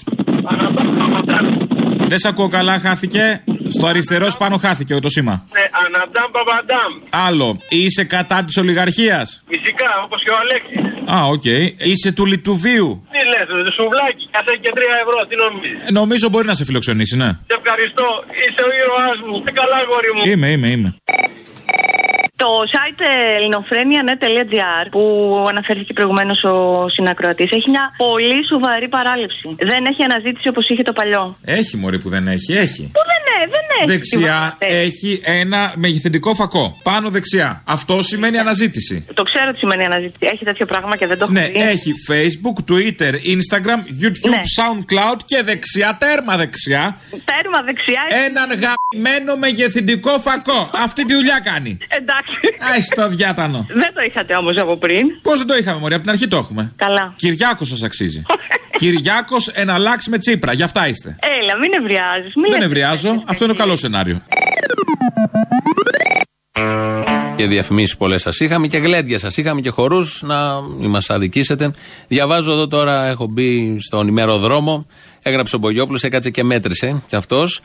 Δεν 2.08 2.20
σε 2.20 2.28
ακούω 2.28 2.48
καλά, 2.48 2.80
χάθηκε. 2.80 3.44
Στο 3.78 3.88
αριστερό 3.88 4.28
πάνω 4.38 4.58
χάθηκε 4.58 5.00
το 5.00 5.10
σήμα. 5.10 5.46
Ναι, 5.54 5.66
αναντάμ 5.86 6.32
παπαντάμ. 6.32 6.92
Άλλο. 7.28 7.60
Είσαι 7.70 8.04
κατά 8.04 8.44
της 8.44 8.58
ολιγαρχίας; 8.58 9.44
Φυσικά, 9.48 9.90
όπως 10.06 10.24
και 10.24 10.30
ο 10.30 10.38
Αλέξης. 10.44 10.80
Α, 11.16 11.18
οκ. 11.26 11.46
Είσαι 11.92 12.12
του 12.12 12.26
λιτού 12.26 12.67
βίου; 12.67 13.08
Τι 13.12 13.18
λες, 13.32 13.46
του 13.66 13.74
σουβλάκι, 13.78 14.24
κάσε 14.32 14.54
και 14.62 14.72
3 14.74 14.80
ευρώ, 15.04 15.20
τι 15.30 15.36
νομίζεις; 15.36 15.88
Ε, 15.88 15.92
νομίζω 15.92 16.30
μπορεί 16.30 16.48
να 16.48 16.54
σε 16.54 16.66
φιλοξενήσει, 16.66 17.16
ναι. 17.18 17.30
Σε 17.50 17.56
ευχαριστώ, 17.62 18.08
είσαι 18.42 18.62
ο 18.68 18.72
ήρωάς 18.82 19.18
μου. 19.28 19.36
Σε 19.46 19.52
καλά, 19.60 19.78
αγόρι 19.90 20.12
μου. 20.16 20.22
Είμαι, 20.32 20.48
είμαι, 20.52 20.68
είμαι. 20.76 20.90
Το 22.46 22.52
site 22.74 23.06
ελληνοφρένια.net.gr 23.38 24.86
που 24.94 25.02
αναφέρθηκε 25.50 25.94
προηγουμένως 25.94 26.44
ο 26.44 26.56
συνακροατής 26.96 27.50
έχει 27.58 27.70
μια 27.70 27.86
πολύ 27.98 28.40
σοβαρή 28.52 28.88
παράληψη. 28.88 29.48
Δεν 29.72 29.82
έχει 29.92 30.02
αναζήτηση 30.10 30.48
όπως 30.54 30.64
είχε 30.70 30.84
το 30.90 30.94
παλιό. 31.00 31.24
Έχει 31.60 31.78
μωρή 31.78 32.00
που 32.04 32.10
δεν 32.16 32.28
έχει, 32.36 32.52
έχει. 32.66 32.84
Που 32.98 33.04
δεν, 33.12 33.15
ναι, 33.40 33.46
δεν 33.46 33.66
έχει. 33.82 33.88
Δεξιά 33.92 34.58
έχει 34.60 35.22
ένα 35.24 35.74
μεγεθυντικό 35.76 36.34
φακό. 36.36 36.78
Πάνω 36.84 37.10
δεξιά. 37.10 37.62
Αυτό 37.66 38.02
σημαίνει 38.02 38.38
αναζήτηση. 38.38 39.06
Το 39.14 39.24
ξέρω 39.24 39.52
τι 39.52 39.58
σημαίνει 39.58 39.84
αναζήτηση. 39.86 40.30
Έχει 40.34 40.44
τέτοιο 40.46 40.66
πράγμα 40.66 40.98
και 40.98 41.08
δεν 41.08 41.18
το 41.18 41.24
έχω 41.24 41.34
Ναι, 41.34 41.48
δει. 41.48 41.62
έχει 41.62 41.92
Facebook, 42.10 42.72
Twitter, 42.74 43.14
Instagram, 43.14 43.80
YouTube, 44.04 44.30
Ναι. 44.30 44.42
SoundCloud 44.58 45.20
και 45.26 45.42
δεξιά, 45.44 45.98
τέρμα 46.00 46.38
δεξιά. 46.38 46.98
Τέρμα 47.10 47.62
δεξιά. 47.66 48.02
Έναν 48.26 48.50
γαμμένο 48.50 49.36
μεγεθυντικό 49.36 50.20
φακό. 50.20 50.70
Αυτή 50.84 51.06
τη 51.06 51.14
δουλειά 51.14 51.40
κάνει. 51.44 51.78
Εντάξει. 51.90 52.32
Άι 52.74 52.82
στο 52.82 53.08
διάτανο. 53.10 53.66
Δεν 53.70 53.94
το 53.94 54.02
είχατε 54.08 54.36
όμως 54.36 54.58
από 54.58 54.78
πριν. 54.78 55.22
Πώς 55.22 55.38
δεν 55.38 55.48
το 55.48 55.56
είχαμε, 55.56 55.80
Μωρή, 55.80 55.94
από 55.94 56.04
την 56.04 56.12
αρχή 56.12 56.28
το 56.28 56.38
έχουμε. 56.38 56.74
Καλά. 56.76 57.14
Κυριάκος 57.16 57.68
σας 57.68 57.84
αξίζει. 57.84 58.24
Κυριάκος 58.78 59.48
εναλλάξει 59.48 60.10
με 60.10 60.18
τσίπρα, 60.18 60.54
γι' 60.54 60.64
αυτά 60.64 60.88
είστε. 60.88 61.16
Έλα, 61.42 61.58
μην 61.58 61.72
ευριάζει. 61.74 62.28
Δεν 62.52 62.62
ευριάζω, 62.62 63.24
αυτό 63.26 63.44
είναι 63.44 63.54
το 63.54 63.60
καλός 63.60 63.80
σενάριο. 63.80 64.22
Και 67.36 67.48
διαφημίσεις 67.48 67.98
πολλές 67.98 68.22
σας 68.22 68.40
είχαμε 68.40 68.68
και 68.68 68.78
γλέντια 68.78 69.20
σας 69.20 69.38
είχαμε 69.38 69.62
και 69.62 69.70
χορούς 69.70 70.22
να 70.26 70.62
μην 70.62 70.90
μας 70.90 71.10
αδικήσετε. 71.10 71.74
Διαβάζω 72.08 72.52
εδώ 72.52 72.68
τώρα, 72.68 73.08
έχω 73.08 73.28
μπει 73.28 73.80
στον 73.80 74.08
ημεροδρόμο. 74.08 74.88
Έγραψε 75.24 75.56
ο 75.56 75.60
Μπογιόπουλος, 75.60 76.04
έκατσε 76.04 76.30
και 76.30 76.44
μέτρησε 76.44 77.02
κι 77.08 77.16
αυτός. 77.16 77.62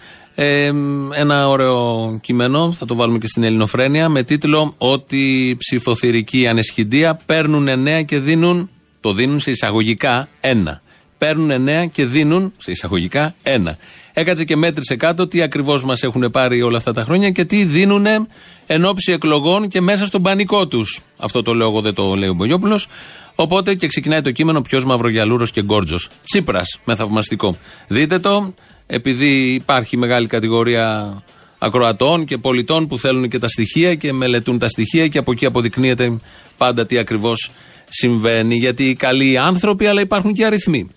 ένα 1.15 1.49
ωραίο 1.49 2.19
κείμενο, 2.23 2.73
θα 2.73 2.87
το 2.87 2.95
βάλουμε 2.95 3.19
και 3.19 3.27
στην 3.27 3.43
Ελληνοφρένεια, 3.43 4.09
με 4.09 4.23
τίτλο 4.23 4.75
Ότι 4.79 5.57
ψηφοθυρική 5.59 6.47
ανεσχυντία 6.47 7.19
παίρνουν 7.27 7.69
9 7.69 8.03
και 8.03 8.19
δίνουν. 8.19 8.71
Το 9.01 9.13
δίνουν 9.13 9.41
σε 9.41 9.51
εισαγωγικά 9.51 10.29
1. 10.41 10.81
Παίρνουν 11.21 11.68
9 11.68 11.89
και 11.93 12.07
δίνουν 12.07 12.53
σε 12.57 12.71
εισαγωγικά 12.71 13.35
1. 13.43 13.77
Έκατσε 14.12 14.45
και 14.45 14.57
μέτρησε 14.57 14.97
κάτω 14.97 15.27
τι 15.27 15.43
ακριβώς 15.43 15.85
μας 15.85 16.03
έχουν 16.03 16.31
πάρει 16.31 16.62
όλα 16.62 16.77
αυτά 16.77 16.93
τα 16.93 17.05
χρόνια 17.05 17.31
και 17.31 17.45
τι 17.45 17.64
δίνουν 17.64 18.07
εν 18.66 18.85
ώψη 18.85 19.12
εκλογών 19.12 19.68
και 19.68 19.81
μέσα 19.81 20.07
στον 20.07 20.23
πανικό 20.23 20.66
τους. 20.66 21.01
Αυτό 21.16 21.43
το 21.43 21.55
λέω 21.55 21.68
εγώ, 21.68 21.81
δεν 21.81 21.95
το 21.95 22.14
λέει 22.14 22.29
ο 22.29 22.35
Μπογιόπουλος. 22.35 22.89
Οπότε 23.35 23.75
και 23.75 23.87
ξεκινάει 23.87 24.21
το 24.21 24.31
κείμενο 24.31 24.62
Ποιος 24.62 24.85
Μαυρογιαλούρος 24.85 25.51
και 25.51 25.62
Γκόρτζος. 25.62 26.09
Τσίπρας, 26.25 26.81
με 26.85 26.95
θαυμαστικό. 26.95 27.57
Δείτε 27.89 28.18
το, 28.18 28.55
επειδή 28.87 29.53
υπάρχει 29.55 29.97
μεγάλη 29.97 30.27
κατηγορία 30.27 31.16
ακροατών 31.59 32.25
και 32.25 32.39
πολιτών 32.39 32.87
που 32.87 32.99
θέλουν 32.99 33.29
και 33.29 33.39
τα 33.39 33.49
στοιχεία 33.49 33.95
και 33.95 34.12
μελετούν 34.12 34.59
τα 34.59 34.68
στοιχεία 34.68 35.09
και 35.09 35.18
από 35.18 35.33
εκεί 35.33 35.47
αποδεικνύεται 35.47 36.18
πάντα 36.57 36.87
τι 36.87 36.99
ακριβώς 36.99 37.51
συμβαίνει. 37.89 38.55
Γιατί 38.55 38.95
καλοί 38.99 39.39
άνθρωποι, 39.39 39.87
αλλά 39.87 40.01
υπάρχουν 40.01 40.33
και 40.33 40.45
αριθμοί. 40.45 40.91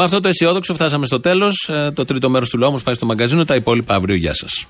Με 0.00 0.04
αυτό 0.04 0.20
το 0.20 0.28
αισιόδοξο 0.28 0.74
φτάσαμε 0.74 1.06
στο 1.06 1.20
τέλος. 1.20 1.70
Το 1.94 2.04
τρίτο 2.04 2.30
μέρος 2.30 2.48
του 2.48 2.58
λόγου 2.58 2.78
πάει 2.84 2.94
στο 2.94 3.06
μαγκαζίνο. 3.06 3.44
Τα 3.44 3.54
υπόλοιπα 3.54 3.94
αύριο. 3.94 4.16
Γεια 4.16 4.34
σας. 4.34 4.66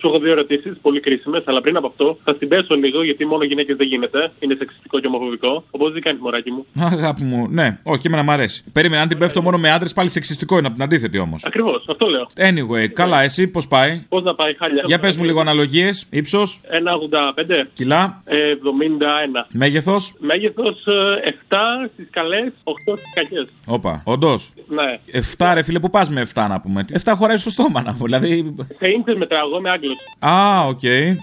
Σου 0.00 0.06
έχω 0.08 0.18
δύο 0.18 0.32
ερωτήσεις, 0.32 0.72
πολύ 0.82 1.00
κρίσιμες, 1.00 1.42
αλλά 1.46 1.60
πριν 1.60 1.76
από 1.76 1.86
αυτό 1.86 2.18
θα 2.24 2.36
την 2.36 2.48
πέσω 2.48 2.74
λίγο 2.74 3.04
γιατί 3.04 3.26
μόνο 3.26 3.44
γυναίκες 3.44 3.76
δεν 3.76 3.86
γίνεται. 3.86 4.32
Είναι 4.38 4.54
σεξιστικό 4.58 5.00
και 5.00 5.06
ομοφοβικό. 5.06 5.64
Οπότε 5.70 5.92
δεν 5.92 6.02
κάνεις 6.02 6.20
μωράκι 6.20 6.50
μου; 6.50 6.66
Αγάπη 6.78 7.24
μου, 7.24 7.46
ναι, 7.50 7.78
όχι, 7.82 8.00
και 8.00 8.08
εμένα 8.08 8.22
μου 8.22 8.30
αρέσει. 8.30 8.64
Περίμενα, 8.72 9.02
αν 9.02 9.08
την 9.08 9.18
πέφτω 9.18 9.42
μόνο 9.42 9.58
με 9.58 9.70
άντρες, 9.70 9.92
πάλι 9.92 10.08
σεξιστικό 10.10 10.58
είναι 10.58 10.66
από 10.66 10.76
την 10.76 10.84
αντίθετη 10.84 11.18
όμως. 11.18 11.44
Ακριβώς, 11.44 11.84
αυτό 11.88 12.08
λέω. 12.08 12.28
Anyway, 12.36 12.86
καλά, 12.86 13.22
εσύ 13.22 13.48
πώς 13.48 13.68
πάει; 13.68 14.04
Πώς 14.08 14.22
να 14.22 14.34
πάει, 14.34 14.54
χάλια. 14.54 14.82
Για 14.86 14.98
πες 14.98 15.16
μου 15.16 15.24
λίγο 15.24 15.40
αναλογίες, 15.40 16.06
ύψος, 16.10 16.60
1,85. 16.70 17.66
κιλά, 17.72 18.22
Ε, 18.24 18.50
71. 18.50 19.46
μέγεθος. 19.50 20.14
Μέγεθος 20.18 20.84
7 21.24 21.88
στις 21.92 22.06
καλές, 22.10 22.52
8 22.64 22.96
στις 22.96 23.12
κακές. 23.14 23.46
Όπα, 23.66 24.02
όντως. 24.04 24.52
Ναι. 24.68 24.98
7 25.38 25.52
ρε 25.54 25.62
φίλε, 25.62 25.78
που 25.80 25.90
πας 25.90 26.10
με 26.10 26.20
7 26.20 26.48
να 26.48 26.60
πούμε. 26.60 26.84
7 26.92 27.14
χωράει 27.16 27.36
στο 27.36 27.50
στόμα 27.50 27.82
να 27.82 27.94
πούμε. 27.94 28.18
Δηλαδή. 28.18 28.54
Σε 28.78 28.88
ίντσες 28.90 29.16
μετράω, 29.16 29.46
εγώ 29.48 29.58
είμαι 29.58 29.70
Άγγλος. 29.70 29.87
Α, 30.18 30.60
OK. 30.66 30.80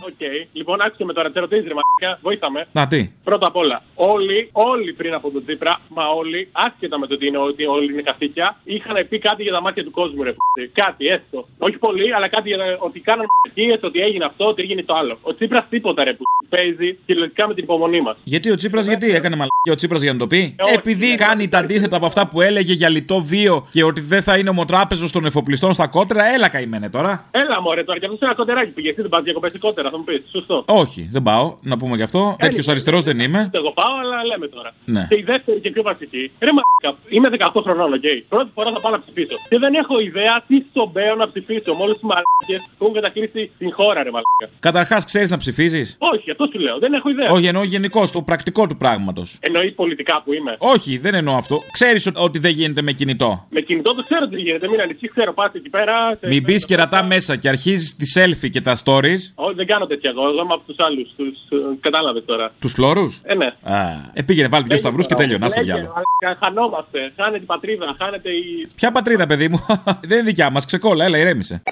OK. 0.10 0.22
Λοιπόν, 0.54 0.82
άκουσε 0.82 1.04
με 1.06 1.14
τώρα, 1.14 1.32
τι 1.32 1.38
ερωτήσεις, 1.38 1.68
ρε 1.68 1.74
μαλάκα. 1.80 2.20
Βοήθαμε. 2.22 2.68
Να 2.72 2.88
τι. 2.88 3.10
Πρώτα 3.24 3.48
απ' 3.48 3.56
όλα, 3.56 3.82
όλοι, 3.96 4.50
όλοι 4.52 4.94
πριν 4.94 5.14
από 5.14 5.30
τον 5.32 5.44
Τσίπρα, 5.46 5.80
μα 5.90 6.08
όλοι, 6.08 6.48
άσχετα 6.52 7.00
με 7.00 7.08
το 7.08 7.14
ότι, 7.14 7.28
είναι, 7.28 7.38
ότι 7.38 7.66
όλοι 7.66 7.92
είναι 7.94 8.02
καθήκια, 8.02 8.58
είχαν 8.64 9.08
πει 9.10 9.20
κάτι 9.20 9.44
για 9.44 9.52
τα 9.52 9.62
μάτια 9.62 9.84
του 9.84 9.92
κόσμου, 9.92 10.24
ρε 10.24 10.32
π***. 10.32 10.36
Κάτι, 10.74 11.06
έστω. 11.08 11.48
Όχι 11.58 11.78
πολύ, 11.78 12.14
αλλά 12.16 12.28
κάτι 12.28 12.48
για 12.48 12.58
τα- 12.58 12.78
ότι 12.80 13.00
κάναν 13.00 13.26
μαλακίες, 13.44 13.80
ότι 13.84 14.00
έγινε 14.00 14.26
αυτό, 14.26 14.46
ότι 14.48 14.62
έγινε 14.62 14.84
το 14.84 14.94
άλλο. 14.96 15.18
Ο 15.22 15.36
Τσίπρας 15.36 15.64
τίποτα, 15.70 16.04
ρε 16.04 16.14
π***. 16.14 16.18
Παίζει 16.50 16.98
κυριολεκτικά 17.06 17.48
με 17.48 17.54
την 17.54 17.64
υπομονή 17.64 18.02
μας. 18.02 18.16
Γιατί 18.24 18.52
ο 18.52 18.56
Τσίπρας, 18.56 18.86
γιατί 18.86 19.06
έκανε 19.06 19.36
μαλακία 19.36 19.72
ο 19.72 19.76
Τσίπρας 19.76 20.02
για 20.02 20.14
να 20.14 20.20
το 20.20 20.28
πει; 20.28 20.56
Ε, 20.58 20.64
όχι, 20.64 20.74
Επειδή 20.74 21.10
ναι, 21.10 21.16
κάνει 21.16 21.48
τα 21.48 21.58
αντίθετα 21.58 21.96
από 21.98 22.06
αυτά 22.06 22.28
που 22.28 22.42
έλεγε 22.42 22.74
για 22.74 22.90
λιτό 22.90 23.22
βίο 23.22 23.68
και 23.72 23.84
ότι 23.84 24.02
δεν 24.02 24.22
θα 24.22 24.38
είναι 24.38 24.50
ομοτράπεζο 24.50 25.08
των 25.12 25.26
εφοπλιστών 25.26 25.74
στα 25.74 25.88
κότρα, 25.88 26.34
έλα 26.34 26.50
καημένε 26.50 26.90
τώρα. 26.90 27.26
Έλα, 27.32 27.62
μωρέ, 27.62 27.84
τώρα 27.84 28.00
και 28.00 28.06
αυτό 28.06 28.18
σε 28.18 28.26
ένα 28.56 28.64
κοντεράκι 28.64 28.72
πήγε. 28.72 28.90
Εσύ 28.90 29.02
δεν 29.02 29.10
πα 29.10 29.22
διακοπέ 29.22 29.50
κότερα, 29.66 29.90
θα 29.90 29.98
μου 29.98 30.04
πεις. 30.04 30.22
Σωστό. 30.32 30.64
Όχι, 30.84 31.02
δεν 31.12 31.22
πάω, 31.24 31.46
να 31.62 31.78
πούμε 31.78 31.96
γι' 31.96 32.04
αυτό. 32.10 32.36
Τέτοιος 32.40 32.68
αριστερός 32.68 33.04
δεν 33.04 33.20
είμαι. 33.20 33.50
Εγώ 33.60 33.72
πάω, 33.72 33.94
αλλά 34.02 34.18
λέμε 34.26 34.48
τώρα. 34.48 34.72
Ναι. 34.86 35.06
Και 35.10 35.16
η 35.16 35.24
δεύτερη 35.32 35.60
και 35.60 35.70
πιο 35.76 35.84
βασική. 35.84 36.32
Ρε 36.40 36.52
μαλάκα, 36.58 36.90
είμαι 37.10 37.28
18 37.54 37.62
χρονών, 37.66 37.94
οκ. 37.94 38.08
Πρώτη 38.30 38.50
φορά 38.54 38.70
θα 38.72 38.80
πάω 38.82 38.92
να 38.92 39.00
ψηφίσω. 39.04 39.36
Και 39.50 39.58
δεν 39.64 39.74
έχω 39.74 40.00
ιδέα 40.00 40.34
τι 40.48 40.56
στον 40.70 40.90
Μπέο 40.94 41.16
να 41.16 41.28
ψηφίσω. 41.32 41.70
Με 41.78 41.82
όλες 41.86 41.94
τις 42.00 42.06
μαλάκες 42.12 42.62
που 42.78 42.82
έχουν 42.84 42.94
κατακλύσει 43.00 43.52
την 43.58 43.70
χώρα, 43.74 44.00
ρε 44.04 44.12
μαλάκα. 44.16 44.46
Καταρχάς, 44.60 45.06
ξέρεις 45.06 45.30
να 45.30 45.38
ψηφίζεις; 45.38 45.88
Όχι, 46.14 46.32
αυτό 46.32 46.44
σου 46.52 46.60
λέω. 46.60 46.78
Δεν 46.80 46.94
έχω 46.94 47.10
ιδέα. 47.10 47.30
Όχι, 47.32 47.46
εννοώ 47.46 47.64
γενικώ, 47.64 48.02
το 48.14 48.22
πρακτικό 48.22 48.68
του 48.68 48.78
πράγματος. 48.78 49.38
Εννοείς 49.40 49.72
πολιτικά 49.72 50.22
που 50.26 50.34
είμαι. 50.34 50.56
Όχι, 50.58 50.98
δεν 50.98 51.14
εννοώ 51.16 51.36
αυτό. 51.36 51.62
Ξέρεις 51.72 52.12
ότι 52.16 52.40
δεν 52.40 52.52
γίνεται 52.52 52.82
με 52.82 52.92
κινητό; 52.92 53.46
Με 53.50 53.62
κινητό 53.62 53.96
το 53.96 54.04
ξέρω 54.04 54.28
τι 54.28 54.36
γίνεται. 54.42 54.68
Μην 54.68 54.82
ανησυχείς, 54.82 55.12
ξέρω. 55.12 55.34
Πας 55.34 55.52
εκεί 55.54 55.70
πέρα. 55.70 55.94
σε- 56.20 56.28
Μην 56.28 56.44
μπεις 56.44 56.56
και 56.66 56.76
ρατά 56.76 57.04
μέσα 57.04 57.36
και 57.36 57.48
αρχίζεις 57.50 57.96
τη 57.96 58.12
selfie 58.16 58.45
και 58.50 58.62
τα 58.62 58.76
stories; 58.84 59.22
Όχι, 59.36 59.56
δεν 59.56 59.66
κάνω 59.68 59.86
τέτοια 59.88 60.10
εγώ. 60.10 60.22
Εγώ 60.22 60.42
είμαι 60.44 60.54
από 60.54 60.64
τους 60.68 60.76
άλλους. 60.80 61.10
Τους 61.18 61.38
κατάλαβες 61.80 62.22
τώρα. 62.22 62.52
Τους 62.60 62.74
φλόρους; 62.74 63.22
Ε, 63.24 63.36
ναι. 63.36 63.46
Α, 63.64 63.78
ε, 64.14 64.22
πήγαινε, 64.24 64.48
βάλει 64.48 64.64
δύο 64.68 64.78
σταυρούς 64.78 65.08
και 65.08 65.14
τέλειω. 65.14 65.38
Να 65.38 65.50
στο 65.50 65.60
Λέγε, 65.60 65.72
διάλογο. 65.74 65.94
μαλάκα, 66.22 66.46
Χανόμαστε. 66.46 67.14
Χάνεται 67.16 67.44
η 67.44 67.46
πατρίδα. 67.46 67.96
Χάνεται 68.00 68.30
η. 68.30 68.68
Ποια 68.76 68.92
πατρίδα, 68.92 69.26
παιδί 69.26 69.48
μου; 69.50 69.66
δεν 70.08 70.18
είναι 70.18 70.28
δικιά 70.28 70.50
μας, 70.50 70.66
ξεκόλα, 70.66 71.06
έλα, 71.06 71.18
ηρέμησε. 71.18 71.64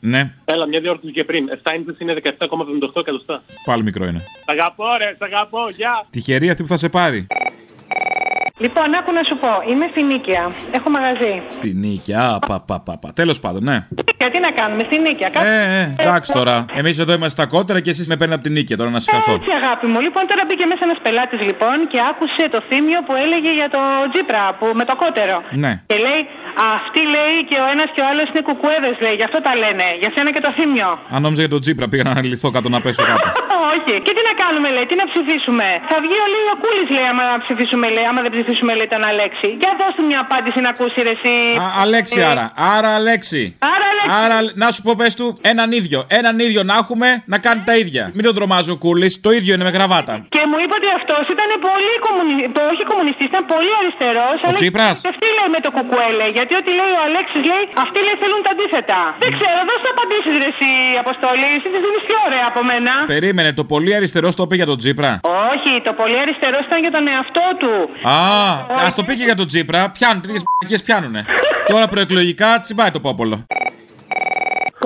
Ναι, 0.00 0.34
Έλα, 0.44 0.66
μια 0.66 0.80
διόρθωση 0.80 1.12
και 1.12 1.24
πριν. 1.24 1.48
7 1.62 1.74
ίντσες 1.76 1.96
είναι 1.98 2.14
17,78 2.24 3.00
εκατοστά. 3.00 3.42
πάλι 3.64 3.82
μικρό 3.82 4.04
είναι. 4.06 4.18
Σ' 4.44 4.48
αγαπώ, 4.50 4.84
ρε, 4.98 5.14
σ' 5.18 5.22
αγαπώ, 5.22 5.58
γεια. 5.76 6.06
Τυχερή 6.10 6.50
αυτή 6.50 6.62
που 6.62 6.68
θα 6.68 6.76
σε 6.76 6.88
πάρει. 6.88 7.26
Λοιπόν, 8.64 8.86
άκου 8.98 9.12
να 9.18 9.22
σου 9.28 9.36
πω, 9.42 9.52
είμαι 9.70 9.86
στη 9.92 10.02
Νίκαια. 10.10 10.44
Έχω 10.76 10.88
μαγαζί. 10.96 11.34
Στη 11.56 11.68
νίκη, 11.82 12.12
α, 12.24 12.38
πα, 12.48 12.56
πα, 12.68 12.76
πα, 12.86 12.94
πα. 13.02 13.08
Τέλος 13.20 13.38
πάντων, 13.44 13.62
ναι. 13.68 13.76
Και 14.20 14.28
τι 14.32 14.38
να 14.46 14.50
κάνουμε, 14.58 14.82
στη 14.88 14.96
Νίκαια. 15.04 15.28
Κάτσε. 15.34 15.50
Ε, 15.50 15.80
ε, 15.80 16.02
εντάξει 16.02 16.30
τώρα. 16.38 16.54
Εμείς 16.80 16.94
εδώ 17.02 17.12
είμαστε 17.16 17.36
στα 17.38 17.46
κότερα 17.54 17.78
και 17.84 17.90
εσείς 17.94 18.06
με 18.10 18.16
παίρνετε 18.18 18.36
από 18.38 18.44
την 18.48 18.52
νίκη 18.56 18.74
τώρα 18.80 18.90
να 18.96 19.00
συγχαθώ. 19.04 19.32
Έτσι, 19.38 19.52
αγάπη 19.62 19.86
μου. 19.92 19.98
Λοιπόν, 20.06 20.22
τώρα 20.30 20.42
μπήκε 20.46 20.64
μέσα 20.72 20.82
ένας 20.88 21.00
πελάτης 21.04 21.40
λοιπόν 21.48 21.76
και 21.92 21.98
άκουσε 22.10 22.44
το 22.54 22.60
θύμιο 22.68 22.98
που 23.06 23.14
έλεγε 23.24 23.50
για 23.60 23.68
το 23.74 23.80
Τζίπρα 24.12 24.44
που, 24.58 24.66
με 24.78 24.84
το 24.88 24.94
κότερο. 25.02 25.36
Ναι. 25.64 25.72
Και 25.90 25.96
λέει, 26.06 26.20
Αυτή 26.76 27.00
λέει 27.14 27.36
και 27.48 27.56
ο 27.64 27.66
ένας 27.74 27.88
και 27.94 28.00
ο 28.04 28.06
άλλος 28.10 28.26
είναι 28.30 28.42
κουκουέδες, 28.48 28.96
λέει. 29.04 29.14
Γι' 29.20 29.26
αυτό 29.28 29.38
τα 29.46 29.52
λένε. 29.62 29.86
Για 30.00 30.10
σένα 30.14 30.30
και 30.34 30.42
το 30.46 30.50
θύμιο. 30.56 30.88
Αν 31.14 31.20
νόμιζα 31.22 31.40
για 31.44 31.52
τον 31.54 31.60
Τζίπρα, 31.60 31.86
πήγα 31.88 32.02
να 32.02 32.10
αναλυθώ 32.10 32.48
κάτω 32.50 32.68
να 32.68 32.80
πέσω 32.84 33.02
κάτω. 33.10 33.28
Όχι. 33.74 33.94
Και 34.06 34.12
τι 34.16 34.22
να 34.30 34.34
κάνουμε, 34.42 34.68
λέει, 34.76 34.86
τι 34.90 34.96
να 35.02 35.06
ψηφίσουμε. 35.12 35.66
Θα 35.90 35.96
βγει 36.04 36.16
ο 36.24 36.26
λέει 36.34 36.46
ο 36.54 36.56
Κούλης, 36.62 36.88
λέει, 36.96 37.06
άμα 37.12 37.24
ψηφίσουμε, 37.44 37.86
λέει, 37.96 38.06
άμα 38.10 38.20
δεν 38.24 38.32
ψηφίσουμε, 38.36 38.72
λέει, 38.78 38.88
τον 38.94 39.02
Αλέξη. 39.10 39.48
Για 39.62 39.72
δώσ' 39.80 39.94
του 39.96 40.04
μια 40.10 40.20
απάντηση 40.26 40.58
να 40.64 40.70
ακούσει, 40.74 40.98
ρε, 41.06 41.14
εσύ. 41.18 41.34
Α, 41.62 41.66
Αλέξη 41.84 42.18
Ε, 42.20 42.30
άρα. 42.30 42.44
Άρα 42.74 42.90
Αλέξη. 42.98 43.42
Άρα, 43.72 43.86
Αλέξη. 43.92 43.93
Άρα, 44.22 44.36
να 44.62 44.66
σου 44.74 44.80
πω, 44.86 44.92
πες 45.00 45.14
του, 45.18 45.26
έναν 45.52 45.68
ίδιο. 45.78 45.98
Έναν 46.20 46.34
ίδιο 46.46 46.60
να 46.70 46.74
έχουμε 46.82 47.08
να 47.32 47.38
κάνει 47.46 47.62
τα 47.68 47.74
ίδια. 47.82 48.02
Μην 48.16 48.24
τον 48.28 48.34
τρομάζει 48.38 48.70
ο 48.74 48.76
Κούλης, 48.84 49.12
το 49.26 49.30
ίδιο 49.38 49.52
είναι 49.54 49.64
με 49.68 49.72
γραβάτα. 49.76 50.14
Και 50.34 50.42
μου 50.50 50.56
είπε 50.62 50.74
ότι 50.80 50.88
αυτός 50.98 51.24
ήταν 51.34 51.48
πολύ 51.68 51.94
κομμουνιστή, 52.06 52.60
όχι 52.72 52.82
κομμουνιστής, 52.92 53.26
ήταν 53.32 53.44
πολύ 53.54 53.72
αριστερός. 53.80 54.36
Ο 54.50 54.52
Τσίπρας; 54.58 54.96
Αυτή 55.12 55.26
λέει 55.36 55.48
με 55.56 55.60
το 55.64 55.70
κουκουέ, 55.76 56.08
λέει. 56.20 56.30
Γιατί 56.38 56.52
ό,τι 56.60 56.70
λέει 56.80 56.92
ο 56.98 57.00
Αλέξης 57.08 57.42
λέει, 57.50 57.64
αυτοί 57.84 57.98
λέει 58.06 58.16
θέλουν 58.22 58.40
τα 58.46 58.50
αντίθετα. 58.54 59.00
Δεν 59.24 59.30
ξέρω, 59.36 59.58
δώσε 59.68 59.88
απαντήσεις, 59.94 60.34
ρε, 60.42 60.48
εσύ, 60.54 60.70
Αποστολή. 61.04 61.48
Εσύ 61.56 61.68
της 61.74 61.80
δίνεις 61.84 62.02
πιο 62.08 62.18
ωραία 62.28 62.46
από 62.52 62.60
μένα. 62.70 62.92
Περίμενε, 63.14 63.50
το 63.60 63.64
πολύ 63.72 63.90
αριστερό 63.98 64.28
το 64.38 64.42
είπε 64.46 64.56
για 64.60 64.68
τον 64.70 64.78
Τζίπρα. 64.80 65.12
Όχι, 65.52 65.72
το 65.88 65.92
πολύ 66.00 66.16
αριστερό 66.24 66.58
ήταν 66.66 66.78
για 66.84 66.92
τον 66.96 67.04
εαυτό 67.12 67.46
του. 67.60 67.72
Α, 68.14 68.18
ας 68.86 68.92
το 68.98 69.02
πει 69.06 69.12
και 69.18 69.26
για 69.30 69.38
τον 69.40 69.46
Τζίπρα. 69.50 69.80
Πιάνουν, 69.96 70.20
τέτοιε 70.22 70.40
μ***κες 70.64 70.82
πιάνουνε. 70.86 71.20
Τώρα 71.72 71.86
προεκλογικά 71.92 72.48
τσιμπάει 72.62 72.90
το 72.96 73.00
πόπολο. 73.06 73.36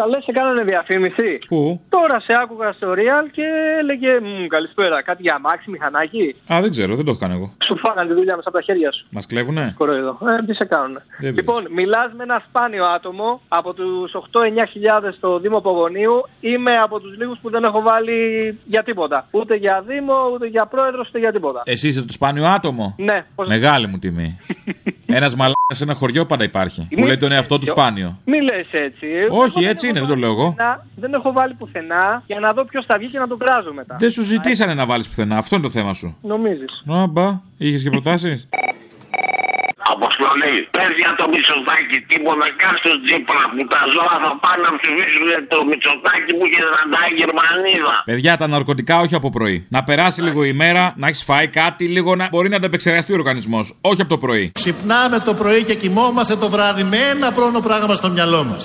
Καλέ 0.01 0.21
σε 0.21 0.33
κάνανε 0.33 0.63
διαφήμιση. 0.65 1.39
Πού; 1.47 1.81
Τώρα 1.89 2.21
σε 2.21 2.33
άκουγα 2.43 2.73
στο 2.73 2.89
Real 2.93 3.25
και 3.33 3.45
έλεγε 3.81 4.11
«Μμ, 4.23 4.47
Καλησπέρα, 4.47 5.03
κάτι 5.03 5.23
για 5.23 5.35
αμάξι, 5.35 5.71
μηχανάκι. 5.71 6.35
Α, 6.53 6.61
δεν 6.61 6.71
ξέρω, 6.71 6.97
δεν 6.97 7.05
το 7.05 7.11
έχω 7.11 7.21
κάνει 7.21 7.35
εγώ. 7.35 7.53
Σου 7.67 7.77
φάγανε 7.85 8.09
τη 8.09 8.15
δουλειά 8.15 8.37
μέσα 8.37 8.49
από 8.49 8.59
τα 8.59 8.65
χέρια 8.65 8.93
σου. 8.93 9.07
Μας 9.11 9.27
κλέβουνε; 9.27 9.75
Κοροϊδό. 9.79 10.19
Ε, 10.41 10.45
τι 10.47 10.55
σε 10.55 10.65
κάνουνε. 10.65 11.01
Δεν 11.21 11.35
Λοιπόν, 11.35 11.67
μιλάς 11.71 12.13
με 12.17 12.23
ένα 12.23 12.43
σπάνιο 12.49 12.85
άτομο 12.85 13.41
από 13.49 13.75
τους 13.75 14.13
8-9 14.15 14.67
χιλιάδες 14.71 15.15
στο 15.15 15.39
Δήμο 15.39 15.61
Πογονίου. 15.61 16.15
Είμαι 16.41 16.79
από 16.79 17.01
τους 17.01 17.17
λίγους 17.17 17.39
που 17.43 17.51
δεν 17.51 17.65
έχω 17.65 17.83
βάλει 17.83 18.19
για 18.65 18.83
τίποτα. 18.83 19.27
Ούτε 19.31 19.55
για 19.57 19.85
Δήμο, 19.87 20.15
ούτε 20.35 20.47
για 20.47 20.67
πρόεδρος, 20.67 21.09
ούτε 21.09 21.19
για 21.19 21.33
τίποτα. 21.33 21.63
Εσύ 21.65 21.89
είσαι 21.89 22.05
το 22.05 22.13
σπάνιο 22.13 22.47
άτομο; 22.47 22.95
Ναι, 22.99 23.25
πώς... 23.35 23.49
Μεγάλη 23.49 23.87
μου 23.87 23.99
τιμή. 23.99 24.39
ένας 25.19 25.35
μαλάκας 25.35 25.77
σε 25.77 25.85
ένα 25.85 25.95
χωριό 25.95 26.27
πάντα 26.27 26.45
υπάρχει. 26.45 26.81
Που 26.91 27.01
Μη- 27.01 27.07
λέει 27.07 27.17
τον 27.17 27.33
εαυτό 27.33 27.59
του 27.59 27.67
σπάνιο. 27.67 28.19
Μη 28.25 28.41
λες 28.41 28.67
έτσι. 28.73 29.07
Όχι, 29.31 29.59
Εγώ 29.59 29.69
έτσι 29.69 29.87
δεν 29.87 29.88
είναι, 29.89 29.99
έχω 29.99 30.07
δεν 30.07 30.15
το 30.17 30.21
λέω 30.23 30.31
εγώ. 30.31 30.49
πουθενά- 30.51 30.81
Δεν 30.97 31.13
έχω 31.15 31.33
βάλει 31.33 31.55
πουθενά 31.55 32.23
για 32.27 32.41
να 32.41 32.53
δω 32.53 32.65
ποιος 32.65 32.85
θα 32.89 32.99
βγει 32.99 33.07
και 33.09 33.19
να 33.19 33.29
τον 33.29 33.39
κράζω 33.39 33.73
μετά. 33.73 33.95
Δεν 33.99 34.11
σου 34.11 34.23
ζητήσανε 34.23 34.75
να 34.75 34.87
βάλεις 34.87 35.09
πουθενά. 35.09 35.37
Αυτό 35.37 35.55
είναι 35.57 35.65
το 35.65 35.71
θέμα 35.71 35.93
σου. 35.93 36.17
Νομίζεις. 36.23 36.73
Α, 36.97 37.07
μπα, 37.07 37.41
είχες 37.59 37.83
και 37.83 37.91
προτάσεις; 37.91 38.49
Αποστολή, 39.95 40.55
πες 40.77 40.91
για 41.03 41.13
το 41.19 41.25
Μητσοτάκι 41.33 41.99
τίποτα, 42.11 42.47
κάτω 42.63 42.89
Τζίπρα 43.05 43.43
που 43.55 43.63
τα 43.73 43.81
ζώα 43.95 44.15
θα 44.25 44.31
πάνε 44.43 44.63
να 44.67 44.73
ψηφίσουν 44.81 45.29
το 45.53 45.59
Μητσοτάκι 45.69 46.31
που 46.39 46.45
είχε 46.49 46.63
ζαντάει 46.73 47.11
η 47.15 47.17
Γερμανίδα. 47.21 47.95
Παιδιά, 48.11 48.33
τα 48.41 48.47
ναρκωτικά 48.47 48.95
όχι 49.05 49.15
από 49.21 49.29
πρωί. 49.37 49.57
Να 49.77 49.81
περάσει 49.89 50.21
λίγο 50.23 50.41
η 50.45 50.53
μέρα, 50.63 50.83
να 50.97 51.07
έχεις 51.11 51.23
φάει 51.29 51.47
κάτι, 51.61 51.85
λίγο 51.97 52.11
να 52.21 52.29
μπορεί 52.33 52.49
να 52.49 52.59
τα 52.59 52.67
επεξεργαστεί 52.67 53.11
ο 53.13 53.17
οργανισμός. 53.23 53.65
Όχι 53.81 54.01
από 54.01 54.11
το 54.11 54.19
πρωί. 54.25 54.45
Ξυπνάμε 54.55 55.19
το 55.29 55.35
πρωί 55.35 55.65
και 55.65 55.75
κοιμόμαστε 55.75 56.35
το 56.37 56.49
βράδυ 56.55 56.83
με 56.83 56.97
ένα 57.15 57.29
πρόνο 57.33 57.61
πράγμα 57.61 57.95
στο 57.95 58.09
μυαλό 58.11 58.45
μας. 58.45 58.63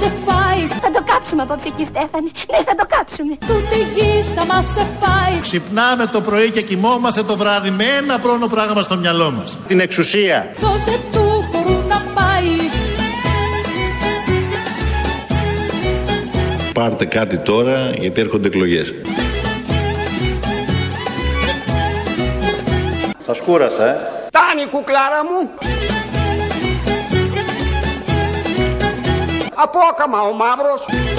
Σε 0.00 0.08
φάει. 0.24 0.62
Θα 0.84 0.90
το 0.96 1.02
κάψουμε 1.10 1.42
απόψε 1.42 1.68
εκεί, 1.72 1.84
Στέφανη. 1.92 2.30
Ναι, 2.50 2.58
θα 2.68 2.74
το 2.80 2.84
κάψουμε. 2.94 3.32
Τούτη 3.48 3.78
γη 3.94 4.12
θα 4.36 4.44
μας 4.50 4.64
σε 4.74 4.84
φάει. 5.00 5.38
Ξυπνάμε 5.40 6.06
το 6.06 6.20
πρωί 6.20 6.50
και 6.50 6.62
κοιμόμαστε 6.62 7.22
το 7.22 7.36
βράδυ 7.36 7.70
με 7.70 7.84
ένα 8.00 8.18
πρόνο 8.18 8.46
πράγμα 8.46 8.80
στο 8.82 8.96
μυαλό 8.96 9.30
μας. 9.30 9.56
Την 9.66 9.80
εξουσία. 9.80 10.36
Δώστε 10.58 10.92
του 11.12 11.48
χορού 11.52 11.78
να 11.88 11.98
πάει. 12.14 12.52
Πάρτε 16.72 17.04
κάτι 17.04 17.38
τώρα 17.38 17.90
γιατί 17.98 18.20
έρχονται 18.20 18.46
εκλογές. 18.46 18.94
Σας 23.26 23.40
κούρασα, 23.40 23.84
ε. 23.88 23.96
Τάνη 24.30 24.66
κουκλάρα 24.70 25.24
μου. 25.24 25.50
Απόκαμα 29.62 30.20
ο 30.20 30.32
μαύρος. 30.32 31.09